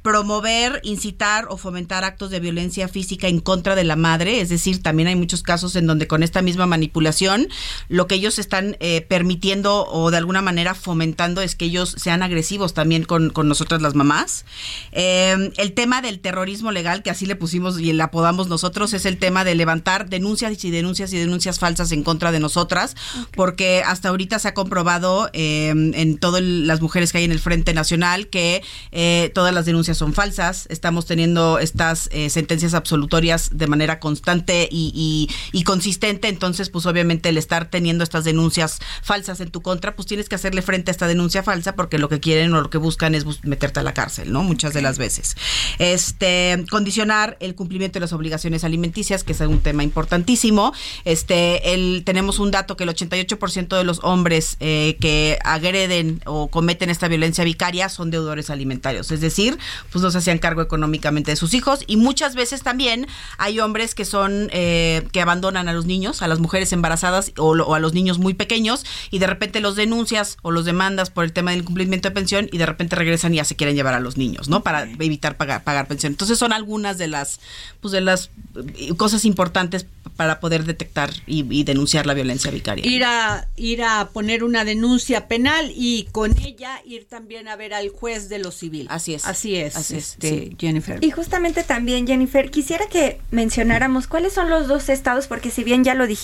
promover, 0.02 0.80
incitar 0.82 1.46
o 1.48 1.56
fomentar 1.56 2.04
actos 2.04 2.30
de 2.30 2.40
violencia 2.40 2.88
física 2.88 3.28
en 3.28 3.40
contra 3.40 3.74
de 3.76 3.84
la 3.84 3.96
madre, 3.96 4.40
es 4.40 4.48
decir, 4.48 4.82
también 4.82 5.08
hay 5.08 5.16
muchos 5.16 5.42
casos 5.42 5.76
en 5.76 5.86
donde 5.86 6.06
con 6.06 6.22
esta 6.22 6.42
misma 6.48 6.66
manipulación, 6.66 7.48
lo 7.88 8.06
que 8.06 8.14
ellos 8.16 8.38
están 8.38 8.76
eh, 8.80 9.02
permitiendo 9.08 9.86
o 9.86 10.10
de 10.10 10.16
alguna 10.16 10.42
manera 10.42 10.74
fomentando 10.74 11.40
es 11.42 11.54
que 11.54 11.66
ellos 11.66 11.94
sean 11.98 12.22
agresivos 12.22 12.72
también 12.74 13.04
con, 13.04 13.30
con 13.30 13.46
nosotras 13.48 13.80
las 13.82 13.94
mamás. 13.94 14.44
Eh, 14.92 15.52
el 15.56 15.72
tema 15.72 16.02
del 16.02 16.18
terrorismo 16.20 16.72
legal, 16.72 17.02
que 17.02 17.10
así 17.10 17.26
le 17.26 17.36
pusimos 17.36 17.78
y 17.78 17.92
le 17.92 18.02
apodamos 18.02 18.48
nosotros, 18.48 18.92
es 18.94 19.04
el 19.06 19.16
tema 19.18 19.44
de 19.44 19.54
levantar 19.54 20.08
denuncias 20.08 20.64
y 20.64 20.70
denuncias 20.70 21.12
y 21.12 21.18
denuncias 21.18 21.58
falsas 21.58 21.92
en 21.92 22.02
contra 22.02 22.32
de 22.32 22.40
nosotras, 22.40 22.94
porque 23.32 23.82
hasta 23.84 24.08
ahorita 24.08 24.38
se 24.38 24.48
ha 24.48 24.54
comprobado 24.54 25.28
eh, 25.32 25.68
en 25.70 26.18
todas 26.18 26.42
las 26.42 26.80
mujeres 26.80 27.12
que 27.12 27.18
hay 27.18 27.24
en 27.24 27.32
el 27.32 27.38
Frente 27.40 27.74
Nacional 27.74 28.28
que 28.28 28.62
eh, 28.92 29.30
todas 29.34 29.52
las 29.54 29.66
denuncias 29.66 29.98
son 29.98 30.12
falsas. 30.14 30.66
Estamos 30.70 31.06
teniendo 31.06 31.58
estas 31.58 32.08
eh, 32.12 32.30
sentencias 32.30 32.74
absolutorias 32.74 33.50
de 33.52 33.66
manera 33.66 34.00
constante 34.00 34.68
y, 34.70 34.92
y- 34.94 35.28
y 35.52 35.62
consistente. 35.64 36.28
Entonces, 36.38 36.70
pues 36.70 36.86
obviamente 36.86 37.30
el 37.30 37.36
estar 37.36 37.68
teniendo 37.68 38.04
estas 38.04 38.22
denuncias 38.22 38.78
falsas 39.02 39.40
en 39.40 39.50
tu 39.50 39.60
contra, 39.60 39.96
pues 39.96 40.06
tienes 40.06 40.28
que 40.28 40.36
hacerle 40.36 40.62
frente 40.62 40.90
a 40.90 40.92
esta 40.92 41.08
denuncia 41.08 41.42
falsa 41.42 41.74
porque 41.74 41.98
lo 41.98 42.08
que 42.08 42.20
quieren 42.20 42.54
o 42.54 42.60
lo 42.60 42.70
que 42.70 42.78
buscan 42.78 43.16
es 43.16 43.24
bus- 43.24 43.42
meterte 43.42 43.80
a 43.80 43.82
la 43.82 43.92
cárcel, 43.92 44.30
¿no? 44.32 44.44
Muchas 44.44 44.72
de 44.72 44.80
las 44.80 44.98
veces. 44.98 45.34
Este, 45.80 46.64
condicionar 46.70 47.36
el 47.40 47.56
cumplimiento 47.56 47.94
de 47.98 48.00
las 48.02 48.12
obligaciones 48.12 48.62
alimenticias, 48.62 49.24
que 49.24 49.32
es 49.32 49.40
un 49.40 49.58
tema 49.58 49.82
importantísimo. 49.82 50.72
Este, 51.04 51.74
el, 51.74 52.02
tenemos 52.06 52.38
un 52.38 52.52
dato 52.52 52.76
que 52.76 52.84
el 52.84 52.90
88% 52.90 53.76
de 53.76 53.82
los 53.82 53.98
hombres 54.04 54.56
eh, 54.60 54.96
que 55.00 55.38
agreden 55.44 56.20
o 56.24 56.46
cometen 56.46 56.88
esta 56.88 57.08
violencia 57.08 57.42
vicaria 57.42 57.88
son 57.88 58.10
deudores 58.12 58.48
alimentarios, 58.50 59.10
es 59.10 59.20
decir, 59.20 59.58
pues 59.90 60.02
no 60.04 60.10
se 60.12 60.18
hacían 60.18 60.38
cargo 60.38 60.62
económicamente 60.62 61.32
de 61.32 61.36
sus 61.36 61.52
hijos 61.54 61.80
y 61.88 61.96
muchas 61.96 62.36
veces 62.36 62.62
también 62.62 63.06
hay 63.38 63.58
hombres 63.58 63.96
que 63.96 64.04
son 64.04 64.48
eh, 64.52 65.06
que 65.10 65.20
abandonan 65.20 65.66
a 65.68 65.72
los 65.72 65.86
niños, 65.86 66.22
a 66.22 66.27
las 66.28 66.38
mujeres 66.38 66.72
embarazadas 66.72 67.32
o, 67.36 67.74
a 67.74 67.78
los 67.78 67.94
niños 67.94 68.18
muy 68.18 68.34
pequeños 68.34 68.84
y 69.10 69.18
de 69.18 69.26
repente 69.26 69.60
los 69.60 69.76
denuncias 69.76 70.36
o 70.42 70.50
los 70.50 70.64
demandas 70.64 71.10
por 71.10 71.24
el 71.24 71.32
tema 71.32 71.50
del 71.52 71.64
cumplimiento 71.64 72.08
de 72.08 72.14
pensión 72.14 72.48
y 72.52 72.58
de 72.58 72.66
repente 72.66 72.96
regresan 72.96 73.34
y 73.34 73.38
ya 73.38 73.44
se 73.44 73.56
quieren 73.56 73.76
llevar 73.76 73.94
a 73.94 74.00
los 74.00 74.16
niños, 74.16 74.48
¿no? 74.48 74.62
Para 74.62 74.82
evitar 74.84 75.36
pagar, 75.36 75.64
pagar 75.64 75.88
pensión. 75.88 76.12
Entonces 76.12 76.38
son 76.38 76.52
algunas 76.52 76.98
de 76.98 77.08
las 77.08 77.40
pues 77.80 77.92
de 77.92 78.00
las 78.00 78.30
eh, 78.76 78.94
cosas 78.96 79.24
importantes 79.24 79.86
para 80.16 80.40
poder 80.40 80.64
detectar 80.64 81.10
y, 81.26 81.46
y 81.50 81.64
denunciar 81.64 82.06
la 82.06 82.14
violencia 82.14 82.50
vicaria. 82.50 82.84
Ir 82.86 83.04
a, 83.04 83.46
ir 83.56 83.82
a 83.84 84.08
poner 84.12 84.42
una 84.42 84.64
denuncia 84.64 85.28
penal 85.28 85.72
y 85.74 86.08
con 86.10 86.36
ella 86.38 86.82
ir 86.84 87.06
también 87.06 87.48
a 87.48 87.56
ver 87.56 87.74
al 87.74 87.88
juez 87.90 88.28
de 88.28 88.38
lo 88.38 88.50
civil. 88.50 88.86
Así 88.90 89.14
es. 89.14 89.26
Así 89.26 89.56
es, 89.56 89.76
Así 89.76 89.96
es, 89.96 90.12
este, 90.14 90.28
sí. 90.28 90.56
Jennifer. 90.58 90.98
Y 91.04 91.10
justamente 91.10 91.62
también, 91.62 92.06
Jennifer, 92.06 92.50
quisiera 92.50 92.86
que 92.88 93.20
mencionáramos 93.30 94.06
cuáles 94.06 94.32
son 94.32 94.50
los 94.50 94.66
dos 94.66 94.88
estados, 94.88 95.26
porque 95.26 95.50
si 95.50 95.62
bien 95.62 95.84
ya 95.84 95.94
lo 95.94 96.06
dijimos, 96.06 96.17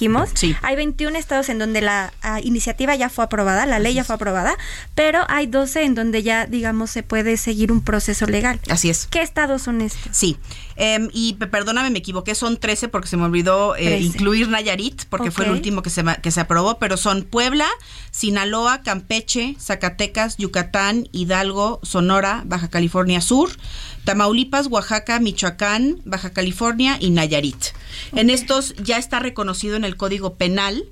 hay 0.63 0.77
21 0.77 1.17
estados 1.19 1.49
en 1.49 1.59
donde 1.59 1.81
la 1.81 2.13
ah, 2.23 2.41
iniciativa 2.41 2.95
ya 2.95 3.09
fue 3.09 3.25
aprobada, 3.25 3.67
la 3.67 3.79
ley 3.79 3.95
ya 3.95 4.05
fue 4.05 4.17
aprobada, 4.17 4.57
pero 4.95 5.21
hay 5.29 5.47
12 5.47 5.85
en 5.85 5.95
donde 5.95 6.23
ya, 6.23 6.47
digamos, 6.47 6.91
se 6.91 7.03
puede 7.03 7.37
seguir 7.37 7.71
un 7.73 7.83
proceso 7.83 8.27
legal. 8.27 8.61
Así 8.71 8.91
es. 8.91 9.07
¿Qué 9.07 9.23
estados 9.23 9.63
son 9.63 9.81
estos? 9.81 10.17
Sí, 10.17 10.37
em, 10.77 11.09
y 11.13 11.35
pe- 11.35 11.47
perdóname, 11.47 11.91
me 11.91 11.99
equivoqué, 11.99 12.35
son 12.35 12.57
13 12.59 12.89
porque 12.89 13.09
se 13.09 13.17
me 13.17 13.25
olvidó 13.25 13.77
eh, 13.77 14.01
incluir 14.01 14.49
Nayarit, 14.49 15.05
porque 15.09 15.31
fue 15.31 15.45
el 15.47 15.51
último 15.53 15.83
que 15.83 15.91
se, 15.91 16.03
que 16.23 16.31
se 16.31 16.41
aprobó, 16.41 16.79
pero 16.79 16.97
son 16.97 17.23
Puebla, 17.23 17.67
Sinaloa, 18.11 18.83
Campeche, 18.83 19.57
Zacatecas, 19.61 20.37
Yucatán, 20.37 21.09
Hidalgo, 21.13 21.81
Sonora, 21.83 22.43
Baja 22.47 22.69
California 22.69 23.21
Sur, 23.21 23.51
Tamaulipas, 24.05 24.67
Oaxaca, 24.67 25.19
Michoacán, 25.19 26.01
Baja 26.05 26.31
California 26.31 26.97
y 27.01 27.11
Nayarit. 27.11 27.57
En 28.13 28.31
estos 28.31 28.75
ya 28.77 28.99
está 28.99 29.19
reconocido 29.19 29.77
en 29.77 29.85
el 29.85 29.97
Código 29.97 30.35
Penal. 30.35 30.85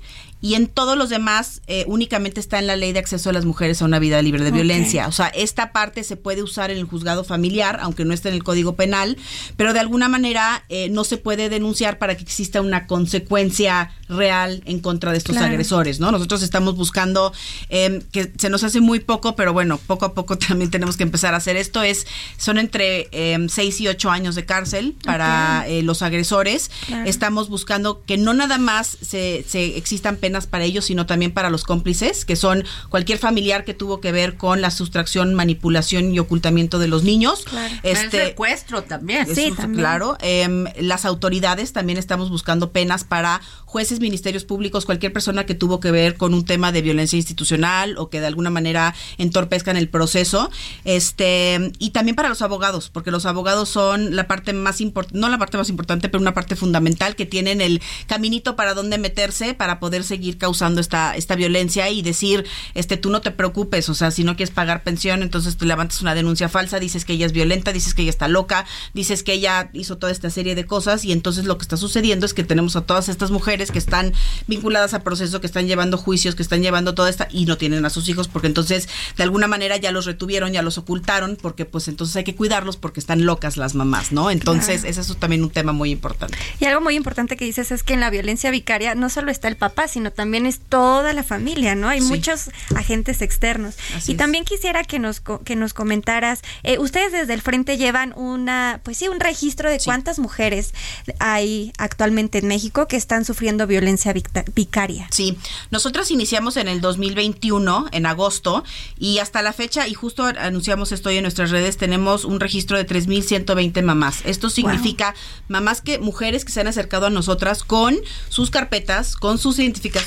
Y 0.42 0.54
en 0.56 0.66
todos 0.66 0.98
los 0.98 1.08
demás 1.08 1.62
eh, 1.68 1.84
únicamente 1.86 2.40
está 2.40 2.58
en 2.58 2.66
la 2.66 2.76
ley 2.76 2.92
de 2.92 2.98
acceso 2.98 3.28
de 3.30 3.32
las 3.34 3.44
mujeres 3.44 3.80
a 3.80 3.84
una 3.86 3.98
vida 4.00 4.20
libre 4.20 4.42
de 4.44 4.50
violencia. 4.50 5.06
O 5.06 5.12
sea, 5.12 5.28
esta 5.28 5.72
parte 5.72 6.02
se 6.04 6.16
puede 6.16 6.42
usar 6.42 6.70
en 6.72 6.78
el 6.78 6.84
juzgado 6.84 7.22
familiar, 7.24 7.78
aunque 7.80 8.04
no 8.04 8.12
esté 8.12 8.28
en 8.28 8.34
el 8.34 8.42
Código 8.42 8.74
Penal, 8.74 9.16
pero 9.56 9.72
de 9.72 9.78
alguna 9.80 10.08
manera 10.08 10.64
eh, 10.68 10.88
no 10.90 11.04
se 11.04 11.16
puede 11.16 11.48
denunciar 11.48 11.98
para 11.98 12.16
que 12.16 12.24
exista 12.24 12.60
una 12.60 12.88
consecuencia 12.88 13.92
real 14.08 14.62
en 14.66 14.80
contra 14.80 15.12
de 15.12 15.18
estos 15.18 15.36
Claro. 15.36 15.46
agresores, 15.52 16.00
¿no? 16.00 16.10
Nosotros 16.10 16.42
estamos 16.42 16.76
buscando 16.76 17.32
eh, 17.70 18.02
que 18.10 18.32
se 18.36 18.50
nos 18.50 18.64
hace 18.64 18.80
muy 18.80 18.98
poco, 19.00 19.36
pero 19.36 19.52
bueno, 19.52 19.78
poco 19.86 20.06
a 20.06 20.12
poco 20.12 20.36
también 20.48 20.70
tenemos 20.72 20.96
que 20.96 21.04
empezar 21.04 21.34
a 21.34 21.36
hacer 21.36 21.56
esto. 21.56 21.82
Es 21.84 22.04
son 22.36 22.58
entre 22.58 23.08
eh, 23.12 23.38
seis 23.48 23.80
y 23.80 23.86
ocho 23.86 24.10
años 24.10 24.34
de 24.34 24.44
cárcel 24.44 24.96
para 25.04 25.68
eh, 25.68 25.82
los 25.82 26.02
agresores. 26.02 26.70
Claro. 26.88 27.08
Estamos 27.08 27.48
buscando 27.48 28.02
que 28.04 28.18
no 28.18 28.34
nada 28.34 28.58
más 28.58 28.98
se, 29.00 29.44
se 29.48 29.76
existan 29.76 30.16
penas 30.16 30.31
para 30.46 30.64
ellos, 30.64 30.86
sino 30.86 31.06
también 31.06 31.32
para 31.32 31.50
los 31.50 31.64
cómplices, 31.64 32.24
que 32.24 32.36
son 32.36 32.64
cualquier 32.88 33.18
familiar 33.18 33.64
que 33.64 33.74
tuvo 33.74 34.00
que 34.00 34.12
ver 34.12 34.36
con 34.36 34.60
la 34.60 34.70
sustracción, 34.70 35.34
manipulación 35.34 36.12
y 36.12 36.18
ocultamiento 36.18 36.78
de 36.78 36.88
los 36.88 37.04
niños. 37.04 37.44
el 37.82 38.10
secuestro 38.10 38.82
también. 38.82 39.30
Eso 39.30 39.40
está 39.40 39.68
Claro. 39.68 40.16
Em, 40.20 40.66
las 40.80 41.04
autoridades 41.04 41.72
también 41.72 41.98
estamos 41.98 42.30
buscando 42.30 42.72
penas 42.72 43.04
para 43.04 43.40
jueces, 43.64 44.00
ministerios 44.00 44.44
públicos, 44.44 44.84
cualquier 44.84 45.12
persona 45.12 45.46
que 45.46 45.54
tuvo 45.54 45.80
que 45.80 45.90
ver 45.90 46.16
con 46.16 46.34
un 46.34 46.44
tema 46.44 46.72
de 46.72 46.82
violencia 46.82 47.16
institucional 47.16 47.96
o 47.96 48.10
que 48.10 48.20
de 48.20 48.26
alguna 48.26 48.50
manera 48.50 48.94
entorpezcan 49.18 49.76
el 49.76 49.88
proceso. 49.88 50.50
Este, 50.84 51.72
y 51.78 51.90
también 51.90 52.14
para 52.14 52.28
los 52.28 52.42
abogados, 52.42 52.90
porque 52.90 53.10
los 53.10 53.26
abogados 53.26 53.68
son 53.68 54.14
la 54.14 54.28
parte 54.28 54.52
más 54.52 54.80
importante, 54.80 55.18
no 55.18 55.28
la 55.28 55.38
parte 55.38 55.56
más 55.56 55.70
importante, 55.70 56.08
pero 56.08 56.20
una 56.20 56.34
parte 56.34 56.54
fundamental 56.54 57.16
que 57.16 57.26
tienen 57.26 57.60
el 57.60 57.80
caminito 58.06 58.56
para 58.56 58.74
dónde 58.74 58.98
meterse 58.98 59.54
para 59.54 59.80
poder 59.80 60.04
seguir 60.04 60.21
causando 60.38 60.80
esta, 60.80 61.16
esta 61.16 61.34
violencia 61.34 61.88
y 61.90 62.02
decir, 62.02 62.44
este, 62.74 62.96
tú 62.96 63.10
no 63.10 63.20
te 63.20 63.30
preocupes, 63.30 63.88
o 63.88 63.94
sea, 63.94 64.10
si 64.10 64.24
no 64.24 64.36
quieres 64.36 64.54
pagar 64.54 64.82
pensión, 64.82 65.22
entonces 65.22 65.56
tú 65.56 65.66
levantas 65.66 66.00
una 66.02 66.14
denuncia 66.14 66.48
falsa, 66.48 66.78
dices 66.78 67.04
que 67.04 67.14
ella 67.14 67.26
es 67.26 67.32
violenta, 67.32 67.72
dices 67.72 67.94
que 67.94 68.02
ella 68.02 68.10
está 68.10 68.28
loca, 68.28 68.64
dices 68.94 69.22
que 69.22 69.34
ella 69.34 69.70
hizo 69.72 69.98
toda 69.98 70.12
esta 70.12 70.30
serie 70.30 70.54
de 70.54 70.66
cosas 70.66 71.04
y 71.04 71.12
entonces 71.12 71.44
lo 71.44 71.58
que 71.58 71.62
está 71.62 71.76
sucediendo 71.76 72.26
es 72.26 72.34
que 72.34 72.44
tenemos 72.44 72.76
a 72.76 72.82
todas 72.82 73.08
estas 73.08 73.30
mujeres 73.30 73.70
que 73.70 73.78
están 73.78 74.12
vinculadas 74.46 74.94
a 74.94 75.02
proceso, 75.02 75.40
que 75.40 75.46
están 75.46 75.66
llevando 75.66 75.98
juicios, 75.98 76.34
que 76.34 76.42
están 76.42 76.62
llevando 76.62 76.94
toda 76.94 77.10
esta 77.10 77.28
y 77.30 77.46
no 77.46 77.56
tienen 77.56 77.84
a 77.84 77.90
sus 77.90 78.08
hijos 78.08 78.28
porque 78.28 78.46
entonces 78.46 78.88
de 79.16 79.22
alguna 79.22 79.48
manera 79.48 79.76
ya 79.76 79.92
los 79.92 80.06
retuvieron, 80.06 80.52
ya 80.52 80.62
los 80.62 80.78
ocultaron 80.78 81.36
porque 81.40 81.64
pues 81.64 81.88
entonces 81.88 82.16
hay 82.16 82.24
que 82.24 82.34
cuidarlos 82.34 82.76
porque 82.76 83.00
están 83.00 83.24
locas 83.24 83.56
las 83.56 83.74
mamás, 83.74 84.12
¿no? 84.12 84.30
Entonces 84.30 84.82
Claro. 84.82 85.00
ese 85.00 85.00
es 85.00 85.16
también 85.16 85.42
un 85.42 85.50
tema 85.50 85.72
muy 85.72 85.90
importante. 85.90 86.36
Y 86.60 86.64
algo 86.66 86.80
muy 86.80 86.94
importante 86.94 87.36
que 87.36 87.44
dices 87.44 87.72
es 87.72 87.82
que 87.82 87.94
en 87.94 88.00
la 88.00 88.10
violencia 88.10 88.50
vicaria 88.50 88.94
no 88.94 89.08
solo 89.08 89.30
está 89.30 89.48
el 89.48 89.56
papá, 89.56 89.88
sino 89.88 90.11
también 90.12 90.46
es 90.46 90.60
toda 90.60 91.12
la 91.12 91.22
familia, 91.22 91.74
¿no? 91.74 91.88
Hay 91.88 92.00
Sí. 92.00 92.06
muchos 92.08 92.50
agentes 92.76 93.22
externos. 93.22 93.76
Así 93.96 94.12
y 94.12 94.14
es. 94.14 94.18
también 94.18 94.44
quisiera 94.44 94.84
que 94.84 94.98
nos 94.98 95.20
que 95.44 95.56
nos 95.56 95.74
comentaras, 95.74 96.40
eh, 96.62 96.78
ustedes 96.78 97.12
desde 97.12 97.34
el 97.34 97.42
frente 97.42 97.76
llevan 97.76 98.12
una, 98.16 98.80
pues 98.84 98.98
sí, 98.98 99.08
un 99.08 99.20
registro 99.20 99.70
de 99.70 99.78
cuántas 99.78 100.18
mujeres 100.18 100.72
hay 101.18 101.72
actualmente 101.78 102.38
en 102.38 102.48
México 102.48 102.86
que 102.88 102.96
están 102.96 103.24
sufriendo 103.24 103.66
violencia 103.66 104.12
vicaria. 104.54 105.08
Sí, 105.10 105.38
nosotras 105.70 106.10
iniciamos 106.10 106.56
en 106.56 106.68
el 106.68 106.80
2021, 106.80 107.86
en 107.92 108.06
agosto, 108.06 108.64
y 108.98 109.18
hasta 109.18 109.42
la 109.42 109.52
fecha, 109.52 109.86
y 109.88 109.94
justo 109.94 110.24
anunciamos 110.24 110.92
esto 110.92 111.08
hoy 111.08 111.16
en 111.16 111.22
nuestras 111.22 111.50
redes, 111.50 111.76
tenemos 111.76 112.24
un 112.24 112.40
registro 112.40 112.76
de 112.76 112.84
3.120 112.86 113.82
mamás. 113.82 114.20
Esto 114.24 114.50
significa 114.50 115.14
mamás 115.48 115.80
que, 115.80 115.98
mujeres 115.98 116.44
que 116.44 116.52
se 116.52 116.60
han 116.60 116.66
acercado 116.66 117.06
a 117.06 117.10
nosotras 117.10 117.64
con 117.64 117.96
sus 118.28 118.50
carpetas, 118.50 119.16
con 119.16 119.38
sus 119.38 119.58
identificaciones, 119.58 120.01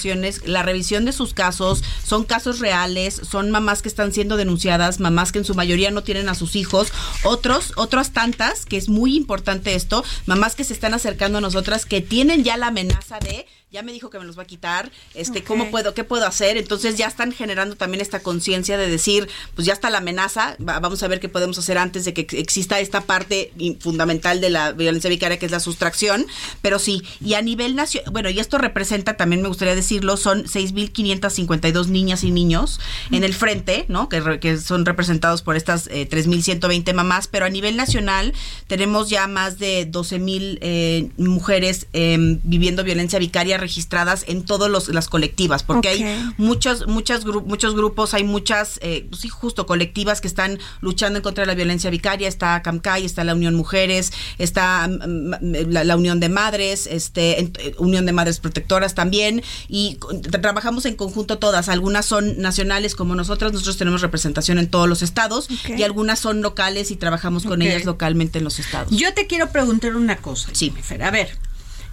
la 0.45 0.63
revisión 0.63 1.05
de 1.05 1.11
sus 1.11 1.33
casos, 1.33 1.83
son 2.03 2.23
casos 2.23 2.59
reales, 2.59 3.21
son 3.29 3.51
mamás 3.51 3.81
que 3.81 3.89
están 3.89 4.13
siendo 4.13 4.37
denunciadas, 4.37 4.99
mamás 4.99 5.31
que 5.31 5.39
en 5.39 5.45
su 5.45 5.55
mayoría 5.55 5.91
no 5.91 6.03
tienen 6.03 6.29
a 6.29 6.35
sus 6.35 6.55
hijos, 6.55 6.91
otros, 7.23 7.73
otras 7.75 8.11
tantas, 8.11 8.65
que 8.65 8.77
es 8.77 8.89
muy 8.89 9.15
importante 9.15 9.75
esto, 9.75 10.03
mamás 10.25 10.55
que 10.55 10.63
se 10.63 10.73
están 10.73 10.93
acercando 10.93 11.37
a 11.37 11.41
nosotras 11.41 11.85
que 11.85 12.01
tienen 12.01 12.43
ya 12.43 12.57
la 12.57 12.67
amenaza 12.67 13.19
de 13.19 13.45
ya 13.75 13.83
me 13.83 13.91
dijo 13.91 14.09
que 14.09 14.17
me 14.19 14.25
los 14.25 14.37
va 14.37 14.43
a 14.43 14.47
quitar, 14.47 14.91
este. 15.13 15.43
¿cómo 15.43 15.69
puedo, 15.71 15.93
qué 15.93 16.03
puedo 16.03 16.25
hacer? 16.25 16.57
Entonces 16.57 16.95
ya 16.97 17.07
están 17.07 17.31
generando 17.31 17.75
también 17.75 18.01
esta 18.01 18.21
conciencia 18.21 18.77
de 18.77 18.89
decir, 18.89 19.27
pues 19.53 19.65
ya 19.67 19.73
está 19.73 19.89
la 19.89 19.97
amenaza, 19.99 20.55
va- 20.67 20.79
vamos 20.79 21.03
a 21.03 21.07
ver 21.07 21.19
qué 21.19 21.29
podemos 21.29 21.57
hacer 21.59 21.77
antes 21.77 22.05
de 22.05 22.13
que 22.13 22.21
ex- 22.21 22.33
exista 22.33 22.79
esta 22.79 23.01
parte 23.01 23.51
fundamental 23.79 24.39
de 24.41 24.49
la 24.49 24.71
violencia 24.71 25.09
vicaria 25.09 25.37
que 25.37 25.45
es 25.45 25.51
la 25.51 25.59
sustracción, 25.59 26.25
pero 26.61 26.79
sí, 26.79 27.01
y 27.23 27.33
a 27.35 27.41
nivel 27.41 27.75
nacional, 27.75 28.11
bueno, 28.11 28.29
y 28.29 28.39
esto 28.39 28.57
representa, 28.57 29.17
también 29.17 29.41
me 29.41 29.47
gustaría 29.49 29.75
decirlo, 29.75 30.17
son 30.17 30.45
6.552 30.45 31.87
niñas 31.87 32.23
y 32.23 32.31
niños 32.31 32.79
en 33.11 33.23
el 33.23 33.33
frente, 33.33 33.85
¿no? 33.87 34.09
Que, 34.09 34.19
re- 34.21 34.39
que 34.39 34.57
son 34.57 34.85
representados 34.85 35.41
por 35.41 35.55
estas 35.55 35.87
eh, 35.87 36.07
3.120 36.09 36.93
mamás, 36.93 37.27
pero 37.27 37.45
a 37.45 37.49
nivel 37.49 37.75
nacional 37.75 38.33
tenemos 38.67 39.09
ya 39.09 39.27
más 39.27 39.59
de 39.59 39.89
12.000 39.91 40.57
eh, 40.61 41.09
mujeres 41.17 41.87
em, 41.93 42.39
viviendo 42.43 42.83
violencia 42.83 43.19
vicaria 43.19 43.57
registradas 43.65 44.23
en 44.27 44.45
todas 44.45 44.89
las 44.89 45.09
colectivas, 45.09 45.63
porque 45.63 45.89
hay 45.89 46.33
muchos, 46.37 46.87
muchas 46.87 47.25
muchos 47.25 47.75
grupos, 47.75 48.13
hay 48.13 48.23
muchas, 48.23 48.79
eh, 48.81 49.07
pues 49.09 49.21
sí, 49.21 49.29
justo 49.29 49.65
colectivas 49.65 50.21
que 50.21 50.27
están 50.27 50.59
luchando 50.81 51.17
en 51.17 51.23
contra 51.23 51.41
de 51.41 51.47
la 51.47 51.55
violencia 51.55 51.89
vicaria, 51.89 52.27
está 52.27 52.61
CAMCAI, 52.61 53.05
está 53.05 53.23
la 53.23 53.33
Unión 53.33 53.55
Mujeres, 53.55 54.13
está 54.37 54.87
mm, 54.87 55.29
mm, 55.29 55.69
la, 55.69 55.95
Unión 55.95 56.19
de 56.19 56.29
Madres, 56.29 56.87
este, 56.87 57.41
eh, 57.41 57.75
Unión 57.79 58.05
de 58.05 58.11
Madres 58.11 58.39
Protectoras 58.39 58.93
también, 58.93 59.41
y 59.67 59.97
trabajamos 60.41 60.85
en 60.85 60.95
conjunto 60.95 61.39
todas, 61.39 61.69
algunas 61.69 62.05
son 62.05 62.39
nacionales 62.39 62.95
como 62.95 63.15
nosotras, 63.15 63.51
nosotros 63.51 63.77
tenemos 63.77 64.01
representación 64.01 64.59
en 64.59 64.69
todos 64.69 64.87
los 64.87 65.01
estados, 65.01 65.47
y 65.67 65.81
algunas 65.83 66.19
son 66.19 66.41
locales 66.41 66.91
y 66.91 66.95
trabajamos 66.95 67.45
con 67.45 67.61
ellas 67.61 67.85
localmente 67.85 68.37
en 68.37 68.43
los 68.43 68.59
estados. 68.59 68.95
Yo 68.95 69.13
te 69.13 69.25
quiero 69.27 69.49
preguntar 69.49 69.95
una 69.95 70.17
cosa. 70.17 70.49
Sí. 70.53 70.73
A 71.01 71.11
ver, 71.11 71.37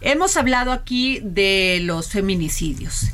Hemos 0.05 0.37
hablado 0.37 0.73
aquí 0.73 1.21
de 1.23 1.81
los 1.83 2.09
feminicidios, 2.09 3.07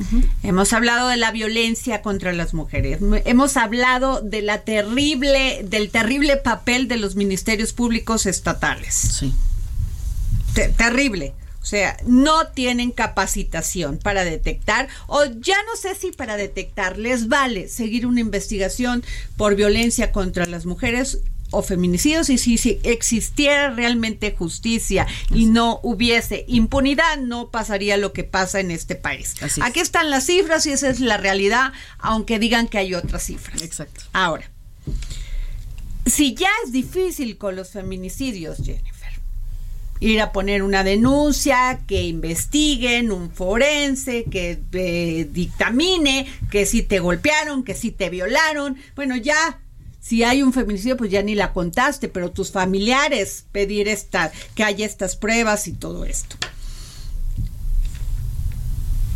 hemos 0.43 0.72
hablado 0.72 1.09
de 1.09 1.16
la 1.16 1.32
violencia 1.32 2.03
contra 2.03 2.32
las 2.32 2.55
mujeres, 2.55 2.99
hemos 3.24 3.57
hablado 3.57 4.22
de 4.22 4.43
la 4.43 4.62
terrible, 4.62 5.62
del 5.64 5.91
terrible 5.91 6.36
papel 6.39 6.89
de 6.89 6.97
los 6.97 7.14
ministerios 7.14 7.72
públicos 7.72 8.26
estatales. 8.26 8.95
Sí. 8.95 9.34
terrible. 10.76 11.34
O 11.61 11.66
sea, 11.66 11.99
no 12.07 12.47
tienen 12.47 12.93
capacitación 12.93 13.99
para 13.99 14.24
detectar, 14.24 14.89
o 15.07 15.26
ya 15.26 15.57
no 15.64 15.76
sé 15.76 15.95
si 15.95 16.12
para 16.12 16.39
detectar, 16.39 16.97
les 16.97 17.28
vale 17.28 17.68
seguir 17.68 18.07
una 18.07 18.20
investigación 18.20 19.05
por 19.36 19.55
violencia 19.55 20.11
contra 20.11 20.47
las 20.47 20.64
mujeres 20.64 21.18
o 21.51 21.62
feminicidios 21.62 22.28
y 22.30 22.38
si, 22.38 22.80
existiera 22.82 23.70
realmente 23.70 24.34
justicia 24.36 25.07
y 25.30 25.46
no 25.46 25.80
hubiese 25.82 26.44
impunidad, 26.49 27.18
no 27.18 27.51
pasaría 27.51 27.96
lo 27.96 28.12
que 28.12 28.24
pasa 28.24 28.61
en 28.61 28.70
este 28.70 28.94
país. 28.94 29.34
Aquí 29.62 29.80
están 29.80 30.11
las 30.11 30.26
cifras 30.26 30.66
y 30.66 30.72
esa 30.72 30.88
es 30.88 31.01
la 31.01 31.16
realidad, 31.16 31.72
aunque 31.99 32.38
digan 32.38 32.68
que 32.68 32.78
hay 32.78 32.94
otras 32.94 33.24
cifras. 33.24 33.62
Exacto. 33.62 34.03
Ahora, 34.12 34.51
si 36.07 36.34
ya 36.34 36.51
es 36.64 36.72
difícil 36.72 37.36
con 37.38 37.57
los 37.57 37.70
feminicidios, 37.70 38.59
Jennifer, 38.59 39.12
ir 40.01 40.20
a 40.20 40.32
poner 40.32 40.62
una 40.62 40.84
denuncia, 40.84 41.80
que 41.86 42.03
investiguen, 42.03 43.11
un 43.11 43.30
forense, 43.30 44.24
que 44.24 44.61
eh, 44.72 45.28
dictamine, 45.30 46.26
que 46.51 46.66
si 46.66 46.82
te 46.82 47.01
golpearon, 47.01 47.64
que 47.64 47.74
si 47.74 47.90
te 47.90 48.11
violaron, 48.11 48.76
bueno, 48.94 49.16
ya 49.16 49.61
si 50.01 50.22
hay 50.22 50.42
un 50.42 50.53
feminicidio, 50.53 50.96
pues 50.96 51.11
ya 51.11 51.22
ni 51.22 51.34
la 51.34 51.53
contaste, 51.53 52.09
pero 52.09 52.30
tus 52.30 52.51
familiares 52.51 53.44
pedir 53.53 53.88
esta, 53.88 54.32
que 54.55 54.64
haya 54.64 54.86
estas 54.86 55.16
pruebas 55.16 55.66
y 55.68 55.72
todo 55.72 56.05
esto. 56.05 56.36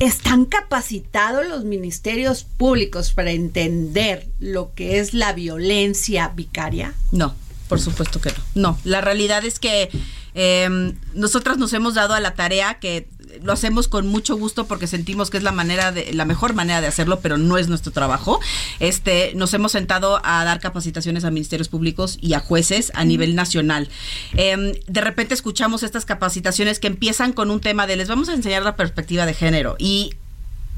¿Están 0.01 0.47
capacitados 0.47 1.47
los 1.47 1.65
ministerios 1.65 2.43
públicos 2.43 3.13
para 3.13 3.31
entender 3.31 4.29
lo 4.41 4.75
que 4.75 4.99
es 4.99 5.15
la 5.15 5.33
violencia 5.33 6.33
vicaria? 6.35 6.95
No, 7.13 7.37
por 7.69 7.81
supuesto 7.81 8.21
que 8.21 8.31
no. 8.31 8.39
No, 8.55 8.79
la 8.83 9.01
realidad 9.01 9.45
es 9.45 9.61
que 9.61 9.91
eh, 10.35 10.95
nosotras 11.15 11.59
nos 11.59 11.73
hemos 11.73 11.95
dado 11.95 12.15
a 12.15 12.21
la 12.21 12.35
tarea 12.35 12.81
que 12.81 13.09
lo 13.43 13.53
hacemos 13.53 13.89
con 13.89 14.07
mucho 14.07 14.37
gusto 14.37 14.67
porque 14.67 14.87
sentimos 14.87 15.31
que 15.31 15.39
es 15.39 15.43
la 15.43 15.53
manera 15.53 15.93
de 15.93 16.13
la 16.13 16.25
mejor 16.25 16.55
manera 16.55 16.81
de 16.81 16.87
hacerlo, 16.87 17.21
pero 17.21 17.39
no 17.39 17.59
es 17.59 17.69
nuestro 17.69 17.93
trabajo. 17.93 18.41
Este, 18.81 19.33
nos 19.35 19.55
hemos 19.55 19.73
sentado 19.73 20.21
a 20.25 20.45
dar 20.45 20.61
capacitaciones 20.61 21.25
a 21.25 21.31
ministerios 21.31 21.69
públicos 21.69 22.19
y 22.21 22.35
a 22.35 22.41
jueces 22.41 22.93
a 22.95 23.05
nivel 23.05 23.35
nacional. 23.35 23.89
Em, 24.35 24.73
de 24.87 25.01
repente 25.01 25.35
escuchamos 25.35 25.83
estas 25.83 26.05
capacitaciones 26.05 26.79
que 26.79 26.89
empiezan 26.89 27.33
con 27.33 27.51
un 27.51 27.61
tema 27.61 27.87
de 27.87 27.97
les 27.97 28.09
vamos 28.09 28.29
a 28.29 28.35
enseñar 28.35 28.63
la 28.63 28.77
perspectiva 28.77 29.27
de 29.27 29.35
género 29.35 29.77
y 29.79 30.15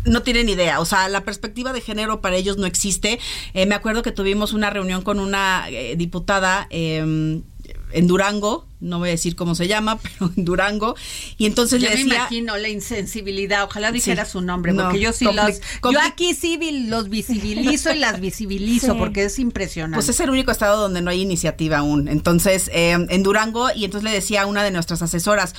no 0.04 0.22
tienen 0.22 0.48
idea, 0.48 0.80
o 0.80 0.84
sea, 0.84 1.08
la 1.08 1.22
perspectiva 1.22 1.72
de 1.72 1.80
género 1.80 2.20
para 2.20 2.36
ellos 2.36 2.58
no 2.58 2.66
existe. 2.66 3.18
Eh, 3.54 3.66
me 3.66 3.74
acuerdo 3.74 4.02
que 4.02 4.12
tuvimos 4.12 4.52
una 4.52 4.70
reunión 4.70 5.02
con 5.02 5.18
una 5.18 5.66
eh, 5.70 5.96
diputada 5.96 6.66
eh, 6.70 7.40
en 7.94 8.06
Durango, 8.06 8.66
no 8.80 8.98
voy 8.98 9.08
a 9.08 9.12
decir 9.12 9.36
cómo 9.36 9.54
se 9.54 9.66
llama, 9.66 9.98
pero 10.02 10.30
en 10.36 10.44
Durango, 10.44 10.94
y 11.38 11.46
entonces 11.46 11.80
yo 11.80 11.88
le 11.88 11.96
decía... 11.96 12.06
me 12.06 12.14
imagino 12.16 12.56
la 12.56 12.68
insensibilidad, 12.68 13.64
ojalá 13.64 13.92
dijera 13.92 14.24
su 14.24 14.40
nombre, 14.40 14.74
porque 14.74 15.00
yo 15.00 15.12
sí 15.12 15.24
los... 15.24 15.60
Yo 15.90 16.00
aquí 16.00 16.34
sí 16.34 16.58
los 16.88 17.08
visibilizo 17.08 17.92
y 17.92 17.98
las 17.98 18.20
visibilizo, 18.20 18.96
porque 18.96 19.24
es 19.24 19.38
impresionante. 19.38 19.96
Pues 19.96 20.08
es 20.08 20.20
el 20.20 20.30
único 20.30 20.50
estado 20.50 20.80
donde 20.80 21.00
no 21.02 21.10
hay 21.10 21.22
iniciativa 21.22 21.78
aún. 21.78 22.08
Entonces, 22.08 22.70
eh, 22.72 22.92
en 22.92 23.22
Durango, 23.22 23.68
y 23.74 23.84
entonces 23.84 24.04
le 24.04 24.14
decía 24.14 24.42
a 24.42 24.46
una 24.46 24.62
de 24.62 24.70
nuestras 24.70 25.02
asesoras, 25.02 25.54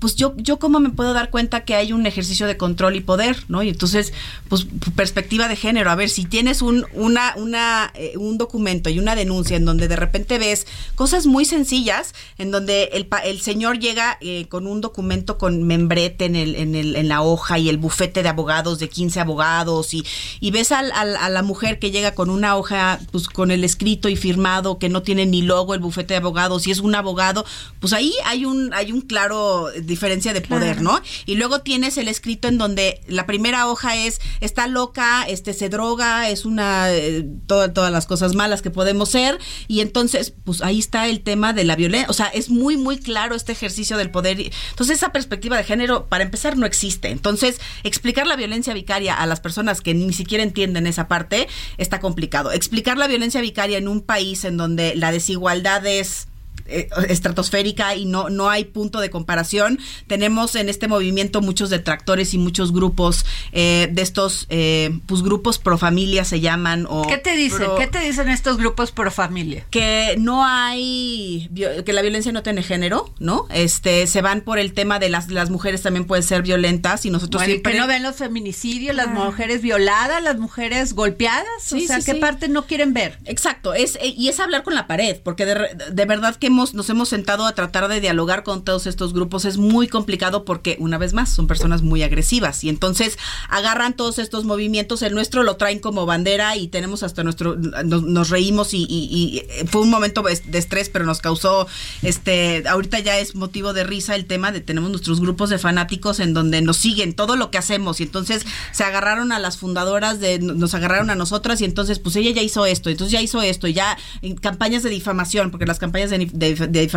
pues 0.00 0.16
yo, 0.16 0.34
yo 0.36 0.58
cómo 0.58 0.80
me 0.80 0.90
puedo 0.90 1.12
dar 1.12 1.30
cuenta 1.30 1.64
que 1.64 1.74
hay 1.74 1.92
un 1.92 2.06
ejercicio 2.06 2.46
de 2.46 2.56
control 2.56 2.96
y 2.96 3.00
poder, 3.00 3.44
¿no? 3.48 3.62
Y 3.62 3.68
entonces, 3.68 4.12
pues 4.48 4.66
perspectiva 4.96 5.46
de 5.46 5.56
género, 5.56 5.90
a 5.90 5.94
ver, 5.94 6.08
si 6.08 6.24
tienes 6.24 6.62
un, 6.62 6.86
una, 6.94 7.34
una, 7.36 7.92
eh, 7.94 8.14
un 8.16 8.38
documento 8.38 8.88
y 8.88 8.98
una 8.98 9.14
denuncia 9.14 9.56
en 9.56 9.66
donde 9.66 9.88
de 9.88 9.96
repente 9.96 10.38
ves 10.38 10.66
cosas 10.94 11.26
muy 11.26 11.44
sencillas, 11.44 12.14
en 12.38 12.50
donde 12.50 12.84
el, 12.94 13.08
el 13.24 13.40
señor 13.40 13.78
llega 13.78 14.16
eh, 14.22 14.46
con 14.48 14.66
un 14.66 14.80
documento 14.80 15.36
con 15.36 15.64
membrete 15.64 16.24
en, 16.24 16.34
el, 16.34 16.56
en, 16.56 16.74
el, 16.74 16.96
en 16.96 17.08
la 17.08 17.20
hoja 17.20 17.58
y 17.58 17.68
el 17.68 17.76
bufete 17.76 18.22
de 18.22 18.30
abogados 18.30 18.78
de 18.78 18.88
15 18.88 19.20
abogados 19.20 19.92
y, 19.92 20.04
y 20.40 20.50
ves 20.50 20.72
al, 20.72 20.92
a 20.92 21.28
la 21.28 21.42
mujer 21.42 21.78
que 21.78 21.90
llega 21.90 22.14
con 22.14 22.30
una 22.30 22.56
hoja, 22.56 22.98
pues 23.12 23.28
con 23.28 23.50
el 23.50 23.64
escrito 23.64 24.08
y 24.08 24.16
firmado 24.16 24.78
que 24.78 24.88
no 24.88 25.02
tiene 25.02 25.26
ni 25.26 25.42
logo 25.42 25.74
el 25.74 25.80
bufete 25.80 26.14
de 26.14 26.18
abogados 26.18 26.66
y 26.66 26.70
es 26.70 26.78
un 26.80 26.94
abogado, 26.94 27.44
pues 27.80 27.92
ahí 27.92 28.14
hay 28.24 28.46
un, 28.46 28.72
hay 28.72 28.92
un 28.92 29.02
claro 29.02 29.68
diferencia 29.90 30.32
de 30.32 30.40
poder, 30.40 30.80
¿no? 30.80 31.02
Y 31.26 31.34
luego 31.34 31.60
tienes 31.60 31.98
el 31.98 32.08
escrito 32.08 32.48
en 32.48 32.56
donde 32.56 33.02
la 33.06 33.26
primera 33.26 33.68
hoja 33.68 33.96
es 33.96 34.20
está 34.40 34.66
loca, 34.66 35.24
este 35.28 35.52
se 35.52 35.68
droga, 35.68 36.30
es 36.30 36.46
una 36.46 36.90
eh, 36.90 37.26
todas 37.46 37.92
las 37.92 38.06
cosas 38.06 38.34
malas 38.34 38.62
que 38.62 38.70
podemos 38.70 39.10
ser 39.10 39.38
y 39.68 39.80
entonces 39.80 40.32
pues 40.44 40.62
ahí 40.62 40.78
está 40.78 41.08
el 41.08 41.20
tema 41.20 41.52
de 41.52 41.64
la 41.64 41.76
violencia, 41.76 42.08
o 42.08 42.14
sea, 42.14 42.26
es 42.26 42.48
muy 42.48 42.78
muy 42.78 42.96
claro 42.98 43.34
este 43.34 43.52
ejercicio 43.52 43.98
del 43.98 44.10
poder. 44.10 44.40
Entonces 44.70 44.96
esa 44.96 45.12
perspectiva 45.12 45.56
de 45.58 45.64
género 45.64 46.06
para 46.06 46.24
empezar 46.24 46.56
no 46.56 46.66
existe. 46.66 47.08
Entonces, 47.08 47.60
explicar 47.82 48.26
la 48.26 48.36
violencia 48.36 48.72
vicaria 48.72 49.14
a 49.14 49.26
las 49.26 49.40
personas 49.40 49.80
que 49.80 49.94
ni 49.94 50.12
siquiera 50.12 50.42
entienden 50.42 50.86
esa 50.86 51.08
parte 51.08 51.48
está 51.78 52.00
complicado. 52.00 52.52
Explicar 52.52 52.96
la 52.96 53.08
violencia 53.08 53.40
vicaria 53.40 53.78
en 53.78 53.88
un 53.88 54.00
país 54.00 54.44
en 54.44 54.56
donde 54.56 54.94
la 54.94 55.12
desigualdad 55.12 55.84
es 55.86 56.28
eh, 56.70 56.88
estratosférica 57.08 57.96
y 57.96 58.04
no, 58.04 58.30
no 58.30 58.48
hay 58.48 58.64
punto 58.64 59.00
de 59.00 59.10
comparación. 59.10 59.78
Tenemos 60.06 60.54
en 60.54 60.68
este 60.68 60.86
movimiento 60.86 61.40
muchos 61.40 61.68
detractores 61.68 62.32
y 62.32 62.38
muchos 62.38 62.72
grupos 62.72 63.26
eh, 63.52 63.88
de 63.90 64.02
estos, 64.02 64.46
eh, 64.50 64.98
pues 65.06 65.22
grupos 65.22 65.58
pro 65.58 65.78
familia 65.78 66.24
se 66.24 66.40
llaman. 66.40 66.86
O 66.88 67.06
¿Qué 67.06 67.18
te 67.18 67.34
dicen? 67.34 67.66
¿Qué 67.76 67.86
te 67.88 67.98
dicen 67.98 68.28
estos 68.28 68.56
grupos 68.56 68.92
pro 68.92 69.10
familia? 69.10 69.66
Que 69.70 70.14
no 70.18 70.44
hay, 70.44 71.50
que 71.84 71.92
la 71.92 72.02
violencia 72.02 72.30
no 72.30 72.42
tiene 72.42 72.62
género, 72.62 73.12
¿no? 73.18 73.46
Este, 73.50 74.06
se 74.06 74.22
van 74.22 74.42
por 74.42 74.58
el 74.60 74.72
tema 74.72 74.98
de 75.00 75.08
las, 75.08 75.28
las 75.28 75.50
mujeres 75.50 75.82
también 75.82 76.06
pueden 76.06 76.22
ser 76.22 76.42
violentas 76.42 77.04
y 77.04 77.10
nosotros 77.10 77.42
siempre... 77.42 77.76
no 77.78 77.88
ven 77.88 78.02
los 78.04 78.16
feminicidios, 78.16 78.94
las 78.94 79.08
mujeres 79.08 79.60
violadas, 79.60 80.22
las 80.22 80.38
mujeres 80.38 80.92
golpeadas? 80.92 81.72
o 81.72 81.80
sea, 81.80 82.00
¿qué 82.00 82.14
parte 82.14 82.48
no 82.48 82.66
quieren 82.66 82.92
ver? 82.92 83.18
Exacto, 83.24 83.74
es, 83.74 83.98
y 84.02 84.28
es 84.28 84.38
hablar 84.38 84.62
con 84.62 84.74
la 84.74 84.86
pared, 84.86 85.18
porque 85.22 85.46
de, 85.46 85.68
de 85.90 86.04
verdad 86.04 86.36
que 86.36 86.46
hemos 86.46 86.59
nos 86.74 86.90
hemos 86.90 87.08
sentado 87.08 87.46
a 87.46 87.54
tratar 87.54 87.88
de 87.88 88.00
dialogar 88.00 88.42
con 88.42 88.62
todos 88.64 88.86
estos 88.86 89.12
grupos. 89.12 89.44
Es 89.44 89.56
muy 89.56 89.88
complicado 89.88 90.44
porque, 90.44 90.76
una 90.78 90.98
vez 90.98 91.12
más, 91.12 91.30
son 91.30 91.46
personas 91.46 91.82
muy 91.82 92.02
agresivas 92.02 92.62
y 92.64 92.68
entonces 92.68 93.18
agarran 93.48 93.94
todos 93.94 94.18
estos 94.18 94.44
movimientos. 94.44 95.02
El 95.02 95.14
nuestro 95.14 95.42
lo 95.42 95.56
traen 95.56 95.78
como 95.78 96.06
bandera 96.06 96.56
y 96.56 96.68
tenemos 96.68 97.02
hasta 97.02 97.24
nuestro, 97.24 97.56
nos, 97.56 98.30
reímos 98.30 98.70
y, 98.72 99.42
fue 99.70 99.80
un 99.82 99.90
momento 99.90 100.22
de 100.22 100.58
estrés, 100.58 100.88
pero 100.88 101.04
nos 101.04 101.20
causó, 101.20 101.66
este, 102.02 102.62
ahorita 102.68 102.98
ya 103.00 103.18
es 103.18 103.34
motivo 103.34 103.72
de 103.72 103.84
risa 103.84 104.14
el 104.14 104.26
tema 104.26 104.52
de 104.52 104.60
tenemos 104.60 104.90
nuestros 104.90 105.20
grupos 105.20 105.50
de 105.50 105.58
fanáticos 105.58 106.20
en 106.20 106.34
donde 106.34 106.60
nos 106.62 106.76
siguen 106.76 107.14
todo 107.14 107.36
lo 107.36 107.50
que 107.50 107.58
hacemos 107.58 108.00
y 108.00 108.04
entonces 108.04 108.44
se 108.72 108.84
agarraron 108.84 109.32
a 109.32 109.38
las 109.38 109.58
fundadoras 109.58 110.20
de, 110.20 110.38
nos 110.38 110.74
agarraron 110.74 111.10
a 111.10 111.14
nosotras 111.14 111.60
y 111.60 111.64
entonces 111.64 111.98
pues 111.98 112.16
ella 112.16 112.30
ya 112.30 112.42
hizo 112.42 112.66
esto, 112.66 112.90
entonces 112.90 113.12
ya 113.12 113.20
hizo 113.20 113.42
esto, 113.42 113.68
ya 113.68 113.96
en 114.22 114.36
campañas 114.36 114.82
de 114.82 114.90
difamación, 114.90 115.50
porque 115.50 115.66
las 115.66 115.78
campañas 115.78 116.10
de, 116.10 116.39
de 116.40 116.54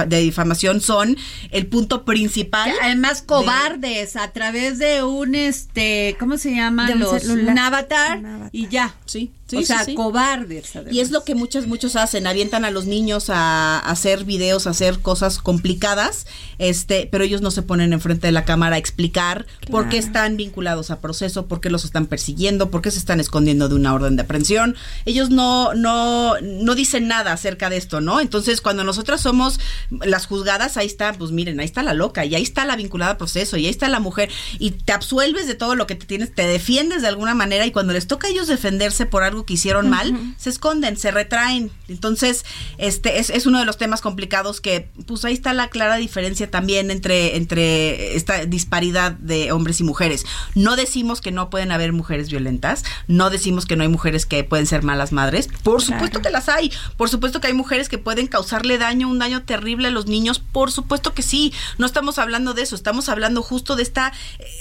de, 0.08 0.20
difamación 0.20 0.82
son 0.82 1.16
el 1.52 1.68
punto 1.68 2.06
principal. 2.06 2.72
Además, 2.82 3.22
cobardes 3.22 4.16
a 4.16 4.32
través 4.32 4.80
de 4.80 5.04
un, 5.04 5.36
este, 5.36 6.16
¿cómo 6.20 6.38
se 6.38 6.56
llama? 6.56 6.88
un, 6.89 7.60
avatar, 7.60 8.50
y 8.52 8.68
ya. 8.70 8.96
Sí 9.06 9.32
o 9.58 9.64
sea, 9.64 9.86
cobardes. 9.95 10.72
Y 10.91 10.99
es 10.99 11.12
lo 11.12 11.24
que 11.24 11.36
muchos, 11.36 11.68
muchos 11.68 11.95
hacen, 11.95 12.28
avientan 12.28 12.66
a 12.66 12.72
los 12.72 12.86
niños 12.86 13.30
a, 13.30 13.80
hacer 13.80 14.26
videos, 14.26 14.68
a 14.68 14.72
hacer 14.72 14.99
cosas 14.99 15.39
complicadas, 15.39 16.26
este, 16.58 17.08
pero 17.12 17.24
ellos 17.24 17.41
no 17.41 17.51
se 17.51 17.62
ponen 17.62 17.93
enfrente 17.93 18.28
de 18.28 18.32
la 18.32 18.45
cámara 18.45 18.76
a 18.76 18.80
explicar 18.80 19.45
por 19.70 19.89
qué 19.89 19.97
están 19.97 20.38
vinculados 20.38 20.91
a 20.91 20.99
proceso, 20.99 21.47
por 21.47 21.62
qué 21.62 21.70
los 21.70 21.86
están 21.86 22.06
persiguiendo, 22.06 22.70
por 22.70 22.82
qué 22.82 22.91
se 22.91 22.99
están 22.99 23.20
escondiendo 23.20 23.70
de 23.70 23.76
una 23.76 23.93
orden 23.93 24.16
de 24.16 24.24
aprehensión. 24.24 24.76
Ellos 25.06 25.30
no, 25.30 25.74
no, 25.74 26.39
no 26.41 26.76
dicen 26.76 27.08
nada 27.08 27.34
acerca 27.34 27.70
de 27.70 27.78
esto, 27.78 28.01
¿no? 28.01 28.20
Entonces, 28.22 28.62
cuando 28.62 28.84
nosotras 28.84 29.22
somos 29.22 29.60
las 29.89 30.26
juzgadas, 30.26 30.78
ahí 30.78 30.88
está, 30.88 31.14
pues 31.14 31.32
miren, 31.32 31.60
ahí 31.60 31.66
está 31.66 31.84
la 31.84 31.93
loca, 31.93 32.26
y 32.26 32.36
ahí 32.36 32.43
está 32.43 32.66
la 32.66 32.76
vinculada 32.76 33.14
a 33.14 33.18
proceso, 33.18 33.58
y 33.58 33.66
ahí 33.66 33.72
está 33.72 33.89
la 33.89 33.99
mujer, 33.99 34.30
y 34.60 34.72
te 34.72 34.93
absuelves 34.93 35.47
de 35.47 35.56
todo 35.56 35.76
lo 35.76 35.88
que 35.88 35.95
te 35.95 36.06
tienes, 36.06 36.34
te 36.34 36.47
defiendes 36.47 37.01
de 37.01 37.08
alguna 37.08 37.34
manera, 37.34 37.66
y 37.66 37.72
cuando 37.72 37.93
les 37.93 38.08
toca 38.08 38.28
a 38.28 38.32
ellos 38.32 38.47
defenderse 38.47 39.06
por 39.06 39.24
algo 39.24 39.43
que 39.46 39.54
hicieron 39.54 39.89
mal, 39.89 40.36
se 40.38 40.50
esconden, 40.50 40.98
se 40.98 41.12
retraen. 41.12 41.72
Entonces, 41.88 42.46
este 42.78 43.20
es, 43.20 43.30
es, 43.30 43.46
uno 43.46 43.60
de 43.60 43.66
los 43.66 43.78
temas 43.78 44.02
complicados 44.02 44.62
que, 44.62 44.89
pues 45.06 45.26
ahí 45.26 45.34
está 45.34 45.54
la 45.54 45.70
clara 45.70 45.98
diferencia 45.98 46.50
también 46.50 46.91
entre, 46.91 47.36
entre 47.36 48.16
esta 48.16 48.46
disparidad 48.46 49.12
de 49.12 49.52
hombres 49.52 49.80
y 49.80 49.84
mujeres. 49.84 50.26
No 50.56 50.76
decimos 50.76 51.22
que 51.22 51.32
no 51.32 51.50
pueden 51.50 51.72
haber 51.72 51.94
mujeres 51.94 52.30
violentas, 52.30 52.84
no 53.08 53.30
decimos 53.30 53.66
que 53.66 53.76
no 53.76 53.84
hay 53.84 53.89
mujeres 53.89 54.26
que 54.26 54.44
pueden 54.44 54.68
ser 54.68 54.84
malas 54.84 55.12
madres, 55.12 55.50
por 55.64 55.82
supuesto 55.82 56.22
que 56.22 56.30
las 56.30 56.50
hay, 56.50 56.72
por 56.98 57.10
supuesto 57.10 57.41
que 57.41 57.48
hay 57.48 57.54
mujeres 57.54 57.89
que 57.89 57.98
pueden 57.98 58.28
causarle 58.28 58.78
daño, 58.78 59.08
un 59.08 59.20
daño 59.20 59.44
terrible 59.44 59.88
a 59.88 59.91
los 59.91 60.08
niños, 60.08 60.39
por 60.39 60.72
supuesto 60.72 61.14
que 61.14 61.22
sí, 61.22 61.54
no 61.78 61.86
estamos 61.86 62.20
hablando 62.20 62.54
de 62.54 62.64
eso, 62.64 62.76
estamos 62.76 63.10
hablando 63.10 63.41
justo 63.41 63.76
de 63.76 63.84
esta, 63.84 64.14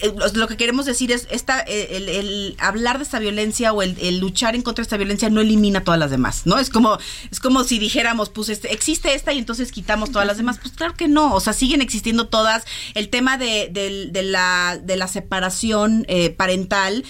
eh, 0.03 0.13
lo 0.35 0.49
que 0.49 0.57
queremos 0.57 0.87
decir 0.87 1.13
es 1.13 1.29
esta, 1.31 1.61
el, 1.61 2.09
el, 2.09 2.57
hablar 2.59 2.99
de 2.99 3.05
esta 3.05 3.19
violencia 3.19 3.73
o 3.73 3.83
el, 3.83 3.97
el 4.01 4.19
luchar 4.19 4.55
en 4.55 4.62
contra 4.63 4.83
de 4.83 4.87
esta 4.87 4.97
violencia 4.97 5.31
no 5.31 5.41
elimina 5.41 5.85
todas 5.85 5.99
las 5.99 6.11
demás, 6.11 6.43
¿no? 6.45 6.59
Es 6.59 6.71
como, 6.71 6.99
es 7.31 7.41
como 7.41 7.65
si 7.65 7.79
dijéramos, 7.79 8.29
pues 8.31 8.49
este, 8.49 8.73
existe 8.73 9.15
esta 9.15 9.33
y 9.33 9.39
entonces 9.39 9.73
quitamos 9.73 10.11
todas 10.11 10.27
las 10.27 10.37
demás. 10.37 10.59
Pues 10.61 10.75
claro 10.75 10.95
que 10.95 11.09
no, 11.09 11.35
o 11.35 11.41
sea, 11.41 11.53
siguen 11.53 11.83
existiendo 11.83 12.29
todas. 12.29 12.65
El 12.95 13.09
tema 13.09 13.39
de, 13.39 13.69
de, 13.71 14.23
la, 14.23 14.79
de 14.83 14.97
la 14.97 15.09
separación 15.09 16.05
eh, 16.09 16.31
parental, 16.31 17.05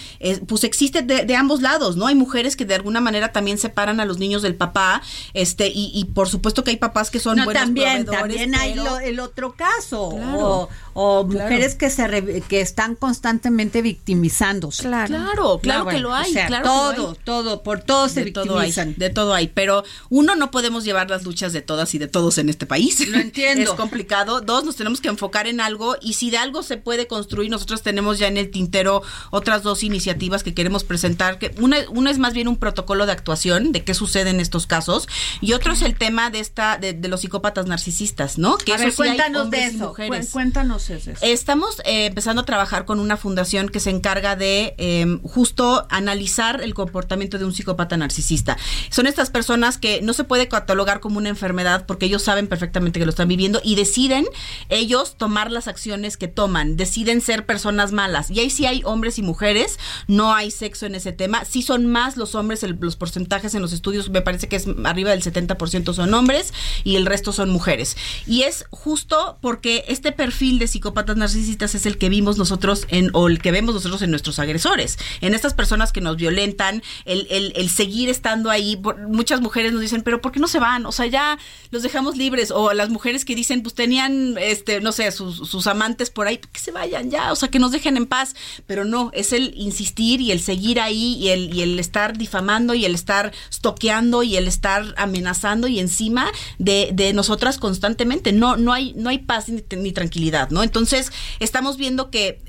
pues 0.47 0.65
existe 0.65 1.03
de, 1.03 1.37
ambos 1.37 1.63
lados, 1.63 1.97
¿no? 1.97 2.07
Hay 2.07 2.15
mujeres 2.15 2.57
que 2.57 2.65
de 2.65 2.75
alguna 2.75 3.01
manera 3.01 3.33
también 3.33 3.59
separan 3.59 4.01
a 4.01 4.05
los 4.05 4.19
niños 4.19 4.43
del 4.43 4.55
papá, 4.55 5.03
este, 5.35 5.71
y, 5.75 6.05
por 6.15 6.29
supuesto 6.29 6.65
que 6.65 6.71
hay 6.71 6.77
papás 6.77 7.11
que 7.11 7.21
son 7.21 7.37
buenos 7.37 7.55
también, 7.55 8.05
También 8.05 8.55
hay 8.55 8.75
el 9.05 9.21
otro 9.21 9.53
caso, 9.53 10.03
o, 10.03 10.69
mujeres 10.95 11.75
que 11.75 11.91
se 11.91 12.43
que 12.49 12.61
están 12.61 12.97
constantemente 12.97 13.83
victimizándose. 13.83 14.83
Claro, 14.83 15.59
claro, 15.63 15.87
que 15.87 15.99
lo 15.99 16.15
hay, 16.15 16.33
claro 16.33 16.65
todo, 16.65 17.15
todo 17.15 17.63
por 17.63 17.81
todo 17.81 18.09
se 18.09 18.25
de 18.25 18.33
todo 18.33 18.59
hay, 18.59 18.73
de 18.73 19.11
todo 19.11 19.35
hay, 19.35 19.49
pero 19.49 19.85
uno 20.11 20.35
no 20.37 20.51
podemos 20.51 20.85
llevar 20.85 21.11
las 21.11 21.25
luchas 21.25 21.53
de 21.53 21.63
todas 21.63 21.95
y 21.95 21.99
de 21.99 22.09
todos 22.09 22.39
en 22.39 22.49
este 22.49 22.67
país. 22.67 23.07
Lo 23.09 23.19
entiendo. 23.19 23.63
es 23.71 23.77
complicado. 23.77 24.41
Dos, 24.41 24.65
nos 24.65 24.77
tenemos 24.77 25.01
que 25.01 25.09
enfocar 25.09 25.47
en 25.47 25.61
algo 25.61 25.97
y 26.01 26.15
si 26.15 26.31
de 26.31 26.39
algo 26.39 26.63
se 26.63 26.77
puede 26.77 27.07
construir, 27.07 27.51
nosotros 27.51 27.83
tenemos 27.83 28.19
ya 28.19 28.29
en 28.29 28.37
el 28.37 28.51
tintero 28.51 29.03
otras 29.31 29.63
dos 29.63 29.83
iniciativas 29.83 30.43
que 30.43 30.55
queremos 30.55 30.85
presentar, 30.85 31.39
que 31.39 31.55
una, 31.61 31.79
una 31.91 32.11
es 32.11 32.19
más 32.19 32.35
bien 32.35 32.49
un 32.49 32.57
protocolo 32.57 33.07
de 33.07 33.13
actuación 33.13 33.73
de 33.73 33.85
qué 33.85 33.95
sucede 33.95 34.31
en 34.31 34.41
estos 34.41 34.67
casos 34.67 35.09
y 35.41 35.53
otro 35.53 35.73
es 35.73 35.83
el 35.83 35.97
tema 35.97 36.31
de 36.31 36.41
esta 36.41 36.79
de, 36.79 36.93
los 37.09 37.21
psicópatas 37.21 37.67
narcisistas, 37.67 38.39
¿no? 38.39 38.57
Que 38.59 38.75
cuéntanos 38.95 39.51
de 39.51 39.65
eso. 39.65 39.95
Cuéntanos 40.33 40.82
Estamos 41.23 41.81
eh, 41.85 42.07
empezando 42.07 42.43
a 42.43 42.45
trabajar 42.45 42.85
con 42.85 43.01
una 43.01 43.17
fundación 43.17 43.69
que 43.69 43.81
se 43.81 43.91
encarga 43.91 44.37
de 44.37 44.75
em, 44.79 45.21
justo 45.23 45.87
analizar 45.91 46.63
el 46.63 46.75
comportamiento 46.75 47.39
de 47.39 47.45
un 47.45 47.55
psicópata 47.55 47.97
narcisista. 47.97 48.57
Son 48.91 49.07
estas 49.07 49.31
personas 49.31 49.79
que 49.79 50.01
no 50.03 50.13
se 50.13 50.25
puede 50.25 50.49
catalogar 50.49 51.01
como 51.01 51.19
una 51.19 51.29
enfermedad 51.29 51.87
porque 51.87 52.07
ellos 52.07 52.23
saben 52.23 52.49
perfectamente 52.49 52.99
que 52.99 53.07
lo 53.07 53.11
están 53.11 53.29
viviendo 53.29 53.61
y 53.63 53.75
deciden 53.75 54.27
ellos 54.69 55.17
tomar 55.17 55.51
las 55.51 55.69
acciones 55.69 56.17
que 56.17 56.29
toman, 56.29 56.77
deciden 56.77 57.21
ser 57.21 57.47
personas 57.47 57.93
malas. 57.93 58.31
Y 58.31 58.41
ahí 58.41 58.51
sí 58.51 58.67
hay 58.67 58.83
hombres 58.85 59.19
y 59.19 59.23
mujeres, 59.23 59.79
no 60.09 60.35
hay 60.35 60.51
sexo 60.51 60.87
en 60.87 60.95
ese 60.95 61.13
tema. 61.13 61.45
Sí 61.45 61.63
son 61.63 61.87
más 61.87 62.17
los 62.17 62.35
hombres, 62.35 62.63
los 62.63 62.97
porcentajes 62.97 63.55
en 63.55 63.63
los 63.63 63.73
estudios 63.73 64.11
me 64.11 64.23
parece 64.23 64.49
que 64.49 64.57
es 64.57 64.67
arriba 64.85 65.11
del 65.11 65.23
70% 65.23 65.93
son 65.93 66.15
hombres 66.15 66.53
y 66.85 66.97
el 66.97 67.07
resto 67.07 67.33
son 67.33 67.51
mujeres. 67.51 67.97
Y 68.27 68.43
es 68.43 68.65
justo 68.71 69.39
porque 69.41 69.85
este 69.89 70.13
perfil 70.13 70.59
de 70.59 70.67
psicópatas 70.73 71.17
narcisistas 71.17 71.75
es 71.75 71.87
el 71.87 71.99
que 71.99 72.09
vimos 72.09 72.39
nosotros 72.39 72.87
en, 72.89 73.11
o 73.13 73.29
el 73.29 73.41
que 73.41 73.53
vemos 73.53 73.75
nosotros 73.75 74.03
en 74.03 74.11
nuestros 74.11 74.39
agresores, 74.39 74.99
en 75.21 75.35
estas 75.35 75.55
personas 75.55 75.93
que 75.93 76.01
nos 76.01 76.17
violentan, 76.17 76.83
el, 77.05 77.27
el, 77.31 77.71
seguir 77.71 78.09
estando 78.09 78.51
ahí. 78.51 78.81
Muchas 79.09 79.41
mujeres 79.41 79.73
nos 79.73 79.81
dicen, 79.81 80.03
pero 80.03 80.21
¿por 80.21 80.33
qué 80.33 80.41
no 80.41 80.49
se 80.49 80.59
van? 80.59 80.87
O 80.87 80.93
sea, 80.93 81.07
ya 81.07 81.39
los 81.71 81.83
dejamos 81.83 82.17
libres. 82.17 82.51
O 82.51 82.73
las 82.73 82.89
mujeres 82.89 83.25
que 83.25 83.35
dicen, 83.35 83.63
pues 83.63 83.75
tenían, 83.75 84.37
este, 84.39 84.81
no 84.81 84.93
sé, 84.93 85.11
sus, 85.13 85.37
sus 85.49 85.67
amantes 85.67 86.11
por 86.11 86.27
ahí, 86.27 86.39
que 86.39 86.61
se 86.61 86.73
vayan 86.73 87.11
ya, 87.11 87.33
o 87.33 87.37
sea, 87.37 87.49
que 87.49 87.59
nos 87.59 87.73
dejen 87.73 87.97
en 87.97 88.07
paz. 88.07 88.35
Pero 88.67 88.85
no, 88.85 89.11
es 89.15 89.33
el 89.33 89.55
insistir 89.57 90.21
y 90.21 90.33
el 90.33 90.41
seguir 90.41 90.81
ahí 90.81 91.15
y 91.15 91.29
el, 91.29 91.55
y 91.55 91.63
el 91.63 91.79
estar 91.79 92.17
difamando 92.17 92.75
y 92.75 92.85
el 92.85 92.95
estar 92.95 93.33
toqueando 93.61 94.23
y 94.23 94.37
el 94.37 94.49
estar 94.49 94.95
amenazando 94.97 95.69
y 95.69 95.79
encima 95.79 96.31
de, 96.59 96.91
de 96.93 97.13
nosotras 97.13 97.59
constantemente. 97.59 98.33
No, 98.33 98.57
no 98.57 98.73
hay, 98.73 98.95
no 98.97 99.11
hay 99.11 99.19
paz 99.19 99.47
ni 99.49 99.93
tranquilidad, 99.93 100.51
¿no? 100.51 100.62
Entonces, 100.63 101.13
estamos 101.41 101.77
viendo 101.77 102.11
que 102.11 102.41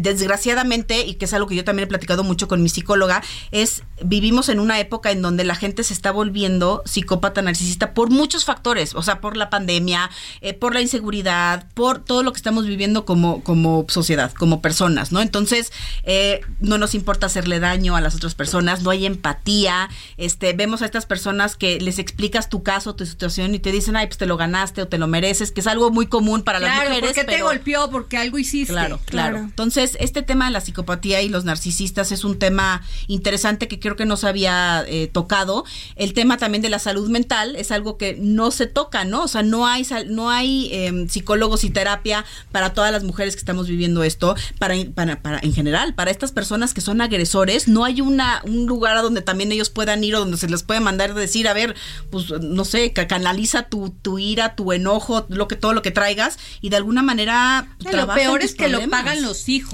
desgraciadamente, 0.00 1.06
y 1.06 1.14
que 1.14 1.26
es 1.26 1.32
algo 1.32 1.48
que 1.48 1.54
yo 1.54 1.64
también 1.64 1.84
he 1.84 1.88
platicado 1.88 2.24
mucho 2.24 2.48
con 2.48 2.62
mi 2.62 2.68
psicóloga, 2.68 3.22
es 3.50 3.82
vivimos 4.02 4.48
en 4.48 4.60
una 4.60 4.78
época 4.78 5.10
en 5.10 5.22
donde 5.22 5.44
la 5.44 5.54
gente 5.54 5.82
se 5.82 5.94
está 5.94 6.10
volviendo 6.10 6.82
psicópata 6.84 7.42
narcisista 7.42 7.94
por 7.94 8.10
muchos 8.10 8.44
factores, 8.44 8.94
o 8.94 9.02
sea, 9.02 9.20
por 9.20 9.36
la 9.36 9.50
pandemia, 9.50 10.10
eh, 10.40 10.52
por 10.52 10.74
la 10.74 10.80
inseguridad, 10.80 11.66
por 11.74 12.04
todo 12.04 12.22
lo 12.22 12.32
que 12.32 12.36
estamos 12.36 12.66
viviendo 12.66 13.04
como, 13.04 13.42
como 13.42 13.86
sociedad, 13.88 14.32
como 14.32 14.60
personas, 14.60 15.12
¿no? 15.12 15.20
Entonces, 15.20 15.72
eh, 16.02 16.40
no 16.60 16.78
nos 16.78 16.94
importa 16.94 17.26
hacerle 17.26 17.60
daño 17.60 17.96
a 17.96 18.00
las 18.00 18.14
otras 18.14 18.34
personas, 18.34 18.82
no 18.82 18.90
hay 18.90 19.06
empatía, 19.06 19.88
este, 20.16 20.52
vemos 20.52 20.82
a 20.82 20.86
estas 20.86 21.06
personas 21.06 21.56
que 21.56 21.80
les 21.80 21.98
explicas 21.98 22.48
tu 22.48 22.62
caso, 22.62 22.94
tu 22.94 23.06
situación 23.06 23.54
y 23.54 23.58
te 23.58 23.72
dicen, 23.72 23.96
ay, 23.96 24.06
pues 24.06 24.18
te 24.18 24.26
lo 24.26 24.36
ganaste 24.36 24.82
o 24.82 24.88
te 24.88 24.98
lo 24.98 25.06
mereces, 25.06 25.52
que 25.52 25.60
es 25.60 25.66
algo 25.66 25.90
muy 25.90 26.06
común 26.06 26.42
para 26.42 26.60
las 26.60 26.74
mujeres. 26.74 27.12
porque 27.14 27.24
te 27.24 27.42
golpeó, 27.42 27.90
porque 27.90 28.18
algo 28.18 28.38
hiciste. 28.38 28.72
Claro, 28.72 29.00
claro. 29.06 29.38
Entonces, 29.38 29.85
este 30.00 30.22
tema 30.22 30.46
de 30.46 30.50
la 30.50 30.60
psicopatía 30.60 31.22
y 31.22 31.28
los 31.28 31.44
narcisistas 31.44 32.12
es 32.12 32.24
un 32.24 32.38
tema 32.38 32.82
interesante 33.06 33.68
que 33.68 33.78
creo 33.78 33.96
que 33.96 34.06
no 34.06 34.16
se 34.16 34.26
había 34.26 34.84
eh, 34.86 35.08
tocado. 35.08 35.64
El 35.96 36.12
tema 36.12 36.36
también 36.36 36.62
de 36.62 36.68
la 36.68 36.78
salud 36.78 37.08
mental 37.08 37.56
es 37.56 37.70
algo 37.70 37.96
que 37.96 38.16
no 38.18 38.50
se 38.50 38.66
toca, 38.66 39.04
¿no? 39.04 39.24
O 39.24 39.28
sea, 39.28 39.42
no 39.42 39.66
hay, 39.66 39.86
no 40.08 40.30
hay 40.30 40.68
em, 40.72 41.08
psicólogos 41.08 41.64
y 41.64 41.70
terapia 41.70 42.24
para 42.52 42.74
todas 42.74 42.92
las 42.92 43.04
mujeres 43.04 43.34
que 43.34 43.40
estamos 43.40 43.68
viviendo 43.68 44.02
esto, 44.02 44.34
para, 44.58 44.74
para, 44.94 45.22
para, 45.22 45.38
en 45.42 45.52
general, 45.52 45.94
para 45.94 46.10
estas 46.10 46.32
personas 46.32 46.74
que 46.74 46.80
son 46.80 47.00
agresores, 47.00 47.68
no 47.68 47.84
hay 47.84 48.00
una, 48.00 48.42
un 48.44 48.66
lugar 48.66 48.96
a 48.96 49.02
donde 49.02 49.22
también 49.22 49.52
ellos 49.52 49.70
puedan 49.70 50.02
ir 50.04 50.14
o 50.16 50.20
donde 50.20 50.36
se 50.36 50.48
les 50.48 50.62
puede 50.62 50.80
mandar 50.80 51.14
decir, 51.14 51.48
a 51.48 51.52
ver, 51.52 51.74
pues 52.10 52.30
no 52.30 52.64
sé, 52.64 52.92
canaliza 52.92 53.64
tu, 53.64 53.90
tu 54.02 54.18
ira, 54.18 54.54
tu 54.54 54.72
enojo, 54.72 55.26
lo 55.28 55.48
que, 55.48 55.56
todo 55.56 55.72
lo 55.72 55.82
que 55.82 55.90
traigas 55.90 56.38
y 56.60 56.70
de 56.70 56.76
alguna 56.76 57.02
manera... 57.02 57.68
lo 57.92 58.06
peor 58.14 58.42
es 58.42 58.54
que 58.54 58.68
lo 58.68 58.88
pagan 58.88 59.22
los 59.22 59.48
hijos, 59.48 59.65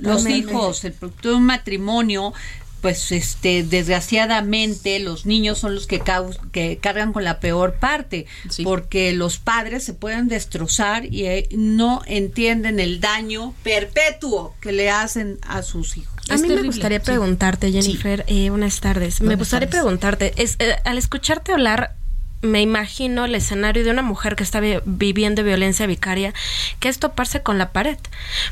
los 0.00 0.26
hijos, 0.26 0.84
el 0.84 0.92
producto 0.92 1.30
de 1.30 1.34
un 1.34 1.46
matrimonio 1.46 2.32
pues 2.80 3.12
este 3.12 3.62
desgraciadamente 3.62 4.98
los 5.00 5.26
niños 5.26 5.58
son 5.58 5.74
los 5.74 5.86
que, 5.86 6.02
que 6.52 6.78
cargan 6.78 7.12
con 7.12 7.24
la 7.24 7.40
peor 7.40 7.74
parte 7.74 8.26
porque 8.64 9.12
los 9.12 9.38
padres 9.38 9.84
se 9.84 9.94
pueden 9.94 10.28
destrozar 10.28 11.04
y 11.04 11.26
eh, 11.26 11.48
no 11.52 12.02
entienden 12.06 12.80
el 12.80 13.00
daño 13.00 13.54
perpetuo 13.62 14.54
que 14.60 14.72
le 14.72 14.90
hacen 14.90 15.38
a 15.46 15.62
sus 15.62 15.96
hijos. 15.96 16.14
A 16.30 16.36
mí 16.36 16.48
me 16.48 16.62
gustaría 16.62 17.02
preguntarte, 17.02 17.72
Jennifer, 17.72 18.24
eh, 18.28 18.50
buenas 18.50 18.80
tardes. 18.80 19.20
me 19.20 19.34
gustaría 19.34 19.68
preguntarte, 19.68 20.32
es, 20.36 20.56
eh, 20.60 20.76
al 20.84 20.96
escucharte 20.96 21.52
hablar 21.52 21.96
me 22.42 22.62
imagino 22.62 23.26
el 23.26 23.34
escenario 23.34 23.84
de 23.84 23.90
una 23.90 24.02
mujer 24.02 24.34
que 24.34 24.42
está 24.42 24.60
viviendo 24.60 25.44
violencia 25.44 25.86
vicaria, 25.86 26.32
que 26.78 26.88
es 26.88 26.98
toparse 26.98 27.42
con 27.42 27.58
la 27.58 27.70
pared. 27.70 27.98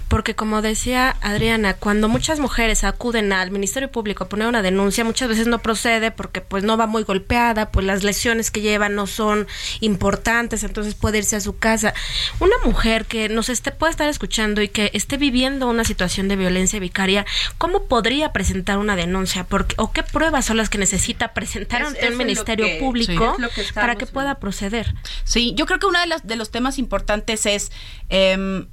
Porque 0.09 0.35
como 0.35 0.61
decía 0.61 1.17
Adriana, 1.23 1.75
cuando 1.75 2.09
muchas 2.09 2.39
mujeres 2.39 2.85
acuden 2.85 3.33
al 3.33 3.51
Ministerio 3.51 3.91
Público 3.91 4.25
a 4.25 4.29
poner 4.29 4.47
una 4.47 4.63
denuncia, 4.63 5.05
muchas 5.05 5.29
veces 5.29 5.47
no 5.47 5.61
procede 5.61 6.11
porque 6.11 6.41
pues 6.43 6.65
no 6.65 6.77
va 6.77 6.87
muy 6.87 7.03
golpeada, 7.05 7.71
pues 7.71 7.87
las 7.87 8.05
lesiones 8.05 8.51
que 8.51 8.61
lleva 8.61 8.89
no 8.89 9.07
son 9.07 9.47
importantes, 9.81 10.65
entonces 10.65 10.95
puede 10.95 11.19
irse 11.19 11.37
a 11.37 11.41
su 11.41 11.57
casa. 11.57 11.95
Una 12.41 12.57
mujer 12.65 13.07
que 13.07 13.29
nos 13.31 13.49
esté, 13.49 13.73
puede 13.73 13.93
estar 13.93 14.09
escuchando 14.09 14.61
y 14.61 14.69
que 14.69 14.91
esté 14.93 15.17
viviendo 15.17 15.67
una 15.67 15.85
situación 15.85 16.29
de 16.29 16.37
violencia 16.37 16.79
vicaria, 16.79 17.25
¿cómo 17.57 17.85
podría 17.85 18.33
presentar 18.33 18.77
una 18.77 18.97
denuncia? 18.97 19.45
Porque, 19.45 19.75
¿O 19.79 19.93
qué 19.93 20.03
pruebas 20.03 20.45
son 20.45 20.59
las 20.59 20.69
que 20.69 20.77
necesita 20.77 21.29
presentar 21.33 21.83
ante 21.83 22.07
el 22.07 22.17
Ministerio 22.17 22.67
Público? 22.79 23.37
Para 23.81 23.97
que 23.97 24.07
pueda 24.07 24.39
proceder. 24.39 24.95
Sí, 25.25 25.55
yo 25.57 25.67
creo 25.67 25.79
que 25.79 25.87
uno 25.87 26.01
de 26.01 26.07
los, 26.07 26.27
de 26.27 26.37
los 26.37 26.51
temas 26.51 26.79
importantes 26.79 27.47
es... 27.47 27.73
Eh, 28.11 28.67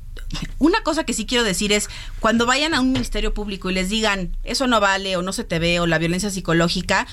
Una 0.59 0.81
cosa 0.81 1.03
que 1.03 1.13
sí 1.13 1.25
quiero 1.25 1.43
decir 1.43 1.71
es, 1.71 1.89
cuando 2.19 2.45
vayan 2.45 2.73
a 2.73 2.81
un 2.81 2.91
ministerio 2.91 3.33
público 3.33 3.69
y 3.69 3.73
les 3.73 3.89
digan, 3.89 4.35
eso 4.43 4.65
no 4.65 4.79
vale 4.79 5.17
o 5.17 5.21
no 5.21 5.33
se 5.33 5.43
te 5.43 5.59
ve 5.59 5.79
o 5.79 5.87
la 5.87 5.97
violencia 5.97 6.29
psicológica, 6.29 7.05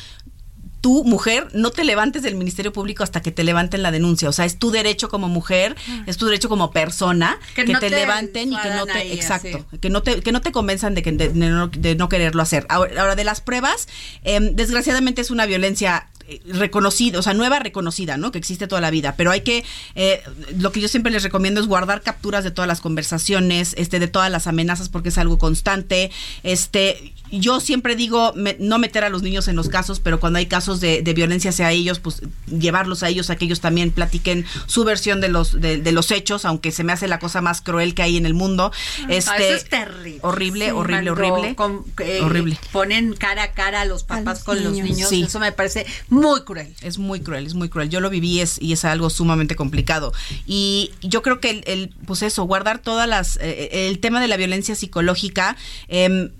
tú, 0.82 1.04
mujer, 1.04 1.48
no 1.54 1.70
te 1.70 1.84
levantes 1.84 2.22
del 2.22 2.34
Ministerio 2.34 2.72
Público 2.72 3.04
hasta 3.04 3.22
que 3.22 3.30
te 3.30 3.44
levanten 3.44 3.82
la 3.82 3.92
denuncia. 3.92 4.28
O 4.28 4.32
sea, 4.32 4.44
es 4.44 4.58
tu 4.58 4.72
derecho 4.72 5.08
como 5.08 5.28
mujer, 5.28 5.76
es 6.06 6.16
tu 6.16 6.26
derecho 6.26 6.48
como 6.48 6.72
persona 6.72 7.38
que, 7.54 7.64
te, 7.64 7.88
levanten 7.88 8.52
y 8.52 8.60
que 8.60 8.70
no 8.70 8.84
te, 8.84 9.14
exacto, 9.14 9.64
que 9.80 9.90
no 9.90 10.02
te, 10.02 10.20
que 10.20 10.32
no 10.32 10.40
te 10.40 10.50
convenzan 10.50 10.94
de, 10.94 11.02
que, 11.02 11.12
de, 11.12 11.94
no, 11.94 12.08
quererlo 12.08 12.42
hacer. 12.42 12.66
Ahora, 12.68 13.14
de 13.14 13.24
las 13.24 13.40
pruebas, 13.40 13.86
em, 14.24 14.56
desgraciadamente 14.56 15.20
es 15.20 15.30
una 15.30 15.46
violencia 15.46 16.08
reconocida, 16.46 17.18
o 17.18 17.22
sea, 17.22 17.34
nueva 17.34 17.58
reconocida, 17.58 18.16
¿no? 18.16 18.32
Que 18.32 18.38
existe 18.38 18.66
toda 18.66 18.80
la 18.80 18.90
vida, 18.90 19.14
pero 19.16 19.30
hay 19.30 19.42
que, 19.42 19.64
eh, 19.94 20.22
lo 20.58 20.72
que 20.72 20.80
yo 20.80 20.88
siempre 20.88 21.12
les 21.12 21.22
recomiendo 21.22 21.60
es 21.60 21.66
guardar 21.66 22.02
capturas 22.02 22.44
de 22.44 22.50
todas 22.50 22.68
las 22.68 22.80
conversaciones, 22.80 23.74
este, 23.76 23.98
de 23.98 24.08
todas 24.08 24.30
las 24.30 24.46
amenazas, 24.46 24.88
porque 24.88 25.10
es 25.10 25.18
algo 25.18 25.38
constante, 25.38 26.10
este, 26.42 27.12
yo 27.32 27.60
siempre 27.60 27.96
digo 27.96 28.34
no 28.58 28.78
meter 28.78 29.04
a 29.04 29.08
los 29.08 29.22
niños 29.22 29.48
en 29.48 29.56
los 29.56 29.68
casos, 29.68 30.00
pero 30.00 30.20
cuando 30.20 30.38
hay 30.38 30.46
casos 30.46 30.80
de, 30.80 31.02
violencia 31.14 31.50
hacia 31.50 31.70
ellos, 31.70 31.98
pues 31.98 32.22
llevarlos 32.46 33.02
a 33.02 33.08
ellos 33.08 33.30
a 33.30 33.36
que 33.36 33.44
ellos 33.44 33.60
también 33.60 33.90
platiquen 33.90 34.46
su 34.66 34.84
versión 34.84 35.20
de 35.20 35.28
los 35.28 35.60
de, 35.60 35.92
los 35.92 36.10
hechos, 36.10 36.44
aunque 36.44 36.72
se 36.72 36.84
me 36.84 36.92
hace 36.92 37.08
la 37.08 37.18
cosa 37.18 37.40
más 37.40 37.60
cruel 37.60 37.94
que 37.94 38.02
hay 38.02 38.16
en 38.16 38.26
el 38.26 38.34
mundo. 38.34 38.72
Ah, 39.00 39.06
este, 39.08 39.48
eso 39.48 39.54
es 39.56 39.68
terrible. 39.68 40.18
Horrible, 40.22 40.72
horrible, 40.72 41.10
horrible. 41.10 41.56
Eh, 42.00 42.20
horrible. 42.22 42.58
Ponen 42.70 43.14
cara 43.14 43.44
a 43.44 43.52
cara 43.52 43.82
a 43.82 43.84
los 43.84 44.04
papás 44.04 44.44
con 44.44 44.62
los 44.62 44.72
niños. 44.72 45.10
Eso 45.12 45.40
me 45.40 45.52
parece 45.52 45.86
muy 46.08 46.42
cruel. 46.42 46.74
Es 46.82 46.98
muy 46.98 47.20
cruel, 47.20 47.46
es 47.46 47.54
muy 47.54 47.68
cruel. 47.68 47.88
Yo 47.88 48.00
lo 48.00 48.10
viví 48.10 48.40
es, 48.40 48.60
y 48.60 48.72
es 48.72 48.84
algo 48.84 49.10
sumamente 49.10 49.56
complicado. 49.56 50.12
Y 50.46 50.90
yo 51.00 51.22
creo 51.22 51.40
que 51.40 51.62
el, 51.66 51.94
pues 52.06 52.22
eso, 52.22 52.44
guardar 52.44 52.80
todas 52.80 53.08
las, 53.08 53.38
eh, 53.40 53.88
el 53.88 53.98
tema 53.98 54.20
de 54.20 54.28
la 54.28 54.36
violencia 54.36 54.74
psicológica, 54.74 55.56
eh, 55.88 56.30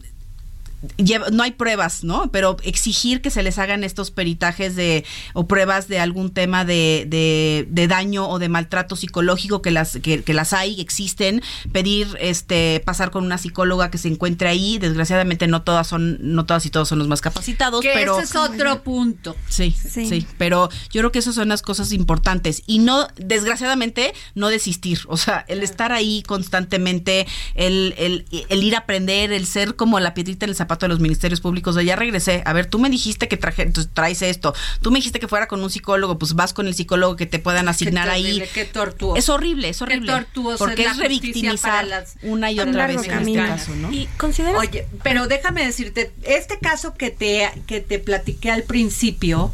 no 1.32 1.42
hay 1.42 1.52
pruebas, 1.52 2.02
¿no? 2.02 2.30
Pero 2.32 2.56
exigir 2.64 3.20
que 3.20 3.30
se 3.30 3.42
les 3.42 3.58
hagan 3.58 3.84
estos 3.84 4.10
peritajes 4.10 4.74
de 4.74 5.04
o 5.32 5.46
pruebas 5.46 5.86
de 5.88 6.00
algún 6.00 6.30
tema 6.30 6.64
de, 6.64 7.06
de, 7.08 7.86
daño 7.86 8.28
o 8.28 8.38
de 8.38 8.48
maltrato 8.48 8.96
psicológico 8.96 9.62
que 9.62 9.70
las 9.70 9.98
que, 10.02 10.22
las 10.32 10.52
hay, 10.52 10.80
existen, 10.80 11.42
pedir 11.72 12.08
este 12.20 12.82
pasar 12.84 13.10
con 13.10 13.24
una 13.24 13.38
psicóloga 13.38 13.90
que 13.90 13.98
se 13.98 14.08
encuentre 14.08 14.48
ahí, 14.48 14.78
desgraciadamente 14.78 15.46
no 15.46 15.62
todas 15.62 15.86
son 15.86 16.18
no 16.20 16.46
todas 16.46 16.66
y 16.66 16.70
todos 16.70 16.88
son 16.88 16.98
los 16.98 17.08
más 17.08 17.20
capacitados, 17.20 17.84
pero 17.94 18.18
ese 18.18 18.24
es 18.24 18.36
otro 18.36 18.82
punto. 18.82 19.36
Sí, 19.48 19.72
sí, 19.72 20.26
pero 20.38 20.68
yo 20.90 21.00
creo 21.00 21.12
que 21.12 21.20
esas 21.20 21.34
son 21.34 21.48
las 21.48 21.62
cosas 21.62 21.92
importantes. 21.92 22.62
Y 22.66 22.78
no 22.78 23.08
desgraciadamente 23.16 24.14
no 24.34 24.48
desistir, 24.48 25.00
o 25.06 25.16
sea, 25.16 25.44
el 25.48 25.62
estar 25.62 25.92
ahí 25.92 26.22
constantemente, 26.22 27.26
el, 27.54 27.94
el, 27.98 28.26
el 28.48 28.62
ir 28.64 28.74
a 28.74 28.78
aprender, 28.78 29.32
el 29.32 29.46
ser 29.46 29.76
como 29.76 30.00
la 30.00 30.14
piedrita 30.14 30.46
en 30.46 30.50
el 30.50 30.56
zapato 30.56 30.71
de 30.80 30.88
los 30.88 31.00
ministerios 31.00 31.40
públicos, 31.40 31.74
de 31.74 31.84
ya 31.84 31.96
regresé, 31.96 32.42
a 32.44 32.52
ver, 32.52 32.66
tú 32.66 32.78
me 32.78 32.90
dijiste 32.90 33.28
que 33.28 33.36
traje, 33.36 33.70
traes 33.94 34.22
esto, 34.22 34.54
tú 34.80 34.90
me 34.90 34.98
dijiste 34.98 35.20
que 35.20 35.28
fuera 35.28 35.48
con 35.48 35.62
un 35.62 35.70
psicólogo, 35.70 36.18
pues 36.18 36.34
vas 36.34 36.52
con 36.52 36.66
el 36.66 36.74
psicólogo 36.74 37.16
que 37.16 37.26
te 37.26 37.38
puedan 37.38 37.68
asignar 37.68 38.08
ahí. 38.08 38.42
Qué 38.52 38.64
tortuoso. 38.64 39.16
Es 39.16 39.28
horrible, 39.28 39.68
es 39.68 39.82
horrible. 39.82 40.12
porque 40.58 40.84
es, 40.84 40.96
revictimizar 40.96 42.06
una 42.22 42.50
y 42.50 42.60
otra 42.60 42.86
vez 42.86 43.06
en 43.06 43.12
este 43.12 43.34
caso, 43.34 43.74
¿no? 43.74 43.92
Y 43.92 44.08
Oye, 44.56 44.86
pero 45.02 45.26
déjame 45.26 45.64
decirte, 45.64 46.12
este 46.22 46.58
caso 46.58 46.94
que 46.94 47.10
te, 47.10 47.50
que 47.66 47.80
te 47.80 47.98
platiqué 47.98 48.50
al 48.50 48.62
principio, 48.62 49.52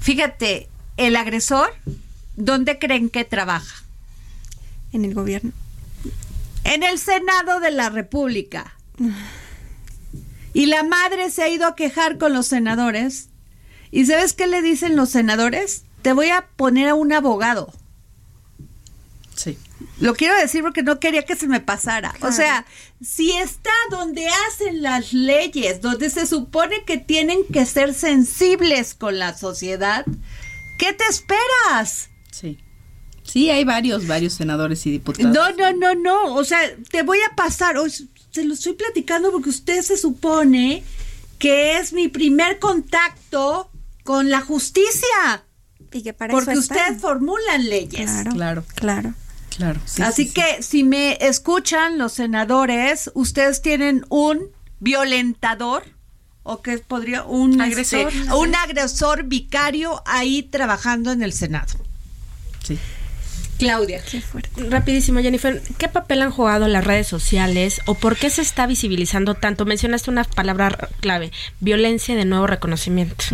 fíjate, 0.00 0.68
el 0.96 1.16
agresor, 1.16 1.72
¿dónde 2.36 2.78
creen 2.78 3.10
que 3.10 3.24
trabaja? 3.24 3.82
En 4.92 5.04
el 5.04 5.14
gobierno. 5.14 5.52
En 6.64 6.82
el 6.82 6.98
Senado 6.98 7.60
de 7.60 7.70
la 7.70 7.90
República. 7.90 8.74
Y 10.58 10.66
la 10.66 10.82
madre 10.82 11.30
se 11.30 11.44
ha 11.44 11.48
ido 11.48 11.68
a 11.68 11.76
quejar 11.76 12.18
con 12.18 12.32
los 12.32 12.48
senadores. 12.48 13.28
¿Y 13.92 14.06
sabes 14.06 14.32
qué 14.32 14.48
le 14.48 14.60
dicen 14.60 14.96
los 14.96 15.08
senadores? 15.08 15.84
Te 16.02 16.12
voy 16.12 16.30
a 16.30 16.48
poner 16.56 16.88
a 16.88 16.94
un 16.96 17.12
abogado. 17.12 17.72
Sí. 19.36 19.56
Lo 20.00 20.16
quiero 20.16 20.34
decir 20.36 20.62
porque 20.62 20.82
no 20.82 20.98
quería 20.98 21.24
que 21.24 21.36
se 21.36 21.46
me 21.46 21.60
pasara. 21.60 22.12
O 22.22 22.32
sea, 22.32 22.66
si 23.00 23.30
está 23.30 23.70
donde 23.92 24.26
hacen 24.26 24.82
las 24.82 25.12
leyes, 25.12 25.80
donde 25.80 26.10
se 26.10 26.26
supone 26.26 26.84
que 26.84 26.98
tienen 26.98 27.44
que 27.52 27.64
ser 27.64 27.94
sensibles 27.94 28.94
con 28.94 29.20
la 29.20 29.38
sociedad, 29.38 30.04
¿qué 30.80 30.92
te 30.92 31.04
esperas? 31.04 32.10
Sí. 32.32 32.58
Sí, 33.22 33.48
hay 33.48 33.62
varios, 33.62 34.08
varios 34.08 34.32
senadores 34.32 34.84
y 34.86 34.90
diputados. 34.90 35.32
No, 35.32 35.52
no, 35.52 35.72
no, 35.72 35.94
no. 35.94 36.34
O 36.34 36.42
sea, 36.42 36.58
te 36.90 37.04
voy 37.04 37.18
a 37.30 37.36
pasar 37.36 37.76
se 38.30 38.44
lo 38.44 38.54
estoy 38.54 38.74
platicando 38.74 39.30
porque 39.32 39.50
usted 39.50 39.82
se 39.82 39.96
supone 39.96 40.84
que 41.38 41.78
es 41.78 41.92
mi 41.92 42.08
primer 42.08 42.58
contacto 42.58 43.70
con 44.04 44.30
la 44.30 44.40
justicia. 44.40 45.44
Y 45.92 46.02
que 46.02 46.12
para 46.12 46.32
porque 46.32 46.58
usted 46.58 46.98
formula 46.98 47.58
leyes. 47.58 48.10
Claro, 48.32 48.64
claro. 48.74 49.14
Claro. 49.56 49.80
Así 50.04 50.30
que 50.30 50.62
si 50.62 50.84
me 50.84 51.18
escuchan 51.20 51.98
los 51.98 52.12
senadores, 52.12 53.10
ustedes 53.14 53.60
tienen 53.60 54.04
un 54.08 54.50
violentador 54.78 55.84
o 56.44 56.62
que 56.62 56.78
podría 56.78 57.24
un 57.24 57.60
este, 57.60 58.02
agresor, 58.02 58.36
un 58.36 58.54
agresor 58.54 59.24
vicario 59.24 60.02
ahí 60.06 60.44
trabajando 60.44 61.10
en 61.10 61.22
el 61.22 61.32
Senado. 61.32 61.74
Sí. 62.62 62.78
Claudia. 63.58 64.00
Qué. 64.02 64.22
Rapidísimo, 64.70 65.20
Jennifer. 65.20 65.60
¿Qué 65.78 65.88
papel 65.88 66.22
han 66.22 66.30
jugado 66.30 66.68
las 66.68 66.84
redes 66.84 67.08
sociales 67.08 67.80
o 67.86 67.94
por 67.94 68.16
qué 68.16 68.30
se 68.30 68.42
está 68.42 68.66
visibilizando 68.66 69.34
tanto? 69.34 69.64
Mencionaste 69.66 70.10
una 70.10 70.24
palabra 70.24 70.88
clave, 71.00 71.32
violencia 71.60 72.14
de 72.14 72.24
nuevo 72.24 72.46
reconocimiento. 72.46 73.24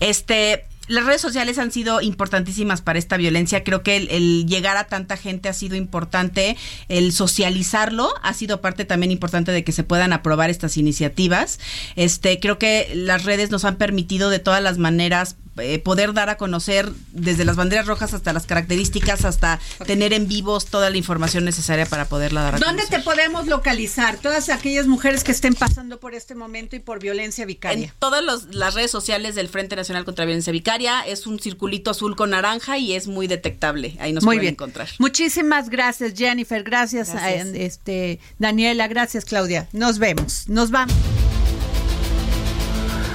Este, 0.00 0.64
las 0.88 1.04
redes 1.04 1.20
sociales 1.20 1.58
han 1.58 1.70
sido 1.70 2.00
importantísimas 2.00 2.80
para 2.80 2.98
esta 2.98 3.18
violencia. 3.18 3.62
Creo 3.62 3.82
que 3.82 3.96
el, 3.96 4.46
llegar 4.46 4.78
a 4.78 4.84
tanta 4.84 5.18
gente 5.18 5.50
ha 5.50 5.52
sido 5.52 5.76
importante. 5.76 6.56
El 6.88 7.12
socializarlo 7.12 8.14
ha 8.22 8.32
sido 8.32 8.62
parte 8.62 8.86
también 8.86 9.12
importante 9.12 9.52
de 9.52 9.64
que 9.64 9.72
se 9.72 9.84
puedan 9.84 10.14
aprobar 10.14 10.48
estas 10.48 10.78
iniciativas. 10.78 11.60
Este, 11.96 12.40
creo 12.40 12.58
que 12.58 12.90
las 12.94 13.24
redes 13.24 13.50
nos 13.50 13.66
han 13.66 13.76
permitido 13.76 14.30
de 14.30 14.38
todas 14.38 14.62
las 14.62 14.78
maneras 14.78 15.36
eh, 15.60 15.78
poder 15.78 16.12
dar 16.12 16.30
a 16.30 16.36
conocer 16.36 16.90
desde 17.12 17.44
las 17.44 17.56
banderas 17.56 17.86
rojas 17.86 18.14
hasta 18.14 18.32
las 18.32 18.46
características, 18.46 19.24
hasta 19.24 19.60
tener 19.86 20.12
en 20.12 20.28
vivos 20.28 20.66
toda 20.66 20.90
la 20.90 20.96
información 20.96 21.44
necesaria 21.44 21.86
para 21.86 22.06
poderla 22.06 22.42
dar 22.42 22.54
a 22.56 22.58
¿Dónde 22.58 22.84
te 22.86 23.00
podemos 23.00 23.46
localizar? 23.46 24.18
Todas 24.18 24.48
aquellas 24.48 24.86
mujeres 24.86 25.24
que 25.24 25.32
estén 25.32 25.54
pasando 25.54 26.00
por 26.00 26.14
este 26.14 26.34
momento 26.34 26.76
y 26.76 26.80
por 26.80 27.00
violencia 27.00 27.44
vicaria. 27.46 27.86
En 27.86 27.92
todas 27.98 28.46
las 28.50 28.74
redes 28.74 28.90
sociales 28.90 29.34
del 29.34 29.48
Frente 29.48 29.76
Nacional 29.76 30.04
contra 30.04 30.24
Violencia 30.24 30.52
Vicaria 30.52 31.02
es 31.02 31.26
un 31.26 31.38
circulito 31.38 31.90
azul 31.90 32.16
con 32.16 32.30
naranja 32.30 32.78
y 32.78 32.94
es 32.94 33.06
muy 33.06 33.26
detectable. 33.26 33.96
Ahí 34.00 34.12
nos 34.12 34.24
pueden 34.24 34.44
encontrar. 34.44 34.88
Muchísimas 34.98 35.68
gracias, 35.68 36.14
Jennifer. 36.16 36.62
Gracias, 36.62 37.10
A, 37.14 37.30
este 37.30 38.20
Daniela. 38.38 38.88
Gracias, 38.88 39.24
Claudia. 39.24 39.68
Nos 39.72 39.98
vemos. 39.98 40.48
Nos 40.48 40.70
vamos. 40.70 40.94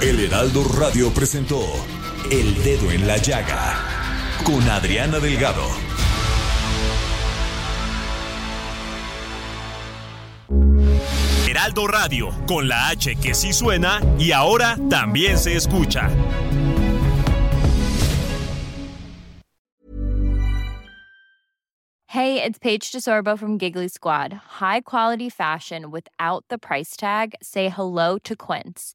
El 0.00 0.20
Heraldo 0.20 0.64
Radio 0.64 1.10
presentó 1.14 1.60
el 2.30 2.54
Dedo 2.62 2.90
en 2.90 3.06
la 3.06 3.18
Llaga 3.18 3.76
con 4.44 4.62
Adriana 4.68 5.18
Delgado. 5.18 5.68
Heraldo 11.46 11.86
Radio, 11.86 12.30
con 12.46 12.66
la 12.66 12.88
H 12.88 13.16
que 13.16 13.34
sí 13.34 13.52
suena 13.52 14.00
y 14.18 14.32
ahora 14.32 14.76
también 14.88 15.38
se 15.38 15.54
escucha. 15.56 16.08
Hey, 22.08 22.40
it's 22.42 22.58
Paige 22.58 22.92
DeSorbo 22.92 23.36
from 23.36 23.58
Giggly 23.58 23.88
Squad. 23.88 24.32
High 24.32 24.82
quality 24.82 25.28
fashion 25.28 25.90
without 25.90 26.44
the 26.48 26.58
price 26.58 26.96
tag. 26.96 27.34
Say 27.42 27.68
hello 27.68 28.18
to 28.18 28.36
Quince. 28.36 28.94